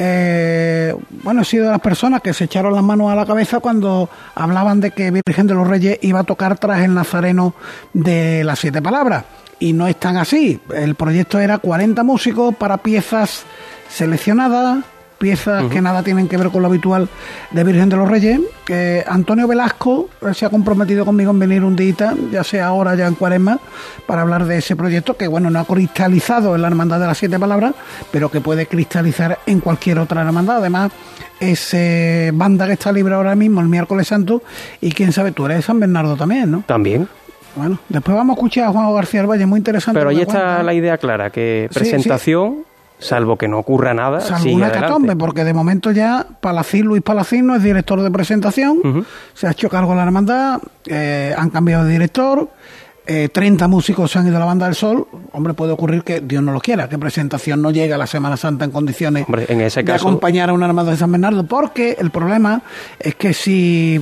eh, 0.03 0.95
bueno, 1.21 1.43
he 1.43 1.45
sido 1.45 1.65
de 1.65 1.71
las 1.71 1.79
personas 1.79 2.23
que 2.23 2.33
se 2.33 2.45
echaron 2.45 2.73
las 2.73 2.81
manos 2.81 3.11
a 3.11 3.15
la 3.15 3.23
cabeza 3.23 3.59
cuando 3.59 4.09
hablaban 4.33 4.79
de 4.79 4.89
que 4.89 5.11
Virgen 5.11 5.45
de 5.45 5.53
los 5.53 5.67
Reyes 5.67 5.99
iba 6.01 6.21
a 6.21 6.23
tocar 6.23 6.57
tras 6.57 6.83
el 6.83 6.95
Nazareno 6.95 7.53
de 7.93 8.43
las 8.43 8.57
Siete 8.57 8.81
Palabras. 8.81 9.25
Y 9.59 9.73
no 9.73 9.85
es 9.85 9.95
tan 9.97 10.17
así. 10.17 10.59
El 10.73 10.95
proyecto 10.95 11.39
era 11.39 11.59
40 11.59 12.01
músicos 12.01 12.55
para 12.55 12.77
piezas 12.77 13.43
seleccionadas, 13.89 14.83
piezas 15.21 15.65
que 15.69 15.81
nada 15.81 16.01
tienen 16.01 16.27
que 16.27 16.35
ver 16.35 16.49
con 16.49 16.63
lo 16.63 16.67
habitual 16.67 17.07
de 17.51 17.63
Virgen 17.63 17.89
de 17.89 17.95
los 17.95 18.09
Reyes. 18.09 18.41
Antonio 19.07 19.47
Velasco 19.47 20.09
eh, 20.21 20.33
se 20.33 20.45
ha 20.45 20.49
comprometido 20.49 21.05
conmigo 21.05 21.29
en 21.31 21.39
venir 21.39 21.63
un 21.63 21.75
día, 21.75 22.15
ya 22.31 22.43
sea 22.43 22.67
ahora, 22.67 22.95
ya 22.95 23.05
en 23.05 23.13
cuaresma, 23.15 23.59
para 24.07 24.23
hablar 24.23 24.45
de 24.45 24.57
ese 24.57 24.75
proyecto 24.75 25.15
que, 25.15 25.27
bueno, 25.27 25.49
no 25.49 25.59
ha 25.59 25.65
cristalizado 25.65 26.55
en 26.55 26.63
la 26.63 26.67
Hermandad 26.69 26.99
de 26.99 27.05
las 27.05 27.17
Siete 27.17 27.37
Palabras, 27.37 27.73
pero 28.11 28.31
que 28.31 28.41
puede 28.41 28.65
cristalizar 28.65 29.39
en 29.45 29.59
cualquier 29.59 29.99
otra 29.99 30.21
hermandad. 30.21 30.57
Además, 30.57 30.91
es 31.39 31.75
banda 32.33 32.65
que 32.65 32.73
está 32.73 32.91
libre 32.91 33.13
ahora 33.13 33.35
mismo 33.35 33.61
el 33.61 33.67
miércoles 33.67 34.07
santo 34.07 34.41
y 34.79 34.91
quién 34.91 35.11
sabe, 35.11 35.31
tú 35.31 35.45
eres 35.45 35.57
de 35.57 35.63
San 35.63 35.79
Bernardo 35.79 36.15
también, 36.15 36.49
¿no? 36.49 36.63
También. 36.65 37.07
Bueno, 37.55 37.79
después 37.89 38.15
vamos 38.15 38.35
a 38.35 38.37
escuchar 38.39 38.69
a 38.69 38.71
Juan 38.71 38.93
García 38.93 39.23
Valle, 39.23 39.45
muy 39.45 39.57
interesante. 39.59 39.99
Pero 39.99 40.09
ahí 40.09 40.21
está 40.21 40.63
la 40.63 40.73
idea 40.73 40.97
clara, 40.97 41.29
que 41.29 41.69
presentación 41.73 42.63
salvo 43.01 43.35
que 43.35 43.47
no 43.47 43.59
ocurra 43.59 43.93
nada. 43.93 44.21
Salvo 44.21 44.53
una 44.53 44.67
hecatombe, 44.67 45.15
porque 45.15 45.43
de 45.43 45.53
momento 45.53 45.91
ya 45.91 46.25
Palacín, 46.39 46.85
Luis 46.85 47.01
Palacín 47.01 47.47
no 47.47 47.55
es 47.55 47.63
director 47.63 48.01
de 48.01 48.11
presentación, 48.11 49.05
se 49.33 49.47
ha 49.47 49.51
hecho 49.51 49.67
cargo 49.67 49.93
la 49.95 50.03
hermandad, 50.03 50.61
eh, 50.85 51.33
han 51.37 51.49
cambiado 51.49 51.83
de 51.83 51.91
director, 51.91 52.49
eh, 53.05 53.29
30 53.29 53.67
músicos 53.67 54.11
se 54.11 54.19
han 54.19 54.27
ido 54.27 54.37
a 54.37 54.39
la 54.39 54.45
banda 54.45 54.67
del 54.67 54.75
sol, 54.75 55.07
hombre, 55.33 55.53
puede 55.53 55.71
ocurrir 55.71 56.03
que 56.03 56.21
Dios 56.21 56.43
no 56.43 56.53
lo 56.53 56.61
quiera, 56.61 56.87
que 56.87 56.99
presentación 56.99 57.61
no 57.61 57.71
llegue 57.71 57.93
a 57.93 57.97
la 57.97 58.07
Semana 58.07 58.37
Santa 58.37 58.63
en 58.63 58.71
condiciones 58.71 59.25
en 59.49 59.61
ese 59.61 59.81
de 59.81 59.93
acompañar 59.93 60.51
a 60.51 60.53
una 60.53 60.67
hermandad 60.67 60.91
de 60.91 60.97
San 60.99 61.11
Bernardo, 61.11 61.43
porque 61.45 61.97
el 61.99 62.11
problema 62.11 62.61
es 62.99 63.15
que 63.15 63.33
si 63.33 63.99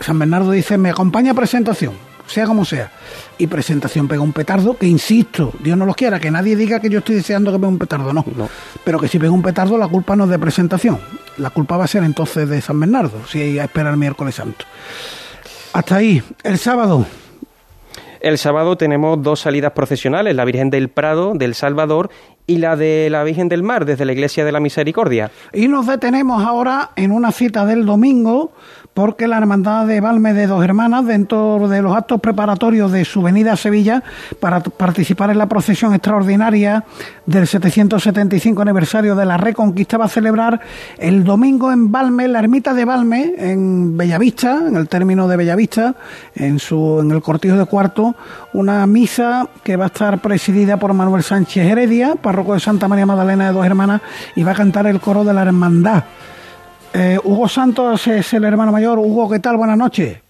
San 0.00 0.18
Bernardo 0.18 0.50
dice, 0.50 0.78
me 0.78 0.88
acompaña 0.88 1.34
presentación, 1.34 1.92
sea 2.30 2.46
como 2.46 2.64
sea, 2.64 2.90
y 3.38 3.46
presentación 3.46 4.06
pega 4.06 4.22
un 4.22 4.32
petardo, 4.32 4.76
que 4.76 4.86
insisto, 4.86 5.52
Dios 5.60 5.76
no 5.76 5.84
lo 5.84 5.94
quiera, 5.94 6.20
que 6.20 6.30
nadie 6.30 6.54
diga 6.54 6.80
que 6.80 6.88
yo 6.88 7.00
estoy 7.00 7.16
deseando 7.16 7.50
que 7.50 7.58
pegue 7.58 7.68
un 7.68 7.78
petardo, 7.78 8.12
no. 8.12 8.24
Pero 8.84 9.00
que 9.00 9.08
si 9.08 9.18
pega 9.18 9.32
un 9.32 9.42
petardo, 9.42 9.76
la 9.76 9.88
culpa 9.88 10.14
no 10.14 10.24
es 10.24 10.30
de 10.30 10.38
presentación, 10.38 10.98
la 11.38 11.50
culpa 11.50 11.76
va 11.76 11.84
a 11.84 11.88
ser 11.88 12.04
entonces 12.04 12.48
de 12.48 12.60
San 12.60 12.78
Bernardo, 12.78 13.26
si 13.26 13.40
hay 13.40 13.58
a 13.58 13.64
esperar 13.64 13.92
el 13.92 13.98
miércoles 13.98 14.36
santo. 14.36 14.64
Hasta 15.72 15.96
ahí, 15.96 16.22
el 16.42 16.58
sábado. 16.58 17.06
El 18.20 18.36
sábado 18.36 18.76
tenemos 18.76 19.22
dos 19.22 19.40
salidas 19.40 19.72
procesionales, 19.72 20.36
la 20.36 20.44
Virgen 20.44 20.68
del 20.68 20.90
Prado, 20.90 21.32
del 21.34 21.54
Salvador, 21.54 22.10
y 22.50 22.56
la 22.56 22.74
de 22.74 23.08
la 23.10 23.22
Virgen 23.22 23.48
del 23.48 23.62
Mar, 23.62 23.84
desde 23.84 24.04
la 24.04 24.12
Iglesia 24.12 24.44
de 24.44 24.50
la 24.50 24.58
Misericordia. 24.58 25.30
Y 25.52 25.68
nos 25.68 25.86
detenemos 25.86 26.44
ahora 26.44 26.90
en 26.96 27.12
una 27.12 27.30
cita 27.30 27.64
del 27.64 27.86
domingo 27.86 28.52
porque 28.94 29.28
la 29.28 29.38
Hermandad 29.38 29.86
de 29.86 30.00
Valme 30.00 30.34
de 30.34 30.46
Dos 30.46 30.64
Hermanas, 30.64 31.06
dentro 31.06 31.68
de 31.68 31.80
los 31.80 31.96
actos 31.96 32.20
preparatorios 32.20 32.90
de 32.90 33.04
su 33.04 33.22
venida 33.22 33.52
a 33.52 33.56
Sevilla, 33.56 34.02
para 34.40 34.60
participar 34.60 35.30
en 35.30 35.38
la 35.38 35.48
procesión 35.48 35.94
extraordinaria 35.94 36.84
del 37.24 37.46
775 37.46 38.60
aniversario 38.62 39.14
de 39.14 39.24
la 39.24 39.36
Reconquista, 39.36 39.96
va 39.96 40.06
a 40.06 40.08
celebrar 40.08 40.60
el 40.98 41.22
domingo 41.22 41.70
en 41.70 41.92
Valme, 41.92 42.26
la 42.26 42.40
ermita 42.40 42.74
de 42.74 42.84
Valme, 42.84 43.34
en 43.38 43.96
Bellavista, 43.96 44.60
en 44.66 44.76
el 44.76 44.88
término 44.88 45.28
de 45.28 45.36
Bellavista, 45.36 45.94
en, 46.34 46.58
su, 46.58 46.98
en 47.00 47.12
el 47.12 47.22
cortijo 47.22 47.56
de 47.56 47.66
cuarto, 47.66 48.16
una 48.52 48.86
misa 48.86 49.48
que 49.62 49.76
va 49.76 49.84
a 49.84 49.88
estar 49.88 50.20
presidida 50.20 50.78
por 50.78 50.92
Manuel 50.92 51.22
Sánchez 51.22 51.64
Heredia, 51.64 52.16
párroco 52.40 52.54
de 52.54 52.60
Santa 52.60 52.88
María 52.88 53.04
Magdalena 53.04 53.48
de 53.48 53.52
Dos 53.52 53.66
Hermanas, 53.66 54.00
y 54.34 54.42
va 54.42 54.52
a 54.52 54.54
cantar 54.54 54.86
el 54.86 54.98
coro 54.98 55.24
de 55.24 55.34
la 55.34 55.42
Hermandad. 55.42 56.04
Eh, 56.94 57.18
Hugo 57.22 57.48
Santos 57.48 58.06
es 58.06 58.32
el 58.32 58.44
hermano 58.44 58.72
mayor. 58.72 58.98
Hugo, 58.98 59.28
¿qué 59.30 59.40
tal? 59.40 59.58
Buenas 59.58 59.76
noches. 59.76 60.22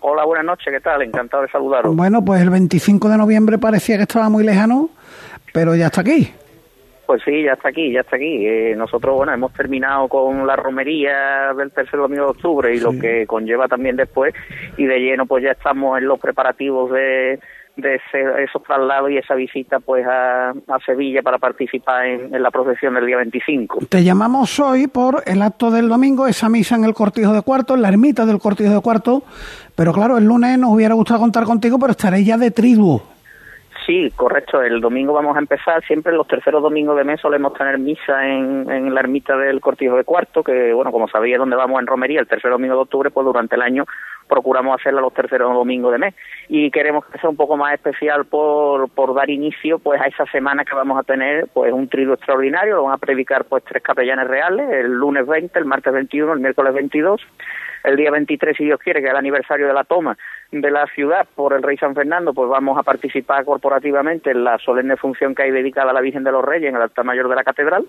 Hola, 0.00 0.24
buenas 0.24 0.46
noches, 0.46 0.72
¿qué 0.72 0.80
tal? 0.80 1.02
Encantado 1.02 1.42
de 1.42 1.50
saludaros. 1.50 1.94
Bueno, 1.94 2.24
pues 2.24 2.40
el 2.40 2.48
25 2.48 3.10
de 3.10 3.18
noviembre 3.18 3.58
parecía 3.58 3.96
que 3.98 4.04
estaba 4.04 4.30
muy 4.30 4.44
lejano, 4.44 4.88
pero 5.52 5.76
ya 5.76 5.86
está 5.86 6.00
aquí. 6.00 6.32
Pues 7.06 7.22
sí, 7.22 7.42
ya 7.42 7.52
está 7.52 7.68
aquí, 7.68 7.92
ya 7.92 8.00
está 8.00 8.16
aquí. 8.16 8.46
Eh, 8.46 8.74
nosotros, 8.74 9.14
bueno, 9.14 9.34
hemos 9.34 9.52
terminado 9.52 10.08
con 10.08 10.46
la 10.46 10.56
romería 10.56 11.52
del 11.52 11.70
tercer 11.70 12.00
domingo 12.00 12.24
de 12.24 12.30
octubre 12.30 12.74
y 12.74 12.80
lo 12.80 12.92
que 12.92 13.26
conlleva 13.26 13.68
también 13.68 13.96
después, 13.96 14.34
y 14.78 14.86
de 14.86 14.98
lleno 15.00 15.26
pues 15.26 15.44
ya 15.44 15.50
estamos 15.50 15.98
en 15.98 16.06
los 16.06 16.18
preparativos 16.18 16.90
de, 16.92 17.38
de 17.78 17.94
ese, 17.94 18.42
esos 18.42 18.62
traslados 18.62 19.10
y 19.10 19.18
esa 19.18 19.34
visita 19.34 19.78
pues 19.80 20.04
a, 20.06 20.52
Sevilla 20.84 21.22
para 21.22 21.38
participar 21.38 22.06
en, 22.06 22.42
la 22.42 22.50
procesión 22.50 22.94
del 22.94 23.06
día 23.06 23.16
25. 23.18 23.80
Te 23.88 24.02
llamamos 24.02 24.58
hoy 24.60 24.86
por 24.88 25.22
el 25.26 25.42
acto 25.42 25.70
del 25.70 25.88
domingo, 25.88 26.26
esa 26.26 26.48
misa 26.48 26.76
en 26.76 26.84
el 26.84 26.94
Cortijo 26.94 27.32
de 27.32 27.42
Cuarto, 27.42 27.74
en 27.74 27.82
la 27.82 27.88
ermita 27.88 28.26
del 28.26 28.38
Cortijo 28.38 28.72
de 28.72 28.80
Cuarto, 28.80 29.22
pero 29.76 29.92
claro, 29.92 30.18
el 30.18 30.24
lunes 30.24 30.58
nos 30.58 30.70
hubiera 30.70 30.94
gustado 30.94 31.20
contar 31.20 31.44
contigo, 31.44 31.78
pero 31.78 31.92
estaré 31.92 32.24
ya 32.24 32.36
de 32.36 32.50
triduo. 32.50 33.02
Sí, 33.86 34.12
correcto. 34.14 34.60
El 34.60 34.82
domingo 34.82 35.14
vamos 35.14 35.34
a 35.34 35.38
empezar. 35.38 35.82
Siempre 35.86 36.12
los 36.12 36.26
terceros 36.26 36.62
domingos 36.62 36.94
de 36.96 37.04
mes 37.04 37.20
solemos 37.22 37.54
tener 37.54 37.78
misa 37.78 38.26
en, 38.26 38.70
en 38.70 38.92
la 38.92 39.00
ermita 39.00 39.34
del 39.34 39.60
Cortijo 39.60 39.96
de 39.96 40.04
Cuarto, 40.04 40.42
que, 40.42 40.74
bueno, 40.74 40.92
como 40.92 41.08
sabéis, 41.08 41.38
donde 41.38 41.56
vamos 41.56 41.80
en 41.80 41.86
romería 41.86 42.20
el 42.20 42.26
tercer 42.26 42.50
domingo 42.50 42.74
de 42.74 42.82
octubre, 42.82 43.10
pues 43.10 43.24
durante 43.24 43.56
el 43.56 43.62
año 43.62 43.86
procuramos 44.28 44.78
hacerla 44.78 45.00
los 45.00 45.14
terceros 45.14 45.52
domingos 45.52 45.92
de 45.92 45.98
mes. 45.98 46.14
Y 46.48 46.70
queremos 46.70 47.04
que 47.06 47.18
sea 47.18 47.30
un 47.30 47.36
poco 47.36 47.56
más 47.56 47.74
especial 47.74 48.24
por, 48.26 48.88
por 48.90 49.14
dar 49.14 49.30
inicio 49.30 49.78
pues 49.78 50.00
a 50.00 50.04
esa 50.04 50.26
semana 50.26 50.64
que 50.64 50.74
vamos 50.74 50.98
a 50.98 51.02
tener 51.02 51.48
pues 51.52 51.72
un 51.72 51.88
trigo 51.88 52.14
extraordinario. 52.14 52.76
Lo 52.76 52.84
van 52.84 52.94
a 52.94 52.98
predicar 52.98 53.44
pues 53.44 53.64
tres 53.64 53.82
capellanes 53.82 54.28
reales, 54.28 54.70
el 54.70 54.92
lunes 54.92 55.26
20, 55.26 55.58
el 55.58 55.64
martes 55.64 55.92
21, 55.92 56.32
el 56.32 56.40
miércoles 56.40 56.74
22 56.74 57.20
el 57.84 57.96
día 57.96 58.10
23, 58.10 58.56
si 58.56 58.64
Dios 58.64 58.80
quiere, 58.80 59.00
que 59.00 59.06
es 59.06 59.12
el 59.12 59.16
aniversario 59.16 59.66
de 59.66 59.72
la 59.72 59.84
toma 59.84 60.16
de 60.50 60.70
la 60.70 60.86
ciudad 60.86 61.26
por 61.34 61.52
el 61.52 61.62
rey 61.62 61.76
San 61.76 61.94
Fernando, 61.94 62.32
pues 62.32 62.48
vamos 62.48 62.78
a 62.78 62.82
participar 62.82 63.44
corporativamente 63.44 64.30
en 64.30 64.44
la 64.44 64.58
solemne 64.58 64.96
función 64.96 65.34
que 65.34 65.42
hay 65.42 65.50
dedicada 65.50 65.90
a 65.90 65.94
la 65.94 66.00
Virgen 66.00 66.24
de 66.24 66.32
los 66.32 66.44
Reyes 66.44 66.70
en 66.70 66.76
el 66.76 66.82
altar 66.82 67.04
mayor 67.04 67.28
de 67.28 67.36
la 67.36 67.44
catedral 67.44 67.84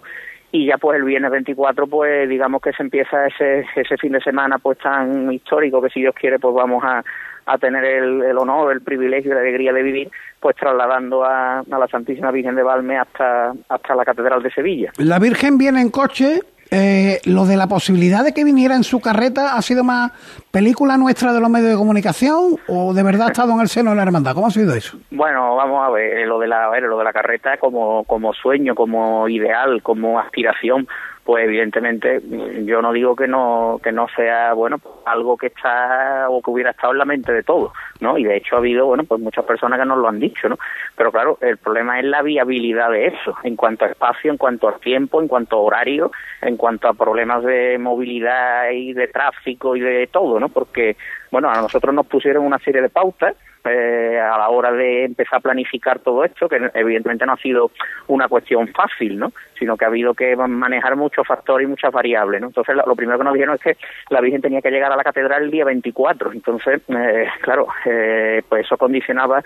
y 0.51 0.65
ya 0.65 0.77
pues 0.77 0.97
el 0.97 1.05
viernes 1.05 1.31
24 1.31 1.87
pues 1.87 2.27
digamos 2.27 2.61
que 2.61 2.73
se 2.73 2.83
empieza 2.83 3.27
ese, 3.27 3.65
ese 3.75 3.97
fin 3.97 4.13
de 4.13 4.21
semana 4.21 4.57
pues 4.57 4.77
tan 4.79 5.31
histórico 5.31 5.81
que 5.81 5.89
si 5.89 6.01
Dios 6.01 6.15
quiere 6.15 6.39
pues 6.39 6.53
vamos 6.55 6.83
a, 6.83 7.03
a 7.45 7.57
tener 7.57 7.83
el, 7.83 8.21
el, 8.23 8.37
honor, 8.37 8.71
el 8.71 8.81
privilegio 8.81 9.31
y 9.31 9.33
la 9.33 9.41
alegría 9.41 9.73
de 9.73 9.83
vivir, 9.83 10.11
pues 10.39 10.55
trasladando 10.55 11.23
a, 11.23 11.59
a, 11.59 11.79
la 11.79 11.87
Santísima 11.87 12.31
Virgen 12.31 12.55
de 12.55 12.63
Valme 12.63 12.97
hasta, 12.97 13.53
hasta 13.67 13.95
la 13.95 14.05
Catedral 14.05 14.43
de 14.43 14.51
Sevilla. 14.51 14.91
La 14.97 15.19
Virgen 15.19 15.57
viene 15.57 15.81
en 15.81 15.89
coche 15.89 16.41
eh, 16.71 17.19
lo 17.25 17.45
de 17.45 17.57
la 17.57 17.67
posibilidad 17.67 18.23
de 18.23 18.33
que 18.33 18.43
viniera 18.43 18.75
en 18.75 18.83
su 18.83 18.99
carreta 18.99 19.55
ha 19.55 19.61
sido 19.61 19.83
más 19.83 20.11
película 20.51 20.97
nuestra 20.97 21.33
de 21.33 21.39
los 21.39 21.49
medios 21.49 21.71
de 21.71 21.75
comunicación 21.75 22.57
o 22.67 22.93
de 22.93 23.03
verdad 23.03 23.27
ha 23.27 23.31
estado 23.31 23.53
en 23.53 23.61
el 23.61 23.67
seno 23.67 23.91
de 23.91 23.95
la 23.95 24.03
hermandad. 24.03 24.35
¿Cómo 24.35 24.47
ha 24.47 24.51
sido 24.51 24.73
eso? 24.75 24.97
Bueno, 25.11 25.55
vamos 25.55 25.85
a 25.85 25.89
ver, 25.89 26.27
lo 26.27 26.39
de 26.39 26.47
la, 26.47 26.69
ver, 26.69 26.83
lo 26.83 26.97
de 26.97 27.03
la 27.03 27.13
carreta 27.13 27.57
como, 27.57 28.03
como 28.03 28.33
sueño, 28.33 28.75
como 28.75 29.27
ideal, 29.27 29.81
como 29.81 30.19
aspiración 30.19 30.87
pues 31.29 31.45
evidentemente 31.45 32.23
yo 32.65 32.81
no 32.81 32.91
digo 32.91 33.15
que 33.15 33.27
no 33.27 33.79
que 33.83 33.91
no 33.91 34.07
sea 34.15 34.51
bueno 34.53 34.81
algo 35.05 35.37
que 35.37 35.45
está 35.45 36.27
o 36.27 36.41
que 36.41 36.49
hubiera 36.49 36.71
estado 36.71 36.93
en 36.93 36.97
la 36.97 37.05
mente 37.05 37.31
de 37.31 37.43
todos 37.43 37.71
no 37.99 38.17
y 38.17 38.23
de 38.23 38.37
hecho 38.37 38.55
ha 38.55 38.57
habido 38.57 38.87
bueno 38.87 39.03
pues 39.03 39.21
muchas 39.21 39.45
personas 39.45 39.79
que 39.79 39.85
nos 39.85 39.99
lo 39.99 40.07
han 40.07 40.19
dicho 40.19 40.49
no 40.49 40.57
pero 40.99 41.13
claro, 41.13 41.37
el 41.39 41.55
problema 41.55 41.97
es 41.97 42.03
la 42.03 42.21
viabilidad 42.21 42.91
de 42.91 43.07
eso, 43.07 43.33
en 43.43 43.55
cuanto 43.55 43.85
a 43.85 43.87
espacio, 43.87 44.29
en 44.29 44.37
cuanto 44.37 44.67
a 44.67 44.77
tiempo, 44.79 45.21
en 45.21 45.29
cuanto 45.29 45.55
a 45.55 45.61
horario, 45.61 46.11
en 46.41 46.57
cuanto 46.57 46.89
a 46.89 46.93
problemas 46.93 47.41
de 47.45 47.77
movilidad 47.77 48.69
y 48.71 48.91
de 48.91 49.07
tráfico 49.07 49.77
y 49.77 49.79
de 49.79 50.07
todo, 50.07 50.41
¿no? 50.41 50.49
Porque, 50.49 50.97
bueno, 51.31 51.49
a 51.49 51.61
nosotros 51.61 51.95
nos 51.95 52.05
pusieron 52.05 52.43
una 52.43 52.59
serie 52.59 52.81
de 52.81 52.89
pautas 52.89 53.37
eh, 53.65 54.19
a 54.19 54.37
la 54.37 54.49
hora 54.49 54.71
de 54.71 55.05
empezar 55.05 55.37
a 55.37 55.41
planificar 55.41 55.99
todo 55.99 56.23
esto, 56.23 56.47
que 56.47 56.71
evidentemente 56.73 57.25
no 57.25 57.33
ha 57.33 57.37
sido 57.37 57.71
una 58.07 58.27
cuestión 58.27 58.67
fácil, 58.69 59.17
¿no? 59.17 59.31
sino 59.57 59.75
que 59.75 59.85
ha 59.85 59.89
habido 59.89 60.13
que 60.13 60.35
manejar 60.35 60.95
muchos 60.95 61.27
factores 61.27 61.65
y 61.65 61.69
muchas 61.69 61.91
variables. 61.91 62.41
¿no? 62.41 62.47
Entonces, 62.47 62.75
lo 62.75 62.95
primero 62.95 63.17
que 63.17 63.23
nos 63.23 63.33
dijeron 63.33 63.55
es 63.55 63.61
que 63.61 63.77
la 64.09 64.21
Virgen 64.21 64.41
tenía 64.41 64.61
que 64.61 64.71
llegar 64.71 64.91
a 64.91 64.95
la 64.95 65.03
catedral 65.03 65.43
el 65.43 65.51
día 65.51 65.65
24. 65.65 66.31
Entonces, 66.31 66.81
eh, 66.87 67.27
claro, 67.41 67.67
eh, 67.85 68.41
pues 68.47 68.65
eso 68.65 68.77
condicionaba 68.77 69.43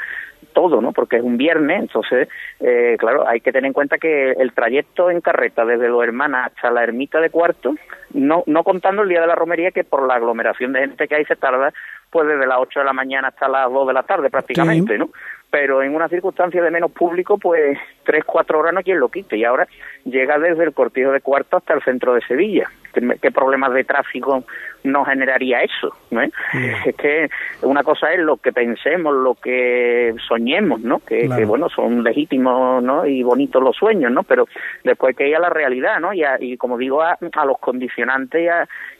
todo, 0.53 0.81
¿no? 0.81 0.93
Porque 0.93 1.17
es 1.17 1.23
un 1.23 1.37
viernes, 1.37 1.81
entonces, 1.81 2.29
eh, 2.59 2.95
claro, 2.99 3.27
hay 3.27 3.41
que 3.41 3.51
tener 3.51 3.67
en 3.67 3.73
cuenta 3.73 3.97
que 3.97 4.31
el 4.31 4.53
trayecto 4.53 5.09
en 5.09 5.21
carreta 5.21 5.65
desde 5.65 5.89
Los 5.89 6.03
Hermanas 6.03 6.47
hasta 6.47 6.71
la 6.71 6.83
ermita 6.83 7.19
de 7.19 7.29
Cuarto, 7.29 7.75
no, 8.13 8.43
no 8.45 8.63
contando 8.63 9.01
el 9.01 9.09
día 9.09 9.21
de 9.21 9.27
la 9.27 9.35
romería, 9.35 9.71
que 9.71 9.83
por 9.83 10.07
la 10.07 10.15
aglomeración 10.15 10.73
de 10.73 10.81
gente 10.81 11.07
que 11.07 11.15
hay 11.15 11.25
se 11.25 11.35
tarda, 11.35 11.73
pues 12.13 12.27
desde 12.27 12.45
las 12.45 12.59
8 12.59 12.79
de 12.79 12.85
la 12.85 12.93
mañana 12.93 13.29
hasta 13.29 13.47
las 13.47 13.71
2 13.71 13.87
de 13.87 13.93
la 13.93 14.03
tarde 14.03 14.29
prácticamente, 14.29 14.99
¿no? 14.99 15.09
Pero 15.53 15.83
en 15.83 15.93
una 15.93 16.09
circunstancia 16.09 16.63
de 16.63 16.71
menos 16.71 16.91
público, 16.91 17.37
pues 17.37 17.77
3, 18.05 18.23
4 18.25 18.57
horas 18.57 18.73
no 18.73 18.79
hay 18.79 18.83
quien 18.83 18.99
lo 18.99 19.09
quite. 19.09 19.37
Y 19.37 19.45
ahora 19.45 19.67
llega 20.03 20.39
desde 20.39 20.63
el 20.63 20.73
cortijo 20.73 21.11
de 21.11 21.21
Cuarto 21.21 21.57
hasta 21.57 21.75
el 21.75 21.83
centro 21.83 22.15
de 22.15 22.21
Sevilla. 22.21 22.71
¿Qué, 22.91 23.29
problemas 23.29 23.71
de 23.71 23.83
tráfico 23.83 24.43
no 24.83 25.05
generaría 25.05 25.61
eso? 25.61 25.95
¿no? 26.09 26.21
Es 26.23 26.95
que 26.97 27.29
una 27.61 27.83
cosa 27.83 28.11
es 28.13 28.19
lo 28.21 28.37
que 28.37 28.51
pensemos, 28.51 29.13
lo 29.13 29.35
que 29.35 30.15
soñemos, 30.27 30.81
¿no? 30.81 31.01
Que, 31.01 31.27
bueno, 31.45 31.69
son 31.69 32.03
legítimos 32.03 32.81
¿no? 32.81 33.05
y 33.05 33.21
bonitos 33.21 33.61
los 33.61 33.75
sueños, 33.75 34.11
¿no? 34.11 34.23
Pero 34.23 34.47
después 34.83 35.09
hay 35.09 35.15
que 35.15 35.29
ir 35.29 35.35
a 35.35 35.39
la 35.39 35.51
realidad, 35.51 35.99
¿no? 35.99 36.15
Y, 36.15 36.23
y 36.39 36.57
como 36.57 36.79
digo, 36.79 37.03
a, 37.03 37.15
los 37.45 37.59
condicionantes 37.59 38.49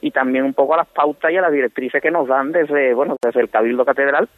y, 0.01 0.07
y 0.07 0.11
también 0.11 0.45
un 0.45 0.53
poco 0.53 0.75
a 0.75 0.77
las 0.77 0.87
pautas 0.87 1.31
y 1.31 1.37
a 1.37 1.41
las 1.41 1.51
directrices 1.51 1.99
que 1.99 2.11
nos 2.11 2.27
dan 2.27 2.51
desde, 2.51 2.93
bueno, 2.93 3.15
desde 3.23 3.41
el 3.41 3.49
Cabildo 3.49 3.85
Catedral 3.85 4.29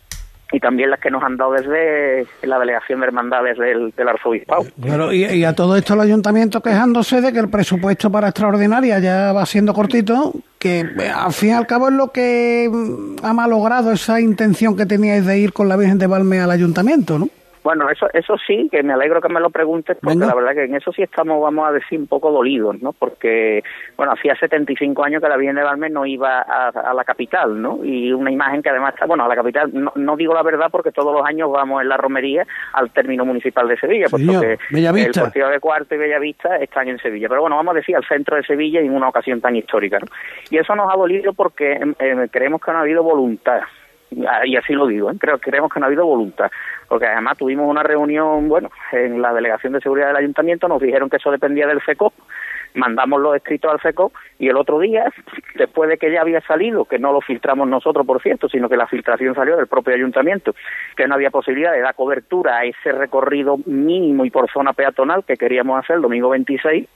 y 0.52 0.60
también 0.60 0.90
las 0.90 1.00
que 1.00 1.10
nos 1.10 1.24
han 1.24 1.38
dado 1.38 1.54
desde 1.54 2.28
la 2.44 2.60
delegación 2.60 3.00
de 3.00 3.08
hermandades 3.08 3.58
del, 3.58 3.92
del 3.92 4.08
arzobispado. 4.08 4.66
Y, 5.12 5.44
a 5.44 5.54
todo 5.54 5.76
esto 5.76 5.94
el 5.96 6.02
ayuntamiento 6.02 6.62
quejándose 6.62 7.22
de 7.22 7.34
que 7.34 7.40
el 7.40 7.50
presupuesto 7.50 8.12
para 8.12 8.30
extraordinaria 8.30 9.00
ya 9.00 9.34
va 9.34 9.46
siendo 9.46 9.74
cortito, 9.74 10.34
que 10.60 10.82
eh, 10.82 11.12
al 11.14 11.34
fin 11.34 11.50
y 11.50 11.54
al 11.54 11.68
cabo 11.68 11.90
es 11.90 11.96
lo 11.96 12.12
que 12.12 12.70
mm, 12.72 13.26
ha 13.26 13.34
malogrado 13.34 13.92
esa 13.92 14.22
intención 14.22 14.78
que 14.78 14.86
teníais 14.86 15.26
de 15.26 15.40
ir 15.40 15.54
con 15.54 15.68
la 15.68 15.78
Virgen 15.78 15.98
de 15.98 16.08
Valme 16.08 16.40
al 16.40 16.52
ayuntamiento, 16.52 17.20
¿no? 17.20 17.30
Bueno, 17.66 17.90
eso, 17.90 18.08
eso 18.14 18.36
sí, 18.46 18.70
que 18.72 18.84
me 18.84 18.94
alegro 18.94 19.20
que 19.20 19.28
me 19.28 19.40
lo 19.40 19.50
preguntes, 19.50 19.98
porque 20.00 20.20
la 20.20 20.36
verdad 20.36 20.54
que 20.54 20.66
en 20.66 20.76
eso 20.76 20.92
sí 20.92 21.02
estamos, 21.02 21.42
vamos 21.42 21.68
a 21.68 21.72
decir, 21.72 21.98
un 21.98 22.06
poco 22.06 22.30
dolidos, 22.30 22.80
¿no? 22.80 22.94
Porque, 22.94 23.64
bueno, 23.98 24.12
hacía 24.12 24.36
75 24.36 25.04
años 25.04 25.20
que 25.20 25.28
la 25.28 25.36
Virgen 25.36 25.56
de 25.56 25.64
Valme 25.64 25.90
no 25.90 26.06
iba 26.06 26.42
a, 26.42 26.94
la 26.94 27.04
capital, 27.04 27.60
¿no? 27.60 27.84
Y 27.84 28.14
una 28.14 28.30
imagen 28.30 28.62
que 28.62 28.70
además 28.70 28.94
está, 28.94 29.08
bueno, 29.08 29.26
a 29.26 29.28
la 29.28 29.36
capital, 29.36 29.72
no, 29.74 30.16
digo 30.16 30.36
la 30.36 30.44
verdad 30.44 30.68
porque 30.72 30.92
todos 30.92 31.12
los 31.12 31.26
años 31.26 31.52
vamos 31.52 31.82
en 31.82 31.90
la 31.90 31.98
romería 31.98 32.46
al 32.74 32.92
término 32.92 33.26
municipal 33.26 33.68
de 33.68 33.78
Sevilla, 33.78 34.10
porque 34.12 34.60
el 34.70 35.12
partido 35.12 35.50
de 35.50 35.60
Cuarto 35.60 35.96
y 35.96 35.98
Bellavista 35.98 36.58
están 36.58 36.88
en 36.88 37.00
Sevilla. 37.00 37.30
Pero 37.30 37.42
bueno, 37.42 37.56
vamos 37.56 37.72
a 37.74 37.78
decir 37.78 37.96
al 37.96 38.06
centro 38.06 38.36
de 38.38 38.44
Sevilla 38.44 38.80
y 38.80 38.86
en 38.86 38.94
una 38.94 39.10
ocasión 39.10 39.42
tan 39.42 39.56
histórica, 39.56 39.98
¿no? 39.98 40.06
Y 40.52 40.60
eso 40.60 40.76
nos 40.76 40.94
ha 40.94 40.96
dolido 40.96 41.34
porque 41.34 41.72
em, 41.72 41.96
em, 41.98 42.28
creemos 42.28 42.62
que 42.62 42.72
no 42.72 42.78
ha 42.78 42.82
habido 42.82 43.02
voluntad 43.02 43.62
y 44.46 44.56
así 44.56 44.74
lo 44.74 44.88
digo, 44.88 45.12
¿eh? 45.12 45.16
creo 45.20 45.38
creemos 45.40 45.72
que 45.72 45.80
no 45.80 45.86
ha 45.86 45.88
habido 45.88 46.06
voluntad, 46.06 46.50
porque 46.88 47.06
además 47.06 47.38
tuvimos 47.38 47.70
una 47.70 47.84
reunión, 47.84 48.48
bueno, 48.48 48.70
en 48.92 49.22
la 49.22 49.34
delegación 49.34 49.74
de 49.74 49.82
seguridad 49.82 50.08
del 50.08 50.18
ayuntamiento 50.18 50.68
nos 50.68 50.82
dijeron 50.82 51.10
que 51.10 51.18
eso 51.18 51.32
dependía 51.32 51.68
del 51.68 51.82
FECO, 51.82 52.14
mandamos 52.76 53.22
los 53.22 53.36
escritos 53.36 53.72
al 53.72 53.80
FECO 53.80 54.12
y 54.38 54.50
el 54.50 54.58
otro 54.58 54.80
día, 54.80 55.12
después 55.56 55.90
de 55.90 55.98
que 55.98 56.12
ya 56.12 56.22
había 56.22 56.42
salido, 56.42 56.86
que 56.86 57.00
no 57.00 57.12
lo 57.12 57.22
filtramos 57.22 57.68
nosotros, 57.68 58.06
por 58.06 58.22
cierto, 58.22 58.48
sino 58.50 58.70
que 58.70 58.78
la 58.78 58.88
filtración 58.88 59.34
salió 59.36 59.58
del 59.58 59.68
propio 59.68 59.96
ayuntamiento, 59.96 60.56
que 60.96 61.08
no 61.08 61.16
había 61.16 61.32
posibilidad 61.32 61.72
de 61.72 61.82
dar 61.82 61.96
cobertura 61.96 62.58
a 62.58 62.66
ese 62.66 62.92
recorrido 62.92 63.58
mínimo 63.66 64.26
y 64.26 64.30
por 64.30 64.52
zona 64.52 64.74
peatonal 64.74 65.24
que 65.24 65.38
queríamos 65.38 65.80
hacer 65.80 65.98
el 65.98 66.02
domingo 66.02 66.30
26, 66.30 66.88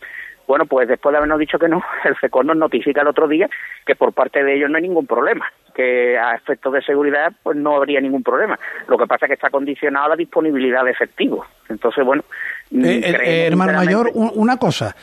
bueno, 0.48 0.66
pues 0.66 0.88
después 0.88 1.12
de 1.14 1.18
habernos 1.18 1.40
dicho 1.40 1.60
que 1.60 1.68
no, 1.68 1.82
el 2.04 2.16
FECO 2.16 2.44
nos 2.44 2.58
notifica 2.58 3.02
el 3.02 3.08
otro 3.08 3.28
día 3.28 3.50
que 3.86 3.96
por 3.96 4.14
parte 4.14 4.44
de 4.44 4.56
ellos 4.56 4.70
no 4.70 4.78
hay 4.78 4.84
ningún 4.84 5.06
problema, 5.06 5.46
que 5.80 6.18
a 6.18 6.36
efectos 6.36 6.74
de 6.74 6.82
seguridad 6.82 7.32
pues 7.42 7.56
no 7.56 7.78
habría 7.78 8.02
ningún 8.02 8.22
problema. 8.22 8.60
Lo 8.90 8.98
que 8.98 9.08
pasa 9.08 9.26
es 9.26 9.30
que 9.30 9.34
está 9.36 9.50
condicionado 9.50 10.08
a 10.08 10.10
la 10.10 10.16
disponibilidad 10.18 10.84
de 10.84 10.92
efectivos. 10.92 11.48
Entonces, 11.70 12.04
bueno... 12.04 12.26
Eh, 12.72 13.02
eh, 13.24 13.48
hermano 13.48 13.72
mayor, 13.72 14.12
una 14.14 14.58
cosa. 14.58 14.94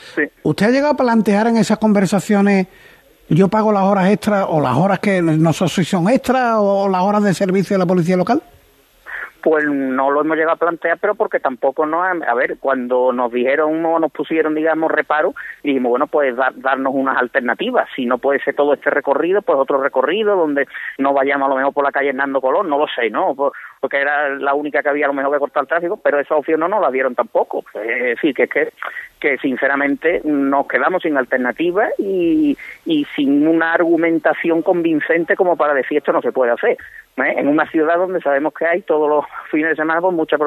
¿Usted 0.42 0.66
ha 0.66 0.70
llegado 0.70 0.92
a 0.92 0.96
plantear 0.96 1.46
en 1.46 1.56
esas 1.56 1.78
conversaciones 1.78 2.66
yo 3.28 3.48
pago 3.48 3.72
las 3.72 3.84
horas 3.84 4.10
extras 4.10 4.46
o 4.48 4.60
las 4.60 4.76
horas 4.76 4.98
que 4.98 5.22
no 5.22 5.52
son 5.54 6.08
extras 6.10 6.56
o 6.58 6.88
las 6.90 7.00
horas 7.00 7.24
de 7.24 7.32
servicio 7.32 7.74
de 7.74 7.78
la 7.78 7.86
policía 7.86 8.18
local? 8.18 8.42
Pues 9.46 9.64
no 9.64 10.10
lo 10.10 10.22
hemos 10.22 10.36
llegado 10.36 10.54
a 10.54 10.58
plantear, 10.58 10.98
pero 10.98 11.14
porque 11.14 11.38
tampoco 11.38 11.86
no, 11.86 12.02
a 12.02 12.34
ver, 12.34 12.58
cuando 12.58 13.12
nos 13.12 13.30
dijeron 13.30 13.86
o 13.86 14.00
nos 14.00 14.10
pusieron, 14.10 14.56
digamos, 14.56 14.90
reparo, 14.90 15.36
dijimos, 15.62 15.90
bueno, 15.90 16.08
pues 16.08 16.34
darnos 16.56 16.92
unas 16.92 17.16
alternativas. 17.16 17.88
Si 17.94 18.06
no 18.06 18.18
puede 18.18 18.40
ser 18.40 18.56
todo 18.56 18.74
este 18.74 18.90
recorrido, 18.90 19.42
pues 19.42 19.56
otro 19.56 19.80
recorrido 19.80 20.34
donde 20.34 20.66
no 20.98 21.12
vayamos 21.12 21.46
a 21.46 21.50
lo 21.50 21.56
mejor 21.58 21.72
por 21.72 21.84
la 21.84 21.92
calle 21.92 22.08
Hernando 22.08 22.40
Colón, 22.40 22.68
no 22.68 22.76
lo 22.76 22.88
sé, 22.88 23.08
¿no? 23.08 23.36
Porque 23.86 24.00
era 24.00 24.30
la 24.30 24.52
única 24.54 24.82
que 24.82 24.88
había 24.88 25.04
a 25.04 25.08
lo 25.08 25.14
mejor 25.14 25.32
que 25.32 25.38
cortar 25.38 25.62
el 25.62 25.68
tráfico, 25.68 25.96
pero 25.96 26.18
esa 26.18 26.34
opción 26.34 26.58
no 26.58 26.66
nos 26.66 26.80
la 26.80 26.90
dieron 26.90 27.14
tampoco. 27.14 27.64
Es 27.72 28.02
decir, 28.02 28.34
que 28.34 28.42
es 28.42 28.50
que, 28.50 28.72
que 29.20 29.38
sinceramente 29.38 30.22
nos 30.24 30.66
quedamos 30.66 31.04
sin 31.04 31.16
alternativa 31.16 31.86
y, 31.98 32.58
y 32.84 33.06
sin 33.14 33.46
una 33.46 33.74
argumentación 33.74 34.62
convincente 34.62 35.36
como 35.36 35.56
para 35.56 35.72
decir 35.72 35.98
esto 35.98 36.12
no 36.12 36.20
se 36.20 36.32
puede 36.32 36.50
hacer. 36.50 36.76
¿eh? 37.18 37.34
en 37.38 37.48
una 37.48 37.66
ciudad 37.70 37.96
donde 37.96 38.20
sabemos 38.20 38.52
que 38.52 38.66
hay 38.66 38.82
todos 38.82 39.08
los 39.08 39.24
fines 39.50 39.70
de 39.70 39.76
semana 39.76 40.00
pues 40.00 40.14
muchas 40.14 40.40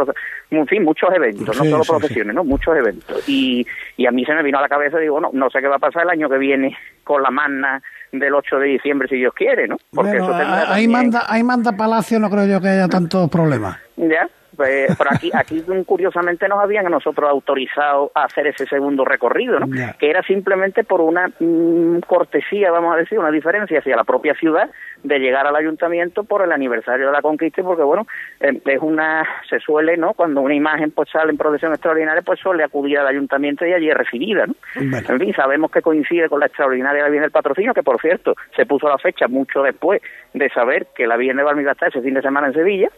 en 0.51 0.67
fin, 0.67 0.83
muchos 0.83 1.09
eventos, 1.13 1.57
no 1.57 1.65
solo 1.65 1.83
profesiones, 1.83 2.35
¿no? 2.35 2.43
Muchos 2.43 2.75
eventos. 2.77 3.27
Y, 3.27 3.65
y 3.97 4.05
a 4.05 4.11
mí 4.11 4.25
se 4.25 4.33
me 4.33 4.43
vino 4.43 4.59
a 4.59 4.61
la 4.61 4.69
cabeza 4.69 4.99
digo, 4.99 5.19
no, 5.19 5.29
no 5.33 5.49
sé 5.49 5.61
qué 5.61 5.67
va 5.67 5.77
a 5.77 5.79
pasar 5.79 6.03
el 6.03 6.09
año 6.09 6.29
que 6.29 6.37
viene 6.37 6.77
con 7.03 7.23
la 7.23 7.31
magna 7.31 7.81
del 8.11 8.33
8 8.33 8.59
de 8.59 8.67
diciembre 8.67 9.07
si 9.07 9.15
Dios 9.15 9.33
quiere, 9.33 9.67
¿no? 9.67 9.77
Porque 9.91 10.17
eso 10.17 10.33
ahí 10.33 10.87
manda 10.87 11.25
ahí 11.27 11.43
manda 11.43 11.73
Palacio, 11.73 12.19
no 12.19 12.29
creo 12.29 12.45
yo 12.45 12.61
que 12.61 12.69
haya 12.69 12.87
tantos 12.87 13.29
problemas. 13.29 13.77
Ya, 13.97 14.27
pues, 14.55 14.95
pero 14.97 15.09
aquí, 15.11 15.31
aquí 15.33 15.63
curiosamente 15.85 16.47
nos 16.47 16.59
habían 16.59 16.85
a 16.87 16.89
nosotros 16.89 17.29
autorizado 17.29 18.11
a 18.15 18.25
hacer 18.25 18.47
ese 18.47 18.65
segundo 18.65 19.05
recorrido, 19.05 19.59
¿no? 19.59 19.67
Que 19.97 20.09
era 20.09 20.21
simplemente 20.23 20.83
por 20.83 21.01
una 21.01 21.27
mm, 21.39 21.99
cortesía, 22.07 22.71
vamos 22.71 22.93
a 22.93 22.97
decir, 22.97 23.19
una 23.19 23.31
diferencia 23.31 23.79
hacia 23.79 23.95
la 23.95 24.03
propia 24.03 24.33
ciudad 24.35 24.69
de 25.03 25.19
llegar 25.19 25.47
al 25.47 25.55
ayuntamiento 25.55 26.23
por 26.23 26.41
el 26.41 26.51
aniversario 26.51 27.07
de 27.07 27.11
la 27.11 27.21
conquista, 27.21 27.63
porque 27.63 27.83
bueno, 27.83 28.05
em, 28.39 28.59
es 28.65 28.81
una, 28.81 29.25
se 29.49 29.59
suele, 29.59 29.97
¿no? 29.97 30.13
Cuando 30.13 30.41
una 30.41 30.55
imagen 30.55 30.91
pues 30.91 31.09
sale 31.09 31.31
en 31.31 31.37
procesión 31.37 31.71
extraordinaria, 31.71 32.21
pues 32.21 32.39
suele 32.39 32.63
acudir 32.63 32.99
al 32.99 33.07
ayuntamiento 33.07 33.65
y 33.65 33.73
allí 33.73 33.89
es 33.89 33.97
recibida, 33.97 34.45
¿no? 34.45 34.55
En 34.75 35.19
fin, 35.19 35.33
sabemos 35.33 35.71
que 35.71 35.81
coincide 35.81 36.29
con 36.29 36.39
la 36.39 36.47
extraordinaria 36.47 37.03
de 37.03 37.09
la 37.09 37.21
del 37.21 37.31
Patrocinio, 37.31 37.73
que 37.73 37.83
por 37.83 37.99
cierto, 38.01 38.35
se 38.55 38.65
puso 38.65 38.87
la 38.87 38.97
fecha 38.97 39.27
mucho 39.27 39.63
después 39.63 40.01
de 40.33 40.49
saber 40.49 40.87
que 40.95 41.07
la 41.07 41.17
Virgen 41.17 41.37
de 41.37 41.43
Valmir 41.43 41.67
ese 41.69 42.01
fin 42.01 42.13
de 42.13 42.21
semana 42.21 42.47
en 42.47 42.53
Sevilla, 42.53 42.89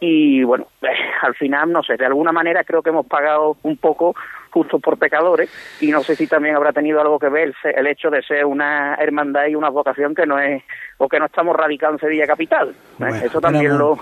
y 0.00 0.42
bueno, 0.42 0.66
al 1.22 1.34
final, 1.34 1.70
no 1.70 1.82
sé, 1.82 1.96
de 1.96 2.06
alguna 2.06 2.32
manera 2.32 2.64
creo 2.64 2.82
que 2.82 2.90
hemos 2.90 3.06
pagado 3.06 3.56
un 3.62 3.76
poco 3.76 4.14
justo 4.50 4.78
por 4.80 4.98
pecadores 4.98 5.48
y 5.80 5.90
no 5.90 6.02
sé 6.02 6.16
si 6.16 6.26
también 6.26 6.56
habrá 6.56 6.72
tenido 6.72 7.00
algo 7.00 7.18
que 7.18 7.28
ver 7.28 7.54
el 7.62 7.86
hecho 7.86 8.10
de 8.10 8.22
ser 8.22 8.44
una 8.44 8.96
hermandad 8.96 9.46
y 9.46 9.54
una 9.54 9.68
vocación 9.68 10.14
que 10.14 10.26
no 10.26 10.38
es 10.38 10.62
o 10.98 11.08
que 11.08 11.18
no 11.18 11.26
estamos 11.26 11.56
radicados 11.56 11.94
en 11.94 12.08
Sevilla 12.08 12.26
Capital. 12.26 12.74
¿eh? 13.00 13.22
Eso 13.24 13.40
también 13.40 13.78
lo, 13.78 13.96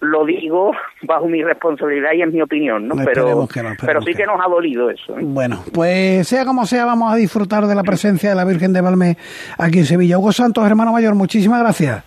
lo 0.00 0.24
digo 0.26 0.72
bajo 1.02 1.26
mi 1.26 1.42
responsabilidad 1.42 2.12
y 2.12 2.22
en 2.22 2.32
mi 2.32 2.42
opinión, 2.42 2.86
¿no? 2.88 2.94
pero, 3.04 3.48
pero 3.84 4.02
sí 4.02 4.12
que. 4.12 4.26
nos 4.26 4.38
ha 4.38 4.48
dolido 4.48 4.90
eso. 4.90 5.18
¿eh? 5.18 5.22
Bueno, 5.22 5.62
pues 5.72 6.28
sea 6.28 6.44
como 6.44 6.66
sea, 6.66 6.84
vamos 6.84 7.12
a 7.12 7.16
disfrutar 7.16 7.64
de 7.64 7.74
la 7.74 7.82
presencia 7.82 8.28
de 8.28 8.36
la 8.36 8.44
Virgen 8.44 8.72
de 8.72 8.80
Valme 8.82 9.16
aquí 9.58 9.78
en 9.78 9.86
Sevilla. 9.86 10.18
Hugo 10.18 10.32
Santos, 10.32 10.66
hermano 10.66 10.92
mayor, 10.92 11.14
muchísimas 11.14 11.60
gracias. 11.60 12.04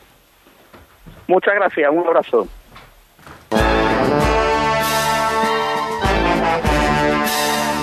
Muchas 1.27 1.55
gracias, 1.55 1.91
un 1.91 2.07
abrazo. 2.07 2.47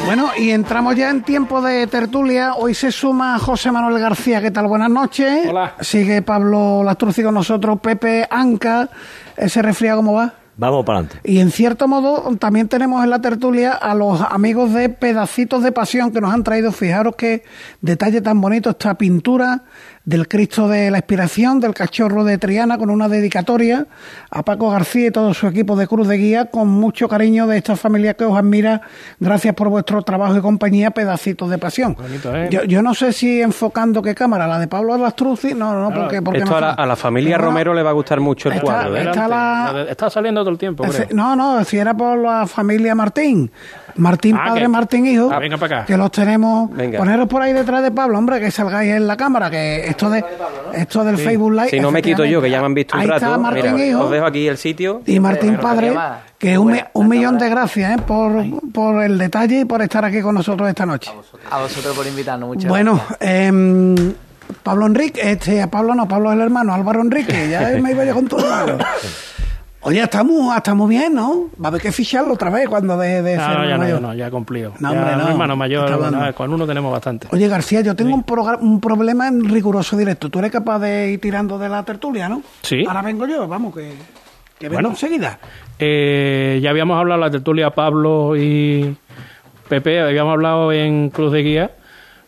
Bueno, 0.06 0.30
y 0.38 0.50
entramos 0.50 0.94
ya 0.94 1.10
en 1.10 1.24
tiempo 1.24 1.60
de 1.60 1.88
tertulia. 1.88 2.54
Hoy 2.54 2.74
se 2.74 2.92
suma 2.92 3.40
José 3.40 3.72
Manuel 3.72 3.98
García. 3.98 4.40
¿Qué 4.40 4.52
tal? 4.52 4.68
Buenas 4.68 4.88
noches. 4.88 5.48
Hola. 5.48 5.74
Sigue 5.80 6.22
Pablo 6.22 6.84
Lastrucci 6.84 7.24
con 7.24 7.34
nosotros. 7.34 7.80
Pepe 7.80 8.24
Anca. 8.30 8.88
¿Ese 9.36 9.62
resfriado 9.62 9.96
cómo 9.96 10.12
va? 10.12 10.34
Vamos 10.58 10.86
para 10.86 11.00
adelante. 11.00 11.20
Y 11.24 11.40
en 11.40 11.50
cierto 11.50 11.88
modo 11.88 12.36
también 12.36 12.68
tenemos 12.68 13.02
en 13.02 13.10
la 13.10 13.20
tertulia 13.20 13.72
a 13.72 13.96
los 13.96 14.20
amigos 14.20 14.72
de 14.72 14.90
Pedacitos 14.90 15.64
de 15.64 15.72
Pasión 15.72 16.12
que 16.12 16.20
nos 16.20 16.32
han 16.32 16.44
traído, 16.44 16.70
fijaros 16.70 17.16
qué 17.16 17.42
detalle 17.80 18.20
tan 18.20 18.40
bonito, 18.40 18.70
esta 18.70 18.94
pintura 18.94 19.64
del 20.06 20.28
Cristo 20.28 20.68
de 20.68 20.90
la 20.90 20.98
Inspiración, 20.98 21.58
del 21.58 21.74
Cachorro 21.74 22.22
de 22.22 22.38
Triana, 22.38 22.78
con 22.78 22.90
una 22.90 23.08
dedicatoria 23.08 23.86
a 24.30 24.44
Paco 24.44 24.70
García 24.70 25.08
y 25.08 25.10
todo 25.10 25.34
su 25.34 25.48
equipo 25.48 25.74
de 25.74 25.88
Cruz 25.88 26.06
de 26.06 26.16
Guía, 26.16 26.44
con 26.46 26.68
mucho 26.68 27.08
cariño 27.08 27.48
de 27.48 27.58
esta 27.58 27.74
familia 27.74 28.14
que 28.14 28.24
os 28.24 28.38
admira. 28.38 28.82
Gracias 29.18 29.52
por 29.56 29.68
vuestro 29.68 30.00
trabajo 30.02 30.36
y 30.36 30.40
compañía, 30.40 30.92
pedacitos 30.92 31.50
de 31.50 31.58
pasión. 31.58 31.96
¿eh? 32.24 32.48
yo, 32.52 32.62
yo, 32.62 32.82
no 32.82 32.94
sé 32.94 33.12
si 33.12 33.42
enfocando 33.42 34.00
qué 34.00 34.14
cámara, 34.14 34.46
la 34.46 34.60
de 34.60 34.68
Pablo 34.68 34.94
Alastruzzi, 34.94 35.54
no, 35.54 35.74
no, 35.74 35.92
porque... 35.92 36.22
porque 36.22 36.38
Esto 36.38 36.52
no 36.52 36.56
a, 36.56 36.60
la, 36.60 36.70
a, 36.70 36.86
la, 36.86 36.94
familia 36.94 37.36
Romero 37.36 37.74
le 37.74 37.82
va 37.82 37.90
a 37.90 37.94
gustar 37.94 38.20
mucho 38.20 38.48
el 38.48 38.54
está, 38.54 38.64
cuadro. 38.64 38.96
¿eh? 38.96 39.02
Está, 39.02 39.26
la, 39.26 39.86
está 39.90 40.08
saliendo 40.08 40.42
todo 40.42 40.50
el 40.52 40.58
tiempo, 40.58 40.84
creo. 40.84 41.08
No, 41.10 41.34
no, 41.34 41.64
si 41.64 41.78
era 41.78 41.96
por 41.96 42.16
la 42.16 42.46
familia 42.46 42.94
Martín. 42.94 43.50
Martín 43.96 44.36
Ah, 44.38 44.44
padre, 44.48 44.62
que- 44.62 44.68
Martín 44.68 45.06
hijo. 45.06 45.30
Ah, 45.32 45.38
venga 45.38 45.56
para 45.56 45.76
acá. 45.78 45.86
Que 45.86 45.96
los 45.96 46.10
tenemos. 46.10 46.70
Venga. 46.70 46.98
Poneros 46.98 47.28
por 47.28 47.42
ahí 47.42 47.52
detrás 47.52 47.82
de 47.82 47.90
Pablo, 47.90 48.18
hombre, 48.18 48.38
que 48.40 48.50
salgáis 48.50 48.92
en 48.92 49.06
la 49.06 49.16
cámara, 49.16 49.50
que 49.50 49.86
esto 49.88 50.10
de 50.10 50.24
esto 50.74 51.04
del 51.04 51.16
Facebook 51.18 51.52
Live. 51.52 51.70
Si 51.70 51.80
no 51.80 51.90
me 51.90 52.02
quito 52.02 52.24
yo, 52.24 52.40
que 52.42 52.50
ya 52.50 52.60
me 52.60 52.66
han 52.66 52.74
visto 52.74 52.94
un 52.96 53.02
ahí 53.02 53.06
rato. 53.08 53.24
Está 53.26 53.38
Martín 53.38 53.74
mira, 53.74 53.86
hijo 53.86 54.04
os 54.04 54.10
dejo 54.10 54.26
aquí 54.26 54.46
el 54.48 54.58
sitio. 54.58 55.02
y 55.06 55.18
Martín 55.20 55.56
padre, 55.56 55.94
que 56.38 56.58
un, 56.58 56.78
un 56.92 57.08
millón 57.08 57.38
de 57.38 57.48
gracias, 57.48 57.98
¿eh? 57.98 58.02
por, 58.06 58.44
por 58.72 59.02
el 59.02 59.16
detalle 59.18 59.60
y 59.60 59.64
por 59.64 59.80
estar 59.82 60.04
aquí 60.04 60.20
con 60.20 60.34
nosotros 60.34 60.68
esta 60.68 60.84
noche. 60.84 61.10
A 61.50 61.60
vosotros 61.60 61.96
por 61.96 62.06
invitarnos, 62.06 62.48
muchas 62.50 62.68
Bueno, 62.68 63.00
em, 63.20 63.94
Pablo 64.62 64.86
Enrique, 64.86 65.20
este, 65.32 65.66
Pablo 65.68 65.94
no, 65.94 66.06
Pablo 66.06 66.30
es 66.30 66.36
el 66.36 66.42
hermano, 66.42 66.74
Álvaro 66.74 67.00
Enrique, 67.00 67.48
ya 67.50 67.60
me 67.82 67.92
iba 67.92 68.04
yo 68.04 68.14
con 68.14 68.26
todo 68.28 68.40
hermano. 68.46 68.84
Oye, 69.88 70.02
estamos, 70.02 70.56
estamos 70.56 70.88
bien, 70.88 71.14
¿no? 71.14 71.44
Va 71.62 71.66
a 71.66 71.68
haber 71.68 71.80
que 71.80 71.92
ficharlo 71.92 72.34
otra 72.34 72.50
vez 72.50 72.68
cuando 72.68 72.98
deje 72.98 73.22
de 73.22 73.36
No, 73.36 73.46
ser 73.46 73.56
no, 73.58 73.64
ya 73.68 73.70
no, 73.74 73.78
mayor. 73.78 74.00
ya 74.00 74.06
no, 74.08 74.14
ya 74.14 74.30
cumplido. 74.32 74.72
No, 74.80 74.92
Ya, 74.92 74.98
hombre, 74.98 75.16
no. 75.16 75.28
hermano 75.28 75.54
mayor, 75.54 76.12
no, 76.12 76.34
con 76.34 76.52
uno 76.52 76.66
tenemos 76.66 76.90
bastante. 76.90 77.28
Oye, 77.30 77.46
García, 77.46 77.82
yo 77.82 77.94
tengo 77.94 78.12
un, 78.12 78.80
problema 78.80 79.28
en 79.28 79.44
riguroso 79.48 79.96
directo. 79.96 80.28
¿Tú 80.28 80.40
eres 80.40 80.50
capaz 80.50 80.80
de 80.80 81.12
ir 81.12 81.20
tirando 81.20 81.56
de 81.56 81.68
la 81.68 81.84
tertulia, 81.84 82.28
no? 82.28 82.42
Sí. 82.62 82.84
Ahora 82.84 83.00
vengo 83.02 83.28
yo, 83.28 83.46
vamos, 83.46 83.72
que, 83.72 83.92
que 84.58 84.66
vengo 84.68 84.74
Bueno. 84.74 84.88
enseguida. 84.88 85.38
Eh, 85.78 86.58
ya 86.60 86.70
habíamos 86.70 86.98
hablado 86.98 87.20
la 87.20 87.30
tertulia 87.30 87.70
Pablo 87.70 88.34
y 88.36 88.96
Pepe, 89.68 90.00
habíamos 90.00 90.32
hablado 90.32 90.72
en 90.72 91.10
Cruz 91.10 91.30
de 91.30 91.42
Guía 91.44 91.70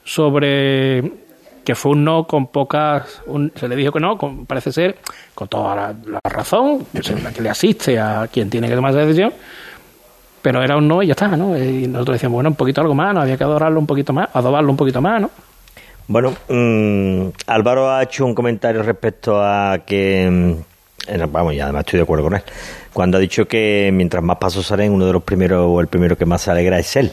sobre 0.04 1.12
que 1.68 1.74
fue 1.74 1.92
un 1.92 2.02
no 2.02 2.26
con 2.26 2.46
pocas. 2.46 3.20
un- 3.26 3.52
se 3.54 3.68
le 3.68 3.76
dijo 3.76 3.92
que 3.92 4.00
no, 4.00 4.16
con- 4.16 4.46
parece 4.46 4.72
ser, 4.72 4.96
con 5.34 5.48
toda 5.48 5.76
la, 5.76 5.94
la 6.06 6.20
razón, 6.30 6.86
la 7.22 7.30
que 7.30 7.42
le 7.42 7.50
asiste 7.50 8.00
a 8.00 8.26
quien 8.32 8.48
tiene 8.48 8.68
que 8.70 8.74
tomar 8.74 8.92
esa 8.92 9.00
decisión, 9.00 9.34
pero 10.40 10.62
era 10.62 10.78
un 10.78 10.88
no 10.88 11.02
y 11.02 11.08
ya 11.08 11.12
está, 11.12 11.28
¿no? 11.36 11.58
Y 11.58 11.86
nosotros 11.86 12.14
decíamos, 12.14 12.36
bueno, 12.36 12.48
un 12.48 12.56
poquito 12.56 12.80
algo 12.80 12.94
más, 12.94 13.12
¿no? 13.12 13.20
había 13.20 13.36
que 13.36 13.44
adorarlo 13.44 13.78
un 13.78 13.86
poquito 13.86 14.14
más, 14.14 14.30
adobarlo 14.32 14.70
un 14.70 14.78
poquito 14.78 15.02
más, 15.02 15.20
¿no? 15.20 15.30
Bueno, 16.06 16.32
mm, 16.48 17.28
Álvaro 17.48 17.90
ha 17.90 18.02
hecho 18.02 18.24
un 18.24 18.34
comentario 18.34 18.82
respecto 18.82 19.38
a 19.44 19.80
que, 19.84 20.26
mm, 21.10 21.30
vamos, 21.30 21.52
y 21.52 21.60
además 21.60 21.80
estoy 21.80 21.98
de 21.98 22.04
acuerdo 22.04 22.24
con 22.24 22.34
él, 22.36 22.42
cuando 22.94 23.18
ha 23.18 23.20
dicho 23.20 23.46
que 23.46 23.90
mientras 23.92 24.24
más 24.24 24.38
pasos 24.38 24.64
salen, 24.66 24.90
uno 24.90 25.04
de 25.04 25.12
los 25.12 25.22
primeros 25.22 25.66
o 25.68 25.82
el 25.82 25.88
primero 25.88 26.16
que 26.16 26.24
más 26.24 26.40
se 26.40 26.50
alegra 26.50 26.78
es 26.78 26.96
él. 26.96 27.12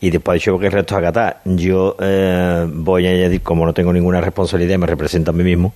Y 0.00 0.10
después 0.10 0.34
ha 0.34 0.34
dicho 0.34 0.58
que 0.58 0.66
el 0.66 0.72
resto 0.72 0.94
es 0.94 0.98
acatar. 0.98 1.40
Yo 1.44 1.96
eh, 2.00 2.66
voy 2.68 3.06
a 3.06 3.10
añadir, 3.10 3.42
como 3.42 3.66
no 3.66 3.74
tengo 3.74 3.92
ninguna 3.92 4.20
responsabilidad, 4.20 4.78
me 4.78 4.86
represento 4.86 5.30
a 5.30 5.34
mí 5.34 5.42
mismo, 5.42 5.74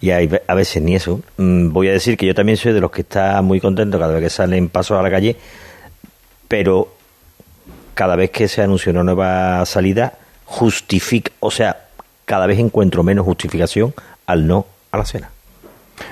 y 0.00 0.10
hay 0.10 0.28
a 0.48 0.54
veces 0.54 0.82
ni 0.82 0.96
eso, 0.96 1.20
mm, 1.36 1.70
voy 1.70 1.88
a 1.88 1.92
decir 1.92 2.16
que 2.16 2.26
yo 2.26 2.34
también 2.34 2.58
soy 2.58 2.72
de 2.72 2.80
los 2.80 2.90
que 2.90 3.02
está 3.02 3.40
muy 3.40 3.60
contento 3.60 3.98
cada 3.98 4.12
vez 4.14 4.22
que 4.22 4.30
salen 4.30 4.68
pasos 4.68 4.98
a 4.98 5.02
la 5.02 5.10
calle, 5.10 5.36
pero 6.48 6.92
cada 7.94 8.16
vez 8.16 8.30
que 8.30 8.48
se 8.48 8.62
anuncia 8.62 8.90
una 8.90 9.04
nueva 9.04 9.64
salida, 9.64 10.14
justifica, 10.44 11.30
o 11.40 11.50
sea, 11.50 11.86
cada 12.24 12.46
vez 12.46 12.58
encuentro 12.58 13.02
menos 13.02 13.24
justificación 13.24 13.94
al 14.26 14.46
no 14.46 14.66
a 14.90 14.98
la 14.98 15.04
cena. 15.04 15.31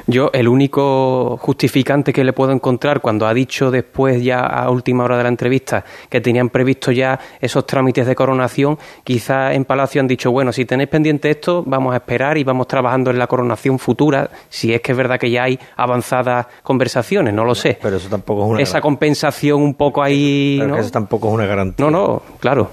Yo, 0.06 0.30
el 0.32 0.48
único 0.48 1.36
justificante 1.38 2.12
que 2.12 2.24
le 2.24 2.32
puedo 2.32 2.52
encontrar 2.52 3.00
cuando 3.00 3.26
ha 3.26 3.34
dicho 3.34 3.70
después, 3.70 4.22
ya 4.22 4.40
a 4.40 4.70
última 4.70 5.04
hora 5.04 5.16
de 5.16 5.22
la 5.22 5.28
entrevista, 5.28 5.84
que 6.08 6.20
tenían 6.20 6.48
previsto 6.48 6.92
ya 6.92 7.18
esos 7.40 7.66
trámites 7.66 8.06
de 8.06 8.14
coronación, 8.14 8.78
quizás 9.04 9.54
en 9.54 9.64
Palacio 9.64 10.00
han 10.00 10.06
dicho, 10.06 10.30
bueno, 10.30 10.52
si 10.52 10.64
tenéis 10.64 10.88
pendiente 10.88 11.30
esto, 11.30 11.62
vamos 11.66 11.94
a 11.94 11.98
esperar 11.98 12.38
y 12.38 12.44
vamos 12.44 12.66
trabajando 12.66 13.10
en 13.10 13.18
la 13.18 13.26
coronación 13.26 13.78
futura, 13.78 14.30
si 14.48 14.72
es 14.72 14.80
que 14.80 14.92
es 14.92 14.98
verdad 14.98 15.18
que 15.18 15.30
ya 15.30 15.44
hay 15.44 15.58
avanzadas 15.76 16.46
conversaciones, 16.62 17.34
no 17.34 17.44
lo 17.44 17.54
sé. 17.54 17.78
Pero 17.80 17.96
eso 17.96 18.08
tampoco 18.08 18.44
es 18.44 18.50
una 18.50 18.62
Esa 18.62 18.80
compensación 18.80 19.62
un 19.62 19.74
poco 19.74 20.02
ahí... 20.02 20.56
pero 20.58 20.70
¿no? 20.70 20.74
que 20.76 20.80
eso 20.80 20.90
tampoco 20.90 21.28
es 21.28 21.34
una 21.34 21.46
garantía. 21.46 21.84
no, 21.84 21.90
no, 21.90 22.22
claro. 22.38 22.70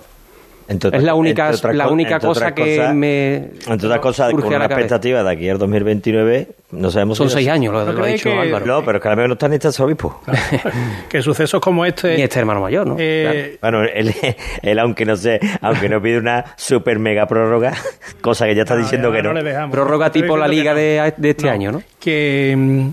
Es 0.67 1.03
la 1.03 1.13
única- 1.15 1.45
entre 1.45 1.57
otras 1.59 1.75
la 1.75 1.87
única 1.87 2.15
entre 2.15 2.27
cosa 2.27 2.53
que 2.53 2.75
cosas- 2.77 2.93
me 2.95 3.35
Entre 3.35 3.73
otras 3.87 3.99
cosas, 3.99 4.31
con 4.31 4.43
una 4.43 4.57
cabeza. 4.59 4.73
expectativa 4.73 5.23
de 5.23 5.31
aquí 5.31 5.47
al 5.49 5.57
2029, 5.57 6.47
no 6.71 6.91
sabemos 6.91 7.17
Son 7.17 7.29
si- 7.29 7.35
seis 7.35 7.47
años, 7.47 7.73
lo, 7.73 7.85
¿No 7.85 7.93
lo 7.93 8.03
ha 8.03 8.07
dicho 8.07 8.29
que- 8.29 8.37
Álvaro. 8.37 8.65
No, 8.65 8.83
pero 8.83 8.99
que 8.99 9.07
a 9.07 9.11
lo 9.11 9.15
mejor 9.17 9.29
no 9.29 9.33
está 9.35 9.47
ni 9.47 9.55
este 9.55 9.81
obispo. 9.81 10.21
Que 11.09 11.21
sucesos 11.21 11.61
como 11.61 11.85
este... 11.85 12.17
Ni 12.17 12.23
este 12.23 12.39
hermano 12.39 12.59
mayor, 12.59 12.85
¿no? 12.85 12.95
eh, 12.99 13.57
Bueno, 13.61 13.83
él, 13.83 14.13
él, 14.61 14.79
aunque 14.79 15.05
no 15.05 15.15
sé, 15.15 15.39
aunque 15.61 15.87
no 15.87 16.01
pide 16.01 16.17
una 16.17 16.43
super 16.57 16.99
mega 16.99 17.25
prórroga, 17.27 17.73
cosa 18.21 18.45
que 18.45 18.53
ya 18.55 18.63
está 18.63 18.75
no, 18.75 18.81
diciendo 18.81 19.09
ya 19.11 19.15
que 19.17 19.23
no. 19.23 19.33
le 19.33 19.43
dejamos. 19.43 19.71
Prórroga 19.73 20.11
tipo 20.11 20.35
la 20.35 20.47
liga 20.49 20.73
de, 20.73 21.13
de 21.15 21.29
este 21.29 21.49
año, 21.49 21.71
¿no? 21.71 21.81
que 21.99 22.53
mm, 22.57 22.89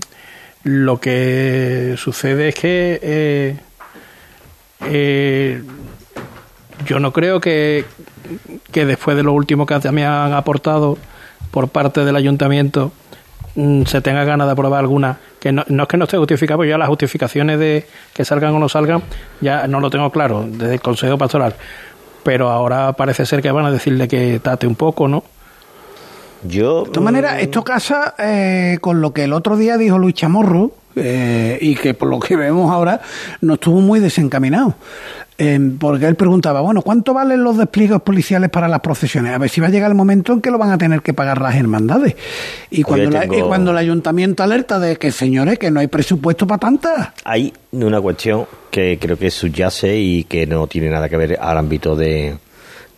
lo 0.63 0.97
que 0.99 1.95
sucede 1.97 2.47
es 2.49 2.55
que 2.55 2.99
eh, 3.03 3.55
eh, 4.87 5.61
yo 6.85 6.99
no 6.99 7.13
creo 7.13 7.39
que, 7.39 7.85
que 8.71 8.85
después 8.85 9.15
de 9.15 9.23
lo 9.23 9.33
último 9.33 9.65
que 9.65 9.91
me 9.91 10.05
han 10.05 10.33
aportado 10.33 10.97
por 11.51 11.69
parte 11.69 12.03
del 12.03 12.15
ayuntamiento 12.15 12.91
mm, 13.55 13.83
se 13.83 14.01
tenga 14.01 14.23
ganas 14.25 14.47
de 14.47 14.53
aprobar 14.53 14.79
alguna 14.79 15.17
que 15.39 15.51
no, 15.51 15.63
no 15.67 15.83
es 15.83 15.89
que 15.89 15.97
no 15.97 16.05
esté 16.05 16.17
justificado 16.17 16.57
porque 16.57 16.69
ya 16.69 16.77
las 16.77 16.89
justificaciones 16.89 17.59
de 17.59 17.85
que 18.13 18.25
salgan 18.25 18.53
o 18.53 18.59
no 18.59 18.69
salgan 18.69 19.03
ya 19.41 19.67
no 19.67 19.79
lo 19.79 19.89
tengo 19.89 20.09
claro 20.09 20.45
desde 20.47 20.73
el 20.73 20.81
consejo 20.81 21.17
pastoral 21.17 21.55
pero 22.23 22.49
ahora 22.49 22.93
parece 22.93 23.25
ser 23.25 23.41
que 23.41 23.51
van 23.51 23.65
a 23.65 23.71
decirle 23.71 24.07
que 24.07 24.39
tate 24.39 24.67
un 24.67 24.75
poco 24.75 25.07
no 25.07 25.23
Yo. 26.43 26.83
De 26.83 26.91
todas 26.91 27.03
maneras, 27.03 27.41
esto 27.41 27.63
casa 27.63 28.15
eh, 28.19 28.77
con 28.81 29.01
lo 29.01 29.13
que 29.13 29.23
el 29.23 29.33
otro 29.33 29.57
día 29.57 29.77
dijo 29.77 29.97
Luis 29.97 30.15
Chamorro, 30.15 30.71
eh, 30.95 31.57
y 31.61 31.75
que 31.75 31.93
por 31.93 32.09
lo 32.09 32.19
que 32.19 32.35
vemos 32.35 32.71
ahora 32.71 33.01
no 33.41 33.55
estuvo 33.55 33.81
muy 33.81 33.99
desencaminado. 33.99 34.75
Eh, 35.37 35.59
porque 35.79 36.05
él 36.07 36.15
preguntaba, 36.15 36.61
bueno, 36.61 36.81
¿cuánto 36.81 37.13
valen 37.13 37.43
los 37.43 37.57
despliegues 37.57 37.99
policiales 37.99 38.49
para 38.49 38.69
las 38.69 38.79
procesiones? 38.79 39.33
A 39.33 39.37
ver 39.37 39.49
si 39.49 39.59
va 39.59 39.67
a 39.67 39.69
llegar 39.69 39.91
el 39.91 39.95
momento 39.97 40.31
en 40.31 40.39
que 40.39 40.49
lo 40.49 40.57
van 40.57 40.71
a 40.71 40.77
tener 40.77 41.01
que 41.01 41.13
pagar 41.13 41.41
las 41.41 41.55
hermandades. 41.55 42.15
Y 42.71 42.83
cuando, 42.83 43.09
la- 43.09 43.21
tengo- 43.21 43.37
y 43.37 43.41
cuando 43.41 43.71
el 43.71 43.77
ayuntamiento 43.77 44.43
alerta 44.43 44.79
de 44.79 44.95
que, 44.95 45.11
señores, 45.11 45.59
que 45.59 45.71
no 45.71 45.81
hay 45.81 45.87
presupuesto 45.87 46.47
para 46.47 46.59
tantas. 46.59 47.09
Hay 47.25 47.51
una 47.73 47.99
cuestión 47.99 48.45
que 48.71 48.97
creo 48.97 49.17
que 49.17 49.29
subyace 49.29 49.97
y 49.99 50.23
que 50.23 50.47
no 50.47 50.67
tiene 50.67 50.89
nada 50.89 51.09
que 51.09 51.17
ver 51.17 51.37
al 51.41 51.57
ámbito 51.57 51.97
de 51.97 52.37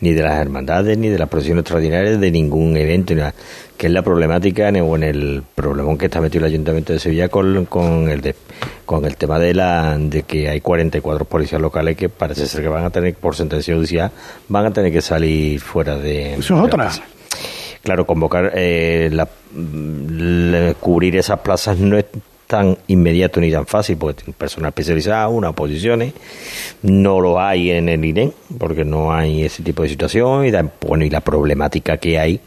ni 0.00 0.12
de 0.12 0.22
las 0.22 0.38
hermandades, 0.38 0.96
ni 0.98 1.08
de 1.08 1.18
las 1.18 1.28
procesiones 1.28 1.62
extraordinarias, 1.62 2.20
de 2.20 2.30
ningún 2.30 2.76
evento, 2.76 3.14
ni 3.14 3.20
nada, 3.20 3.34
que 3.76 3.86
es 3.88 3.92
la 3.92 4.02
problemática 4.02 4.68
en 4.68 4.76
el, 4.76 4.82
o 4.82 4.96
en 4.96 5.02
el 5.02 5.42
problemón 5.54 5.98
que 5.98 6.06
está 6.06 6.20
metido 6.20 6.44
el 6.46 6.52
Ayuntamiento 6.52 6.92
de 6.92 6.98
Sevilla 6.98 7.28
con, 7.28 7.64
con 7.66 8.08
el 8.08 8.20
de, 8.20 8.34
con 8.86 9.04
el 9.04 9.16
tema 9.16 9.38
de 9.38 9.54
la 9.54 9.96
de 9.98 10.22
que 10.22 10.48
hay 10.48 10.60
44 10.60 11.24
policías 11.24 11.60
locales 11.60 11.96
que 11.96 12.08
parece 12.08 12.46
ser 12.46 12.62
que 12.62 12.68
van 12.68 12.84
a 12.84 12.90
tener, 12.90 13.14
por 13.14 13.34
sentencia 13.34 13.74
judicial, 13.74 14.10
van 14.48 14.66
a 14.66 14.72
tener 14.72 14.92
que 14.92 15.00
salir 15.00 15.60
fuera 15.60 15.96
de... 15.96 16.34
Eso 16.34 16.56
es 16.56 16.62
otra. 16.62 16.90
Claro, 17.82 18.06
convocar, 18.06 18.52
eh, 18.54 19.08
la- 19.12 19.28
mm, 19.52 20.72
cubrir 20.80 21.16
esas 21.16 21.40
plazas 21.40 21.78
no 21.78 21.96
es 21.98 22.04
tan 22.48 22.78
inmediato 22.86 23.40
ni 23.40 23.52
tan 23.52 23.66
fácil, 23.66 23.98
porque 23.98 24.32
personal 24.32 24.70
especializado, 24.70 25.30
unas 25.30 25.52
posiciones, 25.52 26.14
no 26.82 27.20
lo 27.20 27.38
hay 27.38 27.70
en 27.70 27.90
el 27.90 28.04
INEM, 28.04 28.32
porque 28.58 28.84
no 28.84 29.12
hay 29.12 29.44
ese 29.44 29.62
tipo 29.62 29.82
de 29.82 29.90
situación, 29.90 30.46
y, 30.46 30.50
bueno, 30.84 31.04
y 31.04 31.10
la 31.10 31.20
problemática 31.20 31.98
que 31.98 32.18
hay, 32.18 32.40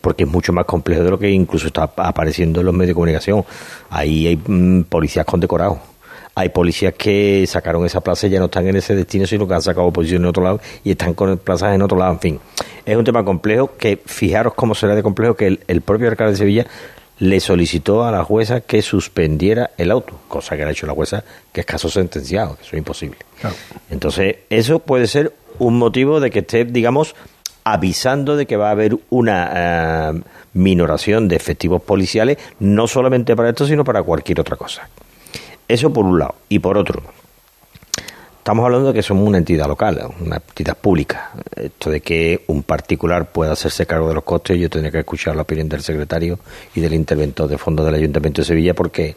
porque 0.00 0.22
es 0.22 0.30
mucho 0.30 0.52
más 0.52 0.64
complejo 0.66 1.02
de 1.02 1.10
lo 1.10 1.18
que 1.18 1.28
incluso 1.28 1.66
está 1.66 1.90
apareciendo 1.96 2.60
en 2.60 2.66
los 2.66 2.74
medios 2.74 2.90
de 2.90 2.94
comunicación. 2.94 3.44
Ahí 3.90 4.28
hay 4.28 4.36
mm, 4.36 4.84
policías 4.84 5.26
condecorados. 5.26 5.78
Hay 6.36 6.50
policías 6.50 6.94
que 6.94 7.44
sacaron 7.48 7.84
esa 7.84 8.00
plaza 8.00 8.28
y 8.28 8.30
ya 8.30 8.38
no 8.38 8.44
están 8.44 8.68
en 8.68 8.76
ese 8.76 8.94
destino, 8.94 9.26
sino 9.26 9.48
que 9.48 9.54
han 9.54 9.62
sacado 9.62 9.92
posición 9.92 10.22
en 10.22 10.28
otro 10.28 10.44
lado 10.44 10.60
y 10.84 10.92
están 10.92 11.12
con 11.12 11.36
plazas 11.38 11.74
en 11.74 11.82
otro 11.82 11.98
lado. 11.98 12.12
En 12.12 12.20
fin, 12.20 12.40
es 12.86 12.96
un 12.96 13.04
tema 13.04 13.24
complejo 13.24 13.72
que, 13.76 14.00
fijaros 14.06 14.54
cómo 14.54 14.76
será 14.76 14.94
de 14.94 15.02
complejo 15.02 15.34
que 15.34 15.58
el 15.66 15.80
propio 15.80 16.08
alcalde 16.08 16.34
de 16.34 16.38
Sevilla 16.38 16.66
le 17.20 17.38
solicitó 17.38 18.04
a 18.04 18.10
la 18.10 18.24
jueza 18.24 18.62
que 18.62 18.82
suspendiera 18.82 19.70
el 19.76 19.90
auto, 19.90 20.18
cosa 20.26 20.56
que 20.56 20.62
le 20.62 20.70
ha 20.70 20.72
hecho 20.72 20.86
la 20.86 20.94
jueza, 20.94 21.22
que 21.52 21.60
es 21.60 21.66
caso 21.66 21.88
sentenciado, 21.88 22.56
que 22.56 22.62
eso 22.62 22.72
es 22.72 22.78
imposible. 22.78 23.18
Entonces, 23.90 24.38
eso 24.48 24.80
puede 24.80 25.06
ser 25.06 25.34
un 25.58 25.78
motivo 25.78 26.18
de 26.18 26.30
que 26.30 26.38
esté, 26.40 26.64
digamos, 26.64 27.14
avisando 27.62 28.36
de 28.36 28.46
que 28.46 28.56
va 28.56 28.68
a 28.68 28.72
haber 28.72 28.96
una 29.10 29.52
eh, 29.54 30.20
minoración 30.54 31.28
de 31.28 31.36
efectivos 31.36 31.82
policiales, 31.82 32.38
no 32.58 32.88
solamente 32.88 33.36
para 33.36 33.50
esto, 33.50 33.66
sino 33.66 33.84
para 33.84 34.02
cualquier 34.02 34.40
otra 34.40 34.56
cosa. 34.56 34.88
Eso 35.68 35.92
por 35.92 36.06
un 36.06 36.18
lado. 36.18 36.36
Y 36.48 36.58
por 36.60 36.78
otro, 36.78 37.02
estamos 38.40 38.64
hablando 38.64 38.88
de 38.88 38.94
que 38.94 39.02
somos 39.02 39.28
una 39.28 39.36
entidad 39.36 39.68
local, 39.68 40.00
una 40.18 40.36
entidad 40.36 40.76
pública. 40.76 41.30
Esto 41.54 41.90
de 41.90 42.00
que 42.00 42.42
un 42.46 42.62
particular 42.62 43.26
pueda 43.26 43.52
hacerse 43.52 43.84
cargo 43.84 44.08
de 44.08 44.14
los 44.14 44.24
costes, 44.24 44.58
yo 44.58 44.70
tendría 44.70 44.90
que 44.90 45.00
escuchar 45.00 45.36
la 45.36 45.42
opinión 45.42 45.68
del 45.68 45.82
secretario 45.82 46.38
y 46.74 46.80
del 46.80 46.94
interventor 46.94 47.48
de 47.48 47.58
fondo 47.58 47.84
del 47.84 47.94
Ayuntamiento 47.94 48.40
de 48.40 48.46
Sevilla, 48.46 48.72
porque 48.72 49.14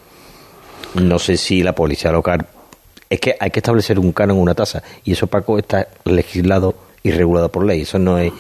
no 0.96 1.20
sé 1.20 1.38
si 1.38 1.64
la 1.64 1.74
policía 1.74 2.12
local. 2.12 2.46
Es 3.10 3.22
que 3.22 3.38
hay 3.40 3.50
que 3.50 3.60
establecer 3.60 3.98
un 3.98 4.12
canon, 4.12 4.38
una 4.38 4.56
tasa, 4.56 4.84
y 5.06 5.14
eso, 5.14 5.28
Paco, 5.28 5.58
está 5.58 5.88
legislado 6.04 6.76
y 7.02 7.12
regulado 7.12 7.50
por 7.50 7.66
ley. 7.66 7.82
Eso 7.82 8.00
no 8.00 8.18
es. 8.18 8.34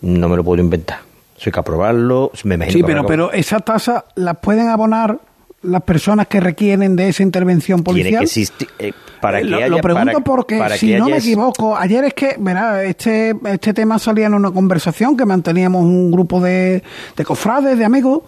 No 0.00 0.30
me 0.30 0.36
lo 0.36 0.42
puedo 0.42 0.62
inventar. 0.62 1.00
Eso 1.36 1.44
hay 1.50 1.52
que 1.52 1.60
aprobarlo. 1.60 2.32
Me 2.44 2.54
imagino 2.54 2.72
Sí, 2.72 2.82
pero, 2.82 3.04
pero 3.04 3.30
esa 3.32 3.60
tasa 3.60 4.06
la 4.14 4.34
pueden 4.34 4.68
abonar 4.68 5.18
las 5.62 5.82
personas 5.82 6.26
que 6.26 6.40
requieren 6.40 6.96
de 6.96 7.08
esa 7.08 7.22
intervención 7.22 7.82
policial. 7.82 8.24
que 8.26 8.88
eh, 8.88 8.92
para 9.20 9.40
Eh, 9.40 9.42
que 9.42 9.48
lo, 9.48 9.56
haya, 9.58 9.68
lo 9.68 9.78
pregunto 9.82 10.12
para- 10.12 10.24
porque, 10.24 10.58
para 10.58 10.76
si 10.76 10.94
no 10.94 11.08
me 11.08 11.18
equivoco, 11.18 11.76
ayer 11.76 12.04
es 12.04 12.14
que, 12.14 12.36
verá, 12.38 12.82
este, 12.84 13.34
este 13.44 13.74
tema 13.74 13.98
salía 13.98 14.26
en 14.26 14.34
una 14.34 14.50
conversación 14.50 15.16
que 15.16 15.26
manteníamos 15.26 15.82
un 15.84 16.10
grupo 16.10 16.40
de, 16.40 16.82
de 17.16 17.24
cofrades, 17.24 17.76
de 17.78 17.84
amigos, 17.84 18.20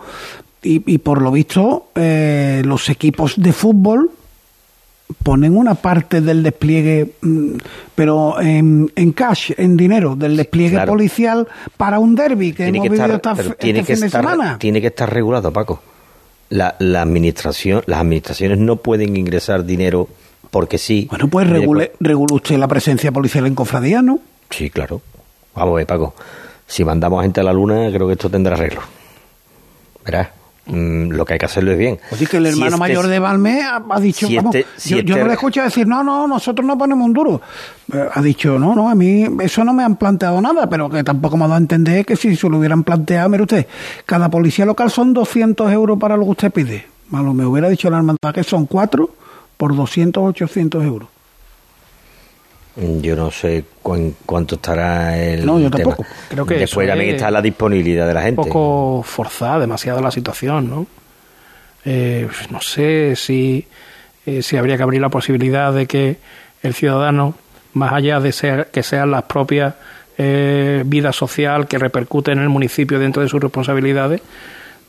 y, 0.62 0.82
y 0.92 0.98
por 0.98 1.22
lo 1.22 1.30
visto 1.32 1.86
eh, 1.94 2.62
los 2.66 2.88
equipos 2.90 3.34
de 3.40 3.52
fútbol 3.52 4.10
ponen 5.22 5.56
una 5.56 5.74
parte 5.74 6.20
del 6.20 6.42
despliegue, 6.42 7.12
mm, 7.22 7.48
pero 7.94 8.40
en, 8.40 8.90
en 8.94 9.12
cash, 9.12 9.52
en 9.56 9.76
dinero, 9.76 10.16
del 10.16 10.36
despliegue 10.36 10.72
claro. 10.76 10.92
policial 10.92 11.48
para 11.76 11.98
un 11.98 12.14
derby 12.14 12.52
que 12.52 12.64
tiene 12.64 12.78
hemos 12.78 12.84
que 12.84 12.88
vivido 12.90 13.16
estar, 13.16 13.32
esta- 13.38 13.42
este 13.42 13.54
tiene 13.56 13.80
que 13.84 13.96
fin 13.96 14.04
estar, 14.04 14.22
de 14.24 14.30
semana. 14.30 14.58
tiene 14.58 14.80
que 14.80 14.86
estar 14.88 15.12
regulado, 15.12 15.52
Paco. 15.52 15.82
La, 16.52 16.76
la 16.80 17.00
administración, 17.00 17.82
las 17.86 18.00
administraciones 18.00 18.58
no 18.58 18.76
pueden 18.76 19.16
ingresar 19.16 19.64
dinero 19.64 20.06
porque 20.50 20.76
sí. 20.76 21.06
Bueno, 21.08 21.28
pues 21.28 21.48
regule, 21.48 21.92
regule 21.98 22.34
usted 22.34 22.58
la 22.58 22.68
presencia 22.68 23.10
policial 23.10 23.46
en 23.46 23.54
cofradía, 23.54 24.02
¿no? 24.02 24.20
Sí, 24.50 24.68
claro. 24.68 25.00
Vamos 25.54 25.72
a 25.72 25.76
ver, 25.76 25.86
Paco. 25.86 26.14
Si 26.66 26.84
mandamos 26.84 27.22
gente 27.22 27.40
a 27.40 27.44
la 27.44 27.54
luna, 27.54 27.90
creo 27.90 28.06
que 28.06 28.12
esto 28.12 28.28
tendrá 28.28 28.54
arreglo. 28.54 28.82
Verás, 30.04 30.28
mm, 30.66 31.10
lo 31.10 31.24
que 31.24 31.32
hay 31.34 31.38
que 31.38 31.46
hacerlo 31.46 31.72
es 31.72 31.78
bien. 31.78 31.98
Así 32.10 32.26
que 32.26 32.36
el 32.38 32.44
Si 32.46 32.50
hermano 32.52 32.68
este- 32.76 32.78
mayor 32.78 33.06
de 33.08 33.18
Balmé 33.18 33.62
ha, 33.62 33.82
ha 33.88 34.00
dicho, 34.00 34.26
si 34.26 34.36
vamos, 34.36 34.54
este- 34.54 34.68
si 34.76 34.90
yo, 34.90 34.96
yo 34.96 35.00
este- 35.14 35.20
no 35.20 35.26
le 35.26 35.32
escucho 35.34 35.62
decir, 35.62 35.86
no, 35.86 36.02
no, 36.04 36.26
nosotros 36.28 36.66
no 36.66 36.76
ponemos 36.78 37.04
un 37.06 37.12
duro. 37.12 37.40
Eh, 37.92 38.08
Ha 38.14 38.22
dicho, 38.22 38.58
no, 38.58 38.74
no, 38.74 38.88
a 38.88 38.94
mí 38.94 39.26
eso 39.40 39.64
no 39.64 39.72
me 39.72 39.82
han 39.84 39.96
planteado 39.96 40.40
nada, 40.40 40.68
pero 40.68 40.88
que 40.88 41.02
tampoco 41.04 41.36
me 41.36 41.44
ha 41.44 41.48
dado 41.48 41.56
a 41.56 41.58
entender 41.58 42.04
que 42.06 42.16
si 42.16 42.36
se 42.36 42.48
lo 42.48 42.58
hubieran 42.58 42.84
planteado, 42.84 43.28
mire 43.28 43.42
usted, 43.42 43.66
cada 44.06 44.28
policía 44.30 44.64
local 44.64 44.90
son 44.90 45.12
200 45.12 45.70
euros 45.72 45.98
para 45.98 46.16
lo 46.16 46.24
que 46.24 46.30
usted 46.30 46.50
pide. 46.52 46.86
Malo, 47.10 47.34
me 47.34 47.44
hubiera 47.44 47.68
dicho 47.68 47.90
la 47.90 47.98
hermandad 47.98 48.32
que 48.34 48.42
son 48.44 48.66
cuatro 48.66 49.10
por 49.56 49.74
200, 49.76 50.22
800 50.24 50.82
euros. 50.84 51.08
Yo 52.76 53.14
no 53.16 53.30
sé 53.30 53.64
cuán- 53.82 54.14
cuánto 54.24 54.54
estará 54.54 55.18
el 55.18 55.44
No, 55.44 55.58
yo 55.58 55.70
tema. 55.70 55.90
tampoco. 55.94 56.06
Creo 56.30 56.46
que 56.46 56.54
Después 56.54 56.88
también 56.88 57.10
es 57.10 57.16
está 57.16 57.30
la 57.30 57.42
disponibilidad 57.42 58.06
de 58.08 58.14
la 58.14 58.20
un 58.20 58.26
gente. 58.26 58.42
poco 58.42 59.02
forzada 59.04 59.58
demasiado 59.60 60.00
la 60.00 60.10
situación, 60.10 60.70
¿no? 60.70 60.86
Eh, 61.84 62.28
no 62.50 62.60
sé 62.60 63.14
si, 63.16 63.66
eh, 64.24 64.42
si 64.42 64.56
habría 64.56 64.76
que 64.76 64.82
abrir 64.84 65.00
la 65.00 65.08
posibilidad 65.10 65.72
de 65.72 65.86
que 65.86 66.16
el 66.62 66.74
ciudadano, 66.74 67.34
más 67.74 67.92
allá 67.92 68.20
de 68.20 68.32
ser, 68.32 68.68
que 68.72 68.82
sean 68.82 69.10
las 69.10 69.24
propias 69.24 69.74
eh, 70.18 70.82
vida 70.86 71.12
social 71.12 71.66
que 71.66 71.78
repercute 71.78 72.32
en 72.32 72.38
el 72.38 72.48
municipio 72.50 72.98
dentro 72.98 73.22
de 73.22 73.28
sus 73.28 73.40
responsabilidades, 73.40 74.20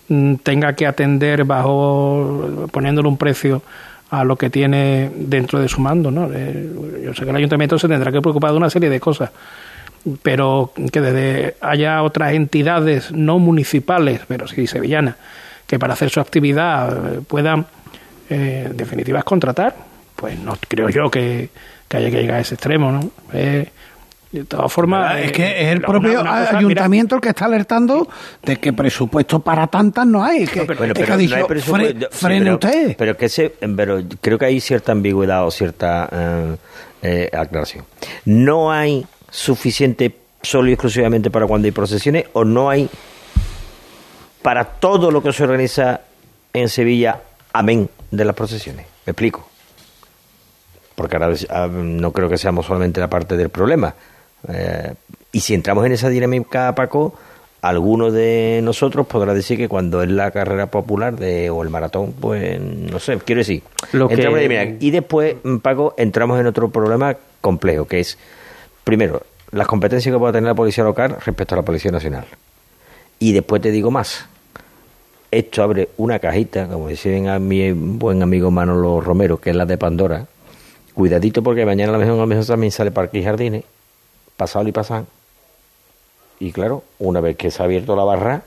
mm, 0.09 0.35
tenga 0.35 0.73
que 0.73 0.85
atender 0.85 1.45
bajo 1.45 2.67
poniéndole 2.71 3.07
un 3.07 3.17
precio 3.17 3.61
a 4.13 4.23
lo 4.23 4.35
que 4.35 4.51
tiene 4.51 5.09
dentro 5.15 5.59
de 5.59 5.67
su 5.67 5.81
mando, 5.81 6.11
¿no? 6.11 6.29
Eh, 6.31 6.69
yo 7.03 7.15
sé 7.15 7.23
que 7.23 7.31
el 7.31 7.35
ayuntamiento 7.35 7.79
se 7.79 7.87
tendrá 7.87 8.11
que 8.11 8.21
preocupar 8.21 8.51
de 8.51 8.57
una 8.57 8.69
serie 8.69 8.87
de 8.87 8.99
cosas, 8.99 9.31
pero 10.21 10.71
que 10.91 11.01
desde 11.01 11.55
haya 11.61 12.03
otras 12.03 12.33
entidades 12.33 13.11
no 13.11 13.39
municipales, 13.39 14.21
pero 14.27 14.47
sí 14.47 14.67
sevillanas, 14.67 15.15
que 15.65 15.79
para 15.79 15.93
hacer 15.93 16.11
su 16.11 16.19
actividad 16.19 17.15
eh, 17.15 17.21
puedan, 17.25 17.65
eh, 18.29 18.67
en 18.69 18.77
definitiva, 18.77 19.23
contratar, 19.23 19.75
pues 20.15 20.37
no 20.37 20.59
creo 20.67 20.89
yo 20.89 21.09
que, 21.09 21.49
que 21.87 21.97
haya 21.97 22.11
que 22.11 22.21
llegar 22.21 22.37
a 22.37 22.41
ese 22.41 22.53
extremo, 22.53 22.91
¿no? 22.91 23.09
Eh, 23.33 23.67
de 24.39 24.45
todas 24.45 24.71
formas, 24.73 25.19
es 25.19 25.29
eh, 25.29 25.31
que 25.31 25.61
es 25.63 25.67
el 25.73 25.77
una- 25.79 25.87
propio 25.87 26.21
una 26.21 26.29
cosa, 26.31 26.39
mira, 26.45 26.57
ayuntamiento 26.59 27.15
el 27.15 27.21
que 27.21 27.29
está 27.29 27.45
alertando 27.45 28.07
de 28.41 28.57
que 28.59 28.73
presupuesto 28.73 29.39
para 29.39 29.67
tantas 29.67 30.05
no 30.07 30.23
hay. 30.23 30.45
Que, 30.47 30.61
Bueno, 30.63 30.83
es 30.85 30.93
que 30.93 30.99
pero 31.01 31.13
ha 31.13 31.15
no 31.15 31.17
dicho, 31.17 31.35
hay 31.35 31.43
presupuesto- 31.43 31.95
"Fre- 31.99 32.07
sí, 32.11 32.17
frene 32.25 32.41
pero- 32.45 32.53
usted. 32.55 32.95
Pero 32.97 33.17
que 33.17 33.25
ese, 33.25 33.53
pero 33.75 34.01
creo 34.21 34.37
que 34.39 34.45
hay 34.45 34.59
cierta 34.59 34.91
ambigüedad 34.91 35.45
o 35.45 35.51
cierta 35.51 36.09
eh, 36.11 36.55
eh, 37.03 37.29
aclaración. 37.37 37.85
No 38.25 38.71
hay 38.71 39.05
suficiente 39.29 40.15
solo 40.41 40.69
y 40.69 40.73
exclusivamente 40.73 41.29
para 41.29 41.45
cuando 41.47 41.65
hay 41.67 41.71
procesiones 41.71 42.25
o 42.33 42.43
no 42.43 42.69
hay 42.69 42.89
para 44.41 44.65
todo 44.65 45.09
lo 45.11 45.21
que 45.23 45.31
se 45.31 45.43
organiza 45.43 46.01
en 46.53 46.69
Sevilla, 46.69 47.21
amén 47.53 47.89
de 48.11 48.25
las 48.25 48.35
procesiones. 48.35 48.85
Me 49.05 49.11
explico. 49.11 49.47
Porque 50.95 51.15
ahora 51.15 51.33
ah, 51.49 51.67
no 51.71 52.11
creo 52.11 52.29
que 52.29 52.37
seamos 52.37 52.65
solamente 52.65 52.99
la 52.99 53.09
parte 53.09 53.35
del 53.37 53.49
problema. 53.49 53.93
Eh, 54.47 54.93
y 55.31 55.39
si 55.39 55.53
entramos 55.53 55.85
en 55.85 55.91
esa 55.93 56.09
dinámica, 56.09 56.73
Paco, 56.75 57.13
alguno 57.61 58.11
de 58.11 58.59
nosotros 58.63 59.07
podrá 59.07 59.33
decir 59.33 59.57
que 59.57 59.69
cuando 59.69 60.03
es 60.03 60.09
la 60.09 60.31
carrera 60.31 60.67
popular 60.67 61.15
de, 61.15 61.49
o 61.49 61.63
el 61.63 61.69
maratón, 61.69 62.13
pues 62.19 62.59
no 62.59 62.99
sé, 62.99 63.17
quiero 63.19 63.39
decir. 63.39 63.63
Lo 63.93 64.09
que- 64.09 64.15
y 64.79 64.91
después, 64.91 65.35
mm, 65.43 65.57
Paco, 65.57 65.93
entramos 65.97 66.39
en 66.39 66.47
otro 66.47 66.69
problema 66.69 67.15
complejo, 67.41 67.85
que 67.85 67.99
es, 68.01 68.17
primero, 68.83 69.23
las 69.51 69.67
competencias 69.67 70.13
que 70.13 70.19
pueda 70.19 70.33
tener 70.33 70.47
la 70.49 70.55
Policía 70.55 70.83
Local 70.83 71.17
respecto 71.25 71.55
a 71.55 71.57
la 71.59 71.63
Policía 71.63 71.91
Nacional. 71.91 72.25
Y 73.19 73.31
después 73.33 73.61
te 73.61 73.71
digo 73.71 73.91
más. 73.91 74.25
Esto 75.31 75.63
abre 75.63 75.89
una 75.97 76.19
cajita, 76.19 76.67
como 76.67 76.89
decían 76.89 77.27
a 77.27 77.39
mi 77.39 77.71
buen 77.71 78.21
amigo 78.21 78.51
Manolo 78.51 79.01
Romero, 79.01 79.37
que 79.39 79.49
es 79.49 79.55
la 79.55 79.65
de 79.65 79.77
Pandora. 79.77 80.25
Cuidadito 80.93 81.41
porque 81.41 81.65
mañana 81.65 81.89
a 81.91 81.93
lo 81.93 81.99
mejor, 81.99 82.15
a 82.15 82.21
lo 82.21 82.27
mejor 82.27 82.45
también 82.45 82.71
sale 82.71 82.91
Parque 82.91 83.17
y 83.19 83.23
Jardines, 83.23 83.63
pasado 84.43 84.67
y 84.67 84.71
pasan. 84.71 85.05
Y 86.39 86.51
claro, 86.51 86.83
una 86.99 87.21
vez 87.21 87.37
que 87.37 87.49
se 87.51 87.61
ha 87.61 87.65
abierto 87.65 87.95
la 87.95 88.03
barra, 88.03 88.41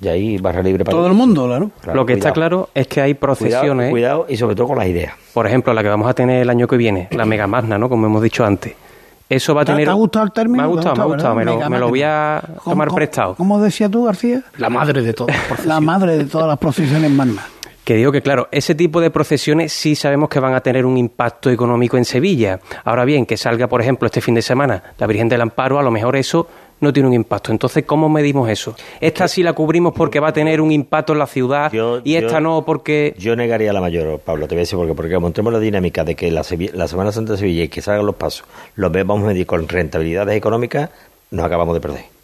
y 0.00 0.08
ahí 0.08 0.38
barra 0.38 0.62
libre 0.62 0.84
para 0.84 0.96
Todo 0.96 1.06
el 1.06 1.12
mundo, 1.14 1.46
claro. 1.46 1.70
Claro, 1.80 1.96
Lo 2.00 2.06
que 2.06 2.14
está 2.14 2.32
claro 2.32 2.68
es 2.74 2.86
que 2.86 3.00
hay 3.00 3.14
procesiones, 3.14 3.90
cuidado 3.90 4.26
y 4.28 4.36
sobre 4.36 4.54
todo 4.54 4.68
con 4.68 4.78
las 4.78 4.86
ideas. 4.86 5.14
por 5.34 5.46
ejemplo, 5.46 5.72
la 5.74 5.82
que 5.82 5.88
vamos 5.88 6.08
a 6.08 6.14
tener 6.14 6.42
el 6.42 6.50
año 6.50 6.66
que 6.66 6.76
viene, 6.76 7.08
la 7.10 7.24
Mega 7.26 7.46
Magna, 7.46 7.76
¿no? 7.78 7.88
Como 7.88 8.06
hemos 8.06 8.22
dicho 8.22 8.44
antes. 8.44 8.74
Eso 9.28 9.54
va 9.54 9.62
a 9.62 9.64
¿Te- 9.64 9.72
tener... 9.72 9.86
te 9.86 9.90
ha 9.90 9.94
gustado 9.94 10.24
el 10.24 10.32
término? 10.32 10.58
Me 10.58 10.62
ha 10.62 10.66
¿Te 10.66 10.70
ha 10.70 10.74
gustado, 10.92 10.96
me 10.96 11.02
ha 11.02 11.06
gustado. 11.16 11.34
Me 11.34 11.44
lo, 11.44 11.54
Mega 11.56 11.68
me 11.68 11.78
lo 11.80 11.88
voy 11.88 12.02
a 12.02 12.42
tomar 12.64 12.88
¿Cómo- 12.88 12.96
prestado. 12.96 13.34
¿Cómo 13.34 13.60
decías 13.60 13.90
tú, 13.90 14.04
García? 14.04 14.42
La 14.58 14.70
madre 14.70 15.02
de 15.02 15.12
todo. 15.12 15.26
La 15.64 15.80
madre 15.80 16.16
de 16.18 16.24
todas 16.26 16.46
las 16.46 16.58
procesiones 16.58 17.10
magnas. 17.10 17.44
Que 17.86 17.94
digo 17.94 18.10
que, 18.10 18.20
claro, 18.20 18.48
ese 18.50 18.74
tipo 18.74 19.00
de 19.00 19.12
procesiones 19.12 19.72
sí 19.72 19.94
sabemos 19.94 20.28
que 20.28 20.40
van 20.40 20.54
a 20.54 20.60
tener 20.60 20.84
un 20.84 20.96
impacto 20.98 21.50
económico 21.50 21.96
en 21.96 22.04
Sevilla. 22.04 22.58
Ahora 22.82 23.04
bien, 23.04 23.24
que 23.26 23.36
salga, 23.36 23.68
por 23.68 23.80
ejemplo, 23.80 24.06
este 24.06 24.20
fin 24.20 24.34
de 24.34 24.42
semana 24.42 24.82
la 24.98 25.06
Virgen 25.06 25.28
del 25.28 25.40
Amparo, 25.40 25.78
a 25.78 25.84
lo 25.84 25.92
mejor 25.92 26.16
eso 26.16 26.48
no 26.80 26.92
tiene 26.92 27.08
un 27.08 27.14
impacto. 27.14 27.52
Entonces, 27.52 27.84
¿cómo 27.84 28.08
medimos 28.08 28.50
eso? 28.50 28.74
Esta 29.00 29.28
sí 29.28 29.44
la 29.44 29.52
cubrimos 29.52 29.94
porque 29.94 30.18
va 30.18 30.30
a 30.30 30.32
tener 30.32 30.60
un 30.60 30.72
impacto 30.72 31.12
en 31.12 31.20
la 31.20 31.28
ciudad 31.28 31.70
Yo- 31.70 32.00
y 32.02 32.16
esta 32.16 32.32
yo- 32.32 32.40
no 32.40 32.64
porque... 32.64 33.14
Yo 33.20 33.36
negaría 33.36 33.72
la 33.72 33.80
mayor, 33.80 34.18
Pablo, 34.18 34.48
te 34.48 34.56
voy 34.56 34.58
a 34.58 34.62
decir 34.62 34.76
porque, 34.76 34.94
porque 34.94 35.16
montemos 35.20 35.52
la 35.52 35.60
dinámica 35.60 36.02
de 36.02 36.16
que 36.16 36.28
la, 36.32 36.42
la 36.74 36.88
Semana 36.88 37.12
Santa 37.12 37.34
de 37.34 37.38
Sevilla 37.38 37.62
y 37.62 37.68
que 37.68 37.82
salgan 37.82 38.04
los 38.04 38.16
pasos, 38.16 38.44
los 38.74 38.90
vamos 38.90 39.22
a 39.22 39.26
medir 39.28 39.46
con 39.46 39.68
rentabilidades 39.68 40.36
económicas, 40.36 40.90
nos 41.30 41.46
acabamos 41.46 41.72
de 41.74 41.80
perder. 41.80 42.15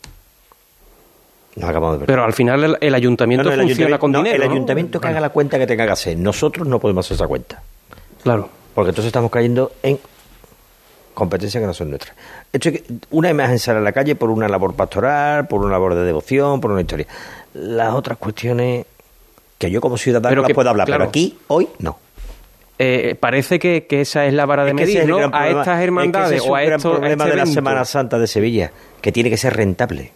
Acabamos 1.60 2.00
de. 2.00 2.06
Pero 2.06 2.24
al 2.24 2.32
final 2.32 2.64
el, 2.64 2.78
el 2.80 2.94
ayuntamiento 2.94 3.44
No, 3.44 3.50
no, 3.56 3.62
el 3.62 3.68
funciona 3.68 3.96
ayuntamiento- 3.96 4.00
con 4.00 4.12
no, 4.12 4.18
dinero. 4.22 4.42
El 4.44 4.50
ayuntamiento 4.50 5.00
que 5.00 5.08
haga 5.08 5.20
la 5.20 5.28
cuenta 5.30 5.58
que 5.58 5.66
tenga 5.66 5.84
que 5.86 5.92
hacer. 5.92 6.16
Nosotros 6.16 6.66
no 6.66 6.78
podemos 6.78 7.04
hacer 7.06 7.16
esa 7.16 7.26
cuenta. 7.26 7.62
Claro. 8.22 8.48
Porque 8.74 8.90
entonces 8.90 9.08
estamos 9.08 9.30
cayendo 9.30 9.72
en 9.82 9.98
competencias 11.14 11.60
que 11.60 11.66
no 11.66 11.74
son 11.74 11.90
nuestras. 11.90 12.16
Esto 12.52 12.70
es 12.70 12.80
que 12.80 12.84
una 13.10 13.28
imagen 13.30 13.58
sale 13.58 13.78
a 13.78 13.82
la 13.82 13.92
calle 13.92 14.14
por 14.14 14.30
una 14.30 14.48
labor 14.48 14.74
pastoral, 14.74 15.46
por 15.46 15.60
una 15.60 15.72
labor 15.72 15.94
de 15.94 16.04
devoción, 16.04 16.60
por 16.60 16.70
una 16.70 16.80
historia. 16.80 17.06
Las 17.54 17.92
otras 17.92 18.16
cuestiones 18.18 18.86
que 19.58 19.70
yo 19.70 19.80
como 19.80 19.98
ciudadano 19.98 20.30
Pero 20.30 20.42
las 20.42 20.48
que, 20.48 20.54
puedo 20.54 20.70
hablar, 20.70 20.86
claro. 20.86 21.00
pero 21.00 21.08
aquí, 21.10 21.38
hoy, 21.48 21.68
no. 21.80 21.98
Eh, 22.78 23.14
parece 23.20 23.58
que, 23.58 23.86
que 23.86 24.00
esa 24.00 24.24
es 24.26 24.32
la 24.32 24.46
vara 24.46 24.64
de 24.64 24.70
Es 24.70 24.74
medir, 24.74 24.96
es 24.96 25.02
el 25.04 25.10
¿no? 25.10 25.18
A 25.32 25.48
estas 25.48 25.68
Es 25.68 25.76
que 25.78 25.84
hermandades 25.84 26.32
ese 26.32 26.44
es 26.44 26.50
o 26.50 26.54
a 26.56 26.62
estos 26.64 26.82
problema 26.96 27.24
este 27.24 27.30
de 27.30 27.36
la. 27.36 27.46
Semana 27.46 27.84
Santa 27.84 28.18
de 28.18 28.26
Sevilla, 28.26 28.72
que 29.02 29.12
tiene 29.12 29.28
que 29.30 29.36
ser 29.36 29.54
rentable. 29.54 30.12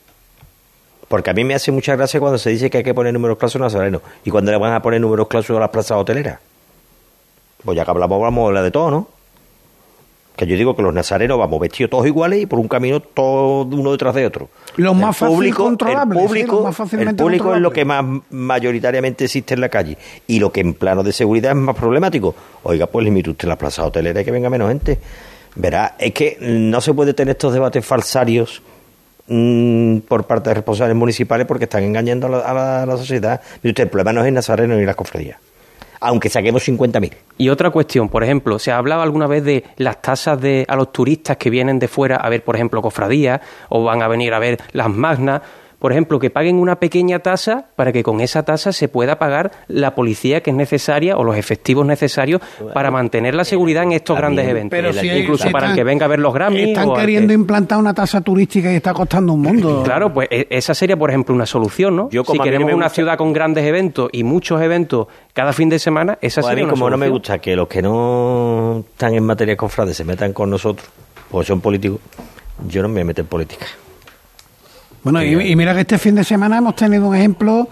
Porque 1.08 1.30
a 1.30 1.34
mí 1.34 1.44
me 1.44 1.54
hace 1.54 1.70
mucha 1.70 1.94
gracia 1.96 2.18
cuando 2.18 2.36
se 2.38 2.50
dice 2.50 2.68
que 2.68 2.78
hay 2.78 2.84
que 2.84 2.92
poner 2.94 3.12
números 3.12 3.38
clausos 3.38 3.60
nazarenos 3.60 4.02
y 4.24 4.30
cuando 4.30 4.50
le 4.50 4.58
van 4.58 4.72
a 4.72 4.82
poner 4.82 5.00
números 5.00 5.28
clausos 5.28 5.56
a 5.56 5.60
las 5.60 5.68
plazas 5.70 5.98
hoteleras. 5.98 6.40
Pues 7.64 7.76
ya 7.76 7.84
que 7.84 7.90
hablamos, 7.90 8.20
vamos 8.20 8.42
a 8.44 8.46
hablar 8.48 8.64
de 8.64 8.70
todo, 8.70 8.90
¿no? 8.90 9.08
Que 10.36 10.46
yo 10.46 10.54
digo 10.56 10.76
que 10.76 10.82
los 10.82 10.92
nazarenos 10.92 11.38
vamos 11.38 11.58
vestidos 11.60 11.90
todos 11.90 12.06
iguales 12.06 12.42
y 12.42 12.46
por 12.46 12.58
un 12.58 12.68
camino 12.68 13.00
todo 13.00 13.62
uno 13.64 13.92
detrás 13.92 14.14
de 14.14 14.26
otro. 14.26 14.50
Los 14.76 14.94
El 14.94 15.00
más 15.00 15.16
público- 15.16 15.62
controlables, 15.64 16.18
El 16.18 16.22
sí, 16.24 16.28
público, 16.28 16.54
los 16.56 16.64
más 16.64 16.76
fácilmente 16.76 17.10
el 17.12 17.16
público 17.16 17.54
es 17.54 17.60
lo 17.62 17.70
que 17.70 17.84
más 17.86 18.04
mayoritariamente 18.30 19.24
existe 19.24 19.54
en 19.54 19.62
la 19.62 19.68
calle. 19.70 19.96
Y 20.26 20.38
lo 20.38 20.52
que 20.52 20.60
en 20.60 20.74
plano 20.74 21.02
de 21.02 21.12
seguridad 21.12 21.52
es 21.52 21.56
más 21.56 21.74
problemático. 21.74 22.34
Oiga, 22.64 22.86
pues 22.86 23.04
limite 23.04 23.30
usted 23.30 23.48
las 23.48 23.56
plazas 23.56 23.86
hoteleras 23.86 24.20
y 24.20 24.24
que 24.26 24.30
venga 24.30 24.50
menos 24.50 24.68
gente. 24.68 24.98
Verá, 25.54 25.94
es 25.98 26.12
que 26.12 26.36
no 26.40 26.82
se 26.82 26.92
puede 26.92 27.14
tener 27.14 27.32
estos 27.36 27.54
debates 27.54 27.86
falsarios 27.86 28.60
mm, 29.28 29.98
por 30.08 30.24
parte 30.24 30.50
de 30.50 30.54
responsables 30.54 30.96
municipales 30.96 31.46
porque 31.46 31.64
están 31.64 31.82
engañando 31.84 32.26
a 32.26 32.30
la, 32.52 32.82
a 32.82 32.86
la- 32.86 32.96
sociedad. 32.96 33.40
Mire 33.62 33.70
usted, 33.72 33.84
el 33.84 33.90
problema 33.90 34.12
no 34.12 34.20
es 34.22 34.28
el 34.28 34.34
nazareno 34.34 34.76
ni 34.76 34.84
las 34.84 34.96
cofradías. 34.96 35.38
Aunque 36.00 36.28
saquemos 36.28 36.66
50.000. 36.68 37.12
Y 37.38 37.48
otra 37.48 37.70
cuestión, 37.70 38.08
por 38.10 38.22
ejemplo, 38.22 38.58
se 38.58 38.70
ha 38.70 38.76
hablado 38.76 39.00
alguna 39.02 39.26
vez 39.26 39.42
de 39.44 39.64
las 39.76 40.02
tasas 40.02 40.40
de 40.40 40.64
a 40.68 40.76
los 40.76 40.92
turistas 40.92 41.38
que 41.38 41.48
vienen 41.48 41.78
de 41.78 41.88
fuera 41.88 42.16
a 42.16 42.28
ver, 42.28 42.44
por 42.44 42.54
ejemplo, 42.54 42.82
cofradías 42.82 43.40
o 43.70 43.82
van 43.82 44.02
a 44.02 44.08
venir 44.08 44.34
a 44.34 44.38
ver 44.38 44.58
las 44.72 44.90
magnas. 44.90 45.40
Por 45.78 45.92
ejemplo, 45.92 46.18
que 46.18 46.30
paguen 46.30 46.56
una 46.58 46.76
pequeña 46.80 47.18
tasa 47.18 47.66
para 47.76 47.92
que 47.92 48.02
con 48.02 48.20
esa 48.22 48.44
tasa 48.44 48.72
se 48.72 48.88
pueda 48.88 49.18
pagar 49.18 49.50
la 49.68 49.94
policía 49.94 50.40
que 50.42 50.50
es 50.50 50.56
necesaria 50.56 51.16
o 51.18 51.22
los 51.24 51.36
efectivos 51.36 51.84
necesarios 51.86 52.40
para 52.72 52.90
mantener 52.90 53.34
la 53.34 53.44
seguridad 53.44 53.82
en 53.82 53.92
estos 53.92 54.16
También, 54.16 54.34
grandes 54.36 54.50
eventos. 54.50 54.70
pero 54.76 54.92
si- 54.92 55.08
Incluso 55.08 55.44
si 55.44 55.50
para 55.50 55.68
el 55.70 55.74
que 55.74 55.84
venga 55.84 56.06
a 56.06 56.08
ver 56.08 56.18
los 56.18 56.32
Grammys. 56.32 56.68
Están 56.68 56.88
o 56.88 56.92
al 56.92 56.96
que- 56.96 57.02
queriendo 57.02 57.32
implantar 57.34 57.78
una 57.78 57.92
tasa 57.92 58.20
turística 58.22 58.72
y 58.72 58.76
está 58.76 58.94
costando 58.94 59.34
un 59.34 59.42
mundo. 59.42 59.82
Claro, 59.84 60.12
pues 60.14 60.28
e- 60.30 60.46
esa 60.50 60.74
sería, 60.74 60.96
por 60.96 61.10
ejemplo, 61.10 61.34
una 61.34 61.46
solución, 61.46 61.94
¿no? 61.94 62.08
Yo, 62.10 62.24
como 62.24 62.36
si 62.36 62.40
a 62.40 62.44
mí 62.44 62.50
queremos 62.50 62.72
una 62.74 62.86
gusta- 62.86 62.94
ciudad 62.94 63.18
con 63.18 63.32
grandes 63.34 63.64
eventos 63.64 64.08
y 64.12 64.24
muchos 64.24 64.60
eventos 64.62 65.06
cada 65.34 65.52
fin 65.52 65.68
de 65.68 65.78
semana, 65.78 66.18
esa 66.22 66.40
Pues 66.40 66.46
a 66.46 66.50
sería 66.50 66.64
mí, 66.64 66.68
una 66.68 66.72
como 66.72 66.90
no 66.90 66.96
me 66.96 67.08
gusta 67.10 67.38
que 67.38 67.54
los 67.54 67.68
que 67.68 67.82
no 67.82 68.82
están 68.92 69.14
en 69.14 69.24
materia 69.24 69.52
de 69.52 69.56
cofrades 69.58 69.96
se 69.96 70.04
metan 70.04 70.32
con 70.32 70.48
nosotros, 70.50 70.88
pues 71.30 71.46
son 71.46 71.60
políticos, 71.60 72.00
yo 72.66 72.80
no 72.82 72.88
me 72.88 73.04
meto 73.04 73.20
en 73.20 73.26
política. 73.26 73.66
Bueno, 75.12 75.22
y, 75.22 75.50
y 75.52 75.54
mira 75.56 75.72
que 75.72 75.82
este 75.82 75.98
fin 75.98 76.16
de 76.16 76.24
semana 76.24 76.58
hemos 76.58 76.74
tenido 76.74 77.06
un 77.06 77.14
ejemplo 77.14 77.68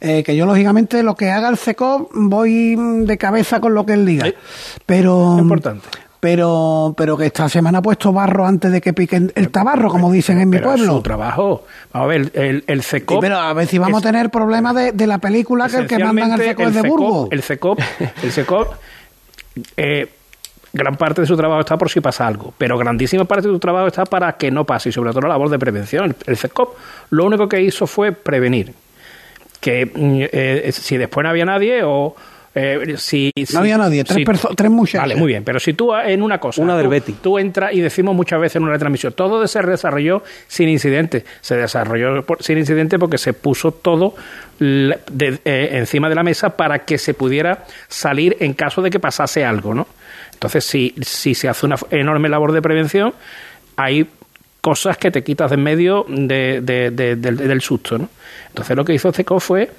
eh, 0.00 0.22
que 0.22 0.36
yo, 0.36 0.46
lógicamente, 0.46 1.02
lo 1.02 1.16
que 1.16 1.30
haga 1.32 1.48
el 1.48 1.56
CECOP 1.56 2.10
voy 2.14 2.76
de 3.04 3.18
cabeza 3.18 3.58
con 3.60 3.74
lo 3.74 3.84
que 3.84 3.94
él 3.94 4.06
diga. 4.06 4.26
Sí. 4.26 4.34
Pero. 4.86 5.36
Importante. 5.38 5.88
Pero, 6.20 6.94
pero 6.96 7.16
que 7.16 7.26
esta 7.26 7.48
semana 7.48 7.78
ha 7.78 7.82
puesto 7.82 8.12
barro 8.12 8.46
antes 8.46 8.70
de 8.72 8.80
que 8.80 8.92
piquen 8.92 9.30
el 9.34 9.50
tabarro, 9.50 9.88
como 9.90 10.10
dicen 10.12 10.40
en 10.40 10.48
mi 10.48 10.56
Pero 10.58 10.70
pueblo. 10.70 10.92
su 10.94 11.02
trabajo. 11.02 11.64
Vamos 11.92 12.04
a 12.06 12.08
ver, 12.08 12.30
el, 12.34 12.64
el 12.66 12.82
Sí, 12.82 12.90
CECOP... 12.90 13.20
pero 13.20 13.36
a 13.38 13.52
ver 13.52 13.66
si 13.66 13.78
vamos 13.78 14.00
es- 14.00 14.06
a 14.06 14.10
tener 14.12 14.30
problemas 14.30 14.74
de, 14.74 14.92
de 14.92 15.06
la 15.06 15.18
película 15.18 15.68
que 15.68 15.76
el 15.78 15.86
que 15.86 15.98
manda 15.98 16.24
en 16.26 16.32
el 16.32 16.38
CECOP 16.40 16.66
es 16.68 16.74
de 16.74 16.80
Esencialmente, 16.80 16.88
Burgos. 16.88 17.28
El 17.32 17.42
CECOP, 17.42 17.78
el 18.22 18.32
CECOP 18.32 18.68
eh, 19.76 20.08
gran 20.76 20.96
parte 20.96 21.20
de 21.22 21.26
su 21.26 21.36
trabajo 21.36 21.60
está 21.60 21.76
por 21.76 21.90
si 21.90 22.00
pasa 22.00 22.26
algo, 22.26 22.52
pero 22.56 22.76
grandísima 22.78 23.24
parte 23.24 23.48
de 23.48 23.54
su 23.54 23.58
trabajo 23.58 23.86
está 23.88 24.04
para 24.04 24.32
que 24.36 24.50
no 24.50 24.64
pase, 24.64 24.90
y 24.90 24.92
sobre 24.92 25.10
todo 25.10 25.22
la 25.22 25.28
labor 25.28 25.48
de 25.50 25.58
prevención. 25.58 26.14
El, 26.26 26.36
CECOP 26.36 26.76
lo 27.10 27.24
único 27.24 27.48
que 27.48 27.60
hizo 27.62 27.86
fue 27.86 28.12
prevenir. 28.12 28.72
Que 29.60 29.86
mm, 29.86 30.20
eh, 30.32 30.70
si 30.72 30.96
después 30.96 31.24
no 31.24 31.30
había 31.30 31.44
nadie 31.44 31.82
o... 31.82 32.14
eh, 32.54 32.94
si, 32.98 33.32
No 33.36 33.44
si- 33.46 33.56
había 33.56 33.78
nadie, 33.78 34.04
tres, 34.04 34.18
si- 34.40 34.54
tres 34.54 34.70
muchachos. 34.70 35.00
Vale, 35.02 35.16
muy 35.16 35.28
bien, 35.28 35.44
pero 35.44 35.58
si 35.58 35.72
tú 35.72 35.94
en 35.94 36.22
una 36.22 36.38
cosa, 36.38 36.62
Una 36.62 36.76
del 36.76 36.84
tú, 36.86 36.90
Betty. 36.90 37.12
tú 37.14 37.38
entras 37.38 37.72
y 37.72 37.80
decimos 37.80 38.14
muchas 38.14 38.40
veces 38.40 38.56
en 38.56 38.62
una 38.64 38.72
retransmisión, 38.72 39.12
todo 39.14 39.46
se 39.46 39.60
desarrolló 39.62 40.22
sin 40.46 40.68
incidentes, 40.68 41.24
se 41.40 41.56
desarrolló 41.56 42.22
por- 42.24 42.42
sin 42.42 42.58
incidentes 42.58 42.98
porque 43.00 43.18
se 43.18 43.32
puso 43.32 43.72
todo 43.72 44.14
de- 44.58 45.38
eh, 45.44 45.68
encima 45.72 46.08
de 46.08 46.14
la 46.14 46.22
mesa 46.22 46.56
para 46.56 46.80
que 46.80 46.98
se 46.98 47.14
pudiera 47.14 47.64
salir 47.88 48.36
en 48.40 48.54
caso 48.54 48.82
de 48.82 48.90
que 48.90 49.00
pasase 49.00 49.44
algo, 49.44 49.74
¿no? 49.74 49.86
Entonces, 50.36 50.64
si, 50.64 50.94
si 51.00 51.34
se 51.34 51.48
hace 51.48 51.64
una 51.66 51.76
enorme 51.90 52.28
labor 52.28 52.52
de 52.52 52.60
prevención, 52.60 53.14
hay 53.76 54.06
cosas 54.60 54.98
que 54.98 55.10
te 55.10 55.24
quitas 55.24 55.50
de 55.50 55.54
en 55.54 55.62
medio 55.62 56.04
de- 56.08 56.60
de- 56.60 56.90
de- 56.90 57.16
del, 57.16 57.36
del 57.36 57.60
susto, 57.60 57.96
¿no? 57.98 58.08
Entonces, 58.48 58.76
lo 58.76 58.84
que 58.84 58.92
hizo 58.94 59.10
CECO 59.12 59.40
fue 59.40 59.70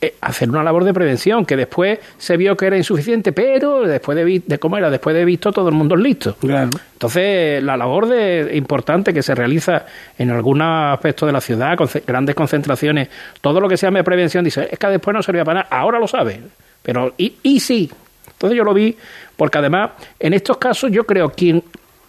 eh, 0.00 0.14
hacer 0.20 0.48
una 0.48 0.62
labor 0.62 0.84
de 0.84 0.94
prevención 0.94 1.44
que 1.44 1.56
después 1.56 1.98
se 2.18 2.36
vio 2.36 2.56
que 2.56 2.66
era 2.66 2.76
insuficiente, 2.76 3.32
pero 3.32 3.80
después 3.82 4.16
de, 4.16 4.58
cómo 4.60 4.76
era, 4.78 4.90
después 4.90 5.16
de 5.16 5.24
visto 5.24 5.50
todo 5.50 5.68
el 5.70 5.74
mundo 5.74 5.96
es 5.96 6.00
listo. 6.02 6.36
Claro. 6.36 6.70
Entonces, 6.92 7.60
la 7.64 7.76
labor 7.76 8.06
de, 8.06 8.50
importante 8.54 9.12
que 9.12 9.22
se 9.24 9.34
realiza 9.34 9.86
en 10.16 10.30
algunos 10.30 10.94
aspectos 10.94 11.26
de 11.26 11.32
la 11.32 11.40
ciudad, 11.40 11.76
conce- 11.76 12.04
grandes 12.06 12.36
concentraciones, 12.36 13.08
todo 13.40 13.60
lo 13.60 13.68
que 13.68 13.76
se 13.76 13.86
llame 13.88 14.04
prevención, 14.04 14.44
dice, 14.44 14.68
es 14.70 14.78
que 14.78 14.86
después 14.86 15.12
no 15.14 15.22
servía 15.22 15.44
para 15.44 15.62
nada, 15.64 15.76
ahora 15.76 15.98
lo 15.98 16.06
sabe, 16.06 16.40
pero 16.82 17.14
y, 17.18 17.34
y 17.42 17.58
sí. 17.58 17.90
Entonces 18.38 18.56
yo 18.56 18.62
lo 18.62 18.72
vi, 18.72 18.96
porque 19.36 19.58
además, 19.58 19.90
en 20.20 20.32
estos 20.32 20.58
casos 20.58 20.92
yo 20.92 21.04
creo 21.04 21.32
mm, 21.54 21.60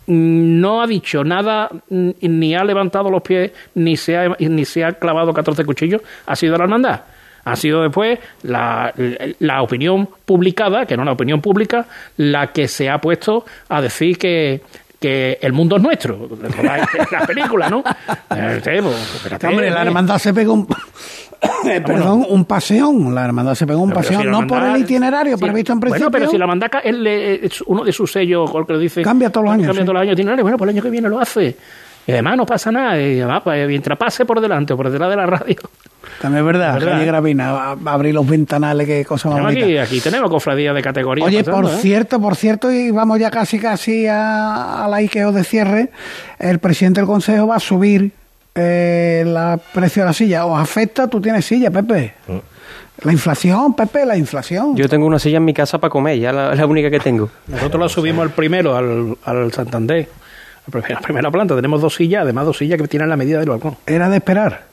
no 0.05 0.79
ha 0.79 0.85
dicho 0.85 1.23
nada, 1.23 1.69
mm, 1.89 2.09
ni 2.21 2.53
ha 2.53 2.63
levantado 2.63 3.09
los 3.09 3.23
pies, 3.23 3.51
ni 3.73 3.97
se 3.97 4.15
ha, 4.15 4.35
ni 4.37 4.63
se 4.63 4.83
ha 4.83 4.93
clavado 4.93 5.33
14 5.33 5.65
cuchillos, 5.65 6.03
ha 6.27 6.35
sido 6.35 6.55
la 6.55 6.65
hermandad. 6.65 7.01
Ha 7.45 7.55
sido 7.55 7.81
después 7.81 8.19
la, 8.43 8.93
la 9.39 9.63
opinión 9.63 10.07
publicada, 10.23 10.85
que 10.85 10.95
no 10.95 11.03
la 11.03 11.13
opinión 11.13 11.41
pública, 11.41 11.87
la 12.17 12.47
que 12.53 12.67
se 12.67 12.89
ha 12.89 12.99
puesto 12.99 13.45
a 13.69 13.81
decir 13.81 14.19
que, 14.19 14.61
que 14.99 15.37
el 15.41 15.53
mundo 15.53 15.77
es 15.77 15.81
nuestro. 15.81 16.27
La, 16.61 16.87
la 17.11 17.25
película, 17.25 17.69
¿no? 17.69 17.79
Eh, 17.79 18.61
pues, 18.63 19.15
espérate, 19.15 19.47
Hombre, 19.47 19.69
la 19.69 19.83
eh. 19.83 19.85
hermandad 19.85 20.17
se 20.17 20.33
pegó 20.33 20.53
un... 20.53 20.67
eh, 21.65 21.81
perdón, 21.85 22.25
un 22.27 22.45
paseón. 22.45 23.15
La 23.15 23.25
hermandad 23.25 23.55
se 23.55 23.65
pegó 23.65 23.81
un 23.81 23.89
Pero 23.89 24.01
paseón, 24.01 24.21
si 24.23 24.27
no 24.27 24.45
por 24.45 24.61
el 24.61 24.77
itinerario 24.81 25.37
sí. 25.37 25.43
previsto 25.43 25.73
en 25.73 25.79
principio. 25.79 26.09
Bueno, 26.09 26.19
pero 26.19 26.31
si 26.31 26.37
la 26.37 26.43
hermandad, 26.43 26.69
eh, 26.83 27.39
es 27.43 27.61
uno 27.61 27.83
de 27.83 27.93
sus 27.93 28.11
sellos, 28.11 28.51
que 28.51 28.73
lo 28.73 28.79
dice. 28.79 29.01
Cambia 29.01 29.29
todos 29.29 29.45
los 29.45 29.53
años, 29.53 29.67
Cambia 29.67 29.81
sí. 29.81 29.85
todos 29.85 29.93
los 29.93 30.01
años 30.01 30.13
itinerario. 30.13 30.43
Bueno, 30.43 30.57
pues 30.57 30.69
el 30.69 30.75
año 30.75 30.83
que 30.83 30.89
viene 30.89 31.09
lo 31.09 31.19
hace. 31.19 31.55
Y 32.09 32.13
además 32.13 32.37
no 32.37 32.45
pasa 32.45 32.71
nada. 32.71 32.99
Y 32.99 33.19
además, 33.19 33.41
pues, 33.43 33.67
mientras 33.67 33.97
pase 33.97 34.25
por 34.25 34.41
delante 34.41 34.73
o 34.73 34.77
por 34.77 34.89
detrás 34.89 35.09
de 35.09 35.15
la 35.15 35.25
radio. 35.25 35.57
También 36.21 36.39
es 36.39 36.45
verdad, 36.45 36.73
verdad. 36.73 36.91
calle 36.93 37.05
Gravina, 37.05 37.75
abrir 37.85 38.13
los 38.13 38.27
ventanales, 38.27 38.87
qué 38.87 39.05
cosa 39.05 39.29
más 39.29 39.53
aquí, 39.53 39.77
aquí 39.77 40.01
tenemos 40.01 40.29
cofradías 40.29 40.75
de 40.75 40.81
categoría. 40.81 41.23
Oye, 41.23 41.43
pasando, 41.43 41.69
por 41.69 41.77
¿eh? 41.77 41.81
cierto, 41.81 42.19
por 42.19 42.35
cierto, 42.35 42.71
y 42.71 42.91
vamos 42.91 43.19
ya 43.19 43.31
casi 43.31 43.59
casi 43.59 44.07
a, 44.07 44.83
a 44.83 44.87
la 44.87 44.97
IKEO 44.97 45.31
de 45.31 45.43
cierre, 45.43 45.91
el 46.39 46.59
presidente 46.59 46.99
del 46.99 47.07
Consejo 47.07 47.47
va 47.47 47.55
a 47.55 47.59
subir 47.59 48.11
eh, 48.55 49.23
la 49.25 49.59
precio 49.73 50.03
de 50.03 50.07
la 50.07 50.13
silla. 50.13 50.45
¿Os 50.45 50.59
afecta? 50.59 51.07
Tú 51.07 51.21
tienes 51.21 51.45
silla, 51.45 51.71
Pepe. 51.71 52.15
La 53.03 53.11
inflación, 53.13 53.73
Pepe, 53.73 54.05
la 54.05 54.17
inflación. 54.17 54.75
Yo 54.75 54.89
tengo 54.89 55.05
una 55.05 55.19
silla 55.19 55.37
en 55.37 55.45
mi 55.45 55.53
casa 55.53 55.77
para 55.77 55.89
comer, 55.91 56.19
ya 56.19 56.33
la, 56.33 56.53
la 56.53 56.65
única 56.65 56.89
que 56.89 56.99
tengo. 56.99 57.29
Nosotros 57.47 57.79
lo 57.79 57.87
subimos 57.87 58.25
el 58.25 58.31
primero 58.31 58.75
al, 58.75 59.17
al 59.23 59.53
Santander. 59.53 60.09
La 60.69 60.81
primera- 60.81 60.95
la 60.95 61.01
primera 61.01 61.31
planta. 61.31 61.55
Tenemos 61.55 61.81
dos 61.81 61.95
sillas, 61.95 62.23
además 62.23 62.45
dos 62.45 62.57
sillas 62.57 62.79
que 62.81 62.87
tienen 62.87 63.09
la 63.09 63.17
medida 63.17 63.39
del 63.39 63.49
balcón. 63.49 63.75
Era 63.85 64.09
de 64.09 64.17
esperar. 64.17 64.67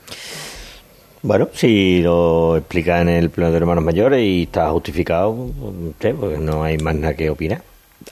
Bueno, 1.22 1.48
si 1.52 2.02
lo 2.02 2.56
explica 2.56 3.00
en 3.00 3.08
el 3.08 3.30
pleno 3.30 3.50
de 3.50 3.56
hermanos 3.56 3.82
mayores 3.82 4.20
y 4.22 4.44
está 4.44 4.70
justificado, 4.70 5.30
usted, 5.30 6.14
pues 6.14 6.38
no 6.38 6.62
hay 6.62 6.78
más 6.78 6.94
nada 6.94 7.14
que 7.14 7.30
opinar. 7.30 7.62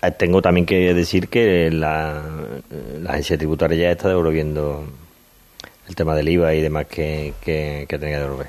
Eh, 0.03 0.11
Tengo 0.13 0.43
también 0.43 0.67
que 0.67 0.93
decir 0.95 1.29
que 1.29 1.71
la, 1.71 2.23
la 3.01 3.11
agencia 3.11 3.39
tributaria 3.39 3.77
ya 3.79 3.91
está 3.93 4.09
devolviendo 4.09 4.85
el 5.89 5.95
tema 5.95 6.17
del 6.17 6.29
IVA 6.29 6.55
y 6.55 6.63
demás 6.63 6.87
que, 6.87 7.35
que, 7.41 7.85
que 7.89 7.99
tenía 7.99 8.17
que 8.17 8.23
devolver. 8.23 8.47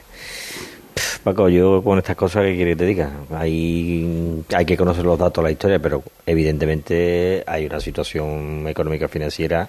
Paco, 1.26 1.50
yo 1.50 1.82
con 1.84 1.98
estas 1.98 2.16
cosas, 2.16 2.44
¿qué 2.44 2.56
quiere 2.56 2.72
que 2.72 2.76
te 2.78 2.86
diga? 2.86 3.10
Hay, 3.36 4.44
hay 4.56 4.66
que 4.66 4.78
conocer 4.78 5.04
los 5.04 5.20
datos, 5.20 5.44
la 5.44 5.52
historia, 5.52 5.80
pero 5.80 6.02
evidentemente 6.26 7.44
hay 7.46 7.66
una 7.66 7.82
situación 7.82 8.66
económica 8.68 9.10
financiera 9.10 9.68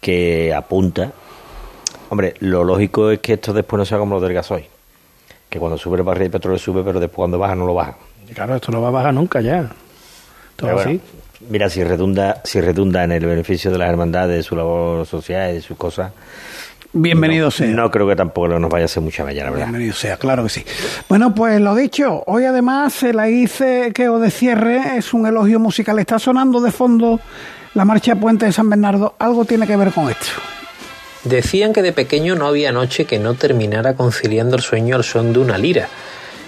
que 0.00 0.52
apunta 0.52 1.12
Hombre, 2.10 2.34
lo 2.40 2.64
lógico 2.64 3.12
es 3.12 3.20
que 3.20 3.34
esto 3.34 3.52
después 3.52 3.78
no 3.78 3.84
sea 3.84 3.98
como 3.98 4.16
lo 4.16 4.20
del 4.20 4.34
gasoil. 4.34 4.64
Que 5.48 5.60
cuando 5.60 5.78
sube 5.78 5.96
el 5.96 6.02
barril 6.02 6.24
de 6.24 6.30
petróleo 6.30 6.58
sube, 6.58 6.82
pero 6.82 6.98
después 6.98 7.16
cuando 7.16 7.38
baja 7.38 7.54
no 7.54 7.66
lo 7.66 7.74
baja. 7.74 7.96
Claro, 8.34 8.56
esto 8.56 8.72
no 8.72 8.82
va 8.82 8.88
a 8.88 8.90
bajar 8.90 9.14
nunca 9.14 9.40
ya. 9.40 9.70
Bueno, 10.60 10.80
así. 10.80 11.00
mira, 11.48 11.70
si 11.70 11.84
redunda, 11.84 12.40
si 12.42 12.60
redunda 12.60 13.04
en 13.04 13.12
el 13.12 13.24
beneficio 13.24 13.70
de 13.70 13.78
las 13.78 13.88
hermandades, 13.88 14.38
de 14.38 14.42
su 14.42 14.56
labor 14.56 15.06
social 15.06 15.52
y 15.52 15.54
de 15.54 15.60
sus 15.60 15.76
cosas. 15.76 16.12
Bienvenido 16.92 17.46
no, 17.46 17.50
sea. 17.50 17.66
No 17.68 17.90
creo 17.90 18.08
que 18.08 18.16
tampoco 18.16 18.48
nos 18.58 18.70
vaya 18.70 18.84
a 18.84 18.86
hacer 18.86 19.02
mucha 19.02 19.24
la 19.24 19.32
verdad. 19.32 19.56
Bienvenido 19.56 19.94
sea, 19.94 20.16
claro 20.16 20.42
que 20.42 20.48
sí. 20.48 20.64
Bueno, 21.08 21.34
pues 21.34 21.60
lo 21.60 21.74
dicho, 21.74 22.24
hoy 22.26 22.44
además 22.44 23.02
la 23.02 23.28
hice 23.28 23.92
que 23.94 24.08
o 24.08 24.18
de 24.18 24.30
cierre 24.30 24.96
es 24.96 25.14
un 25.14 25.26
elogio 25.26 25.60
musical. 25.60 25.98
Está 25.98 26.18
sonando 26.18 26.60
de 26.60 26.72
fondo 26.72 27.20
la 27.74 27.84
marcha 27.84 28.16
Puente 28.16 28.46
de 28.46 28.52
San 28.52 28.68
Bernardo. 28.68 29.14
Algo 29.18 29.44
tiene 29.44 29.66
que 29.66 29.76
ver 29.76 29.92
con 29.92 30.10
esto. 30.10 30.26
Decían 31.24 31.72
que 31.72 31.82
de 31.82 31.92
pequeño 31.92 32.34
no 32.34 32.46
había 32.46 32.72
noche 32.72 33.04
que 33.04 33.18
no 33.18 33.34
terminara 33.34 33.94
conciliando 33.94 34.56
el 34.56 34.62
sueño 34.62 34.96
al 34.96 35.04
son 35.04 35.34
de 35.34 35.38
una 35.38 35.58
lira, 35.58 35.88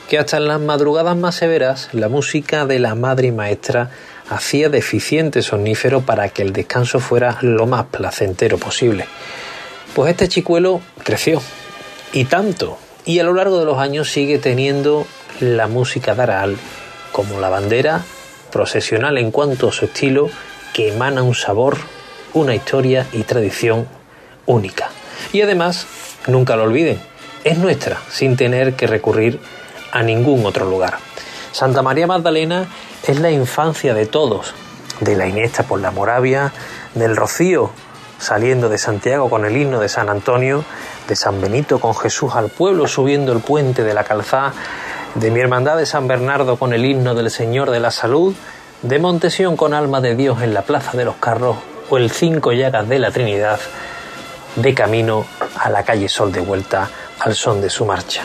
que 0.09 0.19
hasta 0.19 0.39
en 0.39 0.49
las 0.49 0.61
madrugadas 0.61 1.17
más 1.17 1.35
severas 1.35 1.91
la 1.93 2.09
música 2.09 2.65
de 2.65 2.79
la 2.79 2.95
madre 2.95 3.29
y 3.29 3.33
maestra 3.33 3.91
hacía 4.31 4.71
deficiente 4.71 5.43
somnífero 5.43 6.01
para 6.01 6.31
que 6.31 6.41
el 6.43 6.55
descanso 6.55 7.01
fuera 7.01 7.37
lo 7.43 7.67
más 7.67 7.85
placentero 7.87 8.57
posible. 8.57 9.05
Pues 9.95 10.11
este 10.11 10.27
chicuelo 10.27 10.81
creció, 11.05 11.43
y 12.15 12.25
tanto, 12.25 12.79
y 13.05 13.19
a 13.19 13.25
lo 13.25 13.35
largo 13.35 13.59
de 13.59 13.67
los 13.67 13.77
años 13.77 14.11
sigue 14.11 14.39
teniendo 14.39 15.07
la 15.39 15.67
música 15.67 16.15
de 16.15 16.23
Araal 16.23 16.57
como 17.13 17.41
la 17.41 17.51
bandera 17.51 18.03
procesional 18.51 19.19
en 19.19 19.31
cuanto 19.31 19.69
a 19.69 19.73
su 19.73 19.85
estilo 19.85 20.31
que 20.73 20.95
emana 20.95 21.23
un 21.23 21.35
sabor, 21.35 21.77
una 22.33 22.55
historia 22.55 23.07
y 23.13 23.25
tradición 23.25 23.87
única. 24.47 24.89
Y 25.35 25.43
además, 25.43 25.87
nunca 26.27 26.57
lo 26.57 26.63
olviden, 26.63 26.99
es 27.45 27.59
nuestra 27.59 27.99
sin 28.11 28.39
tener 28.39 28.75
que 28.77 28.87
recurrir 28.87 29.41
a 29.91 30.03
ningún 30.03 30.47
otro 30.47 30.65
lugar. 30.65 30.97
Santa 31.53 31.83
María 31.83 32.07
Magdalena 32.07 32.67
es 33.07 33.21
la 33.21 33.31
infancia 33.31 33.93
de 33.93 34.07
todos, 34.07 34.55
de 35.01 35.17
la 35.17 35.27
Iniesta 35.27 35.65
por 35.65 35.83
la 35.83 35.91
Moravia, 35.91 36.51
del 36.95 37.15
Rocío 37.15 37.73
saliendo 38.23 38.69
de 38.69 38.79
Santiago 38.79 39.29
con 39.29 39.45
el 39.45 39.57
himno 39.57 39.81
de 39.81 39.89
San 39.89 40.09
Antonio, 40.09 40.65
de 41.09 41.17
San 41.17 41.41
Benito 41.41 41.81
con 41.81 41.95
Jesús 41.95 42.35
al 42.35 42.49
pueblo 42.49 42.87
subiendo 42.87 43.33
el 43.33 43.41
puente 43.41 43.83
de 43.83 43.95
la 43.95 44.05
calzada, 44.05 44.55
de 45.17 45.31
mi 45.31 45.41
hermandad 45.41 45.77
de 45.77 45.87
San 45.87 46.07
Bernardo 46.07 46.57
con 46.57 46.73
el 46.73 46.85
himno 46.85 47.15
del 47.15 47.31
Señor 47.31 47.71
de 47.71 47.81
la 47.81 47.91
Salud, 47.91 48.35
de 48.83 48.99
Montesión 48.99 49.57
con 49.57 49.75
alma 49.75 50.01
de 50.01 50.15
Dios 50.15 50.41
en 50.43 50.55
la 50.55 50.63
Plaza 50.63 50.97
de 50.97 51.05
los 51.05 51.17
Carros 51.17 51.57
o 51.91 51.99
el 51.99 52.11
Cinco 52.11 52.53
Llagas 52.53 52.89
de 52.89 52.99
la 52.99 53.11
Trinidad, 53.11 53.59
de 54.57 54.75
camino 54.75 55.27
a 55.59 55.69
la 55.69 55.83
calle 55.83 56.09
Sol 56.09 56.31
de 56.33 56.41
vuelta 56.41 56.89
al 57.19 57.35
son 57.35 57.61
de 57.61 57.71
su 57.71 57.85
marcha. 57.85 58.23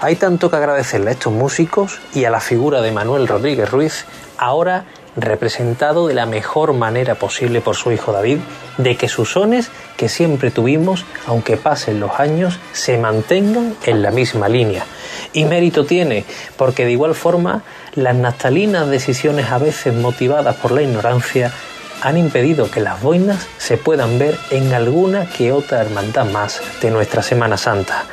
Hay 0.00 0.16
tanto 0.16 0.50
que 0.50 0.56
agradecerle 0.56 1.10
a 1.10 1.12
estos 1.12 1.32
músicos 1.32 2.00
y 2.14 2.24
a 2.24 2.30
la 2.30 2.40
figura 2.40 2.80
de 2.80 2.92
Manuel 2.92 3.28
Rodríguez 3.28 3.70
Ruiz, 3.70 4.04
ahora 4.38 4.84
representado 5.20 6.06
de 6.06 6.14
la 6.14 6.26
mejor 6.26 6.72
manera 6.72 7.16
posible 7.16 7.60
por 7.60 7.76
su 7.76 7.92
hijo 7.92 8.12
David, 8.12 8.38
de 8.76 8.96
que 8.96 9.08
sus 9.08 9.32
sones 9.32 9.70
que 9.96 10.08
siempre 10.08 10.50
tuvimos, 10.50 11.04
aunque 11.26 11.56
pasen 11.56 12.00
los 12.00 12.18
años, 12.18 12.58
se 12.72 12.98
mantengan 12.98 13.74
en 13.84 14.02
la 14.02 14.10
misma 14.10 14.48
línea. 14.48 14.84
Y 15.32 15.44
mérito 15.44 15.84
tiene, 15.84 16.24
porque 16.56 16.84
de 16.84 16.92
igual 16.92 17.14
forma 17.14 17.62
las 17.94 18.14
naftalinas 18.14 18.88
decisiones 18.88 19.50
a 19.50 19.58
veces 19.58 19.94
motivadas 19.94 20.56
por 20.56 20.72
la 20.72 20.82
ignorancia 20.82 21.52
han 22.00 22.16
impedido 22.16 22.70
que 22.70 22.80
las 22.80 23.02
boinas 23.02 23.46
se 23.58 23.76
puedan 23.76 24.18
ver 24.18 24.38
en 24.50 24.72
alguna 24.72 25.28
que 25.28 25.52
otra 25.52 25.80
hermandad 25.80 26.26
más 26.26 26.60
de 26.80 26.90
nuestra 26.90 27.22
Semana 27.22 27.56
Santa. 27.56 28.04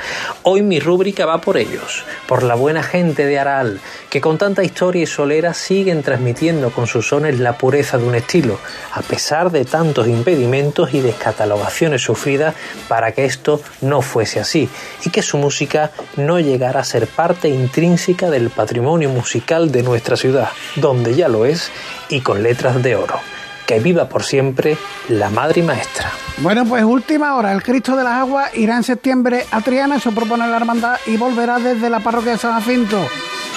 Hoy 0.44 0.62
mi 0.62 0.80
rúbrica 0.80 1.26
va 1.26 1.42
por 1.42 1.58
ellos, 1.58 2.04
por 2.28 2.44
la 2.44 2.56
buena 2.56 2.84
gente 2.84 3.26
de 3.26 3.40
Aral, 3.40 3.80
que 4.10 4.22
con 4.22 4.38
tanta 4.38 4.64
historia 4.64 5.04
y 5.04 5.06
solera 5.06 5.54
siguen 5.54 6.04
transmitiendo 6.04 6.72
con 6.72 6.88
sus 6.88 7.10
sones 7.10 7.40
la 7.40 7.58
pureza 7.58 7.98
de 7.98 8.06
un 8.06 8.16
estilo, 8.16 8.60
a 8.94 9.02
pesar 9.02 9.52
de 9.52 9.66
tantos 9.66 10.08
impedimentos 10.08 10.94
y 10.94 11.02
descatalogaciones 11.02 12.02
sufridas 12.02 12.56
para 12.88 13.12
que 13.12 13.26
esto 13.26 13.62
no 13.82 14.02
fuese 14.02 14.40
así, 14.40 14.70
y 15.04 15.10
que 15.10 15.22
su 15.22 15.38
música 15.38 15.92
no 16.18 16.40
llegara 16.40 16.80
a 16.80 16.84
ser 16.84 17.08
parte 17.08 17.50
intrínseca 17.50 18.30
del 18.30 18.50
patrimonio 18.50 19.10
musical 19.10 19.72
de 19.72 19.84
nuestra 19.84 20.18
ciudad, 20.18 20.50
donde 20.76 21.16
ya 21.16 21.28
lo 21.28 21.46
es, 21.46 21.72
y 22.10 22.22
con 22.22 22.42
letras 22.42 22.82
de 22.82 22.96
oro 22.96 23.20
que 23.66 23.80
viva 23.80 24.08
por 24.08 24.24
siempre 24.24 24.78
la 25.10 25.30
Madre 25.30 25.62
y 25.62 25.64
Maestra. 25.64 26.12
Bueno, 26.38 26.66
pues 26.66 26.84
última 26.84 27.36
hora, 27.36 27.52
el 27.54 27.64
Cristo 27.64 27.96
de 27.96 28.04
las 28.04 28.14
Aguas 28.14 28.56
irá 28.56 28.76
en 28.78 28.84
septiembre 28.84 29.46
a 29.52 29.62
Triana, 29.62 29.98
eso 29.98 30.12
propone 30.12 30.48
la 30.48 30.58
hermandad, 30.58 30.98
y 31.06 31.18
volverá 31.18 31.60
desde 31.60 31.90
la 31.90 32.00
parroquia 32.00 32.34
de 32.34 32.38
San 32.38 32.54
Jacinto. 32.54 33.00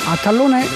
Hasta 0.09 0.31
el 0.31 0.39
lunes. 0.39 0.67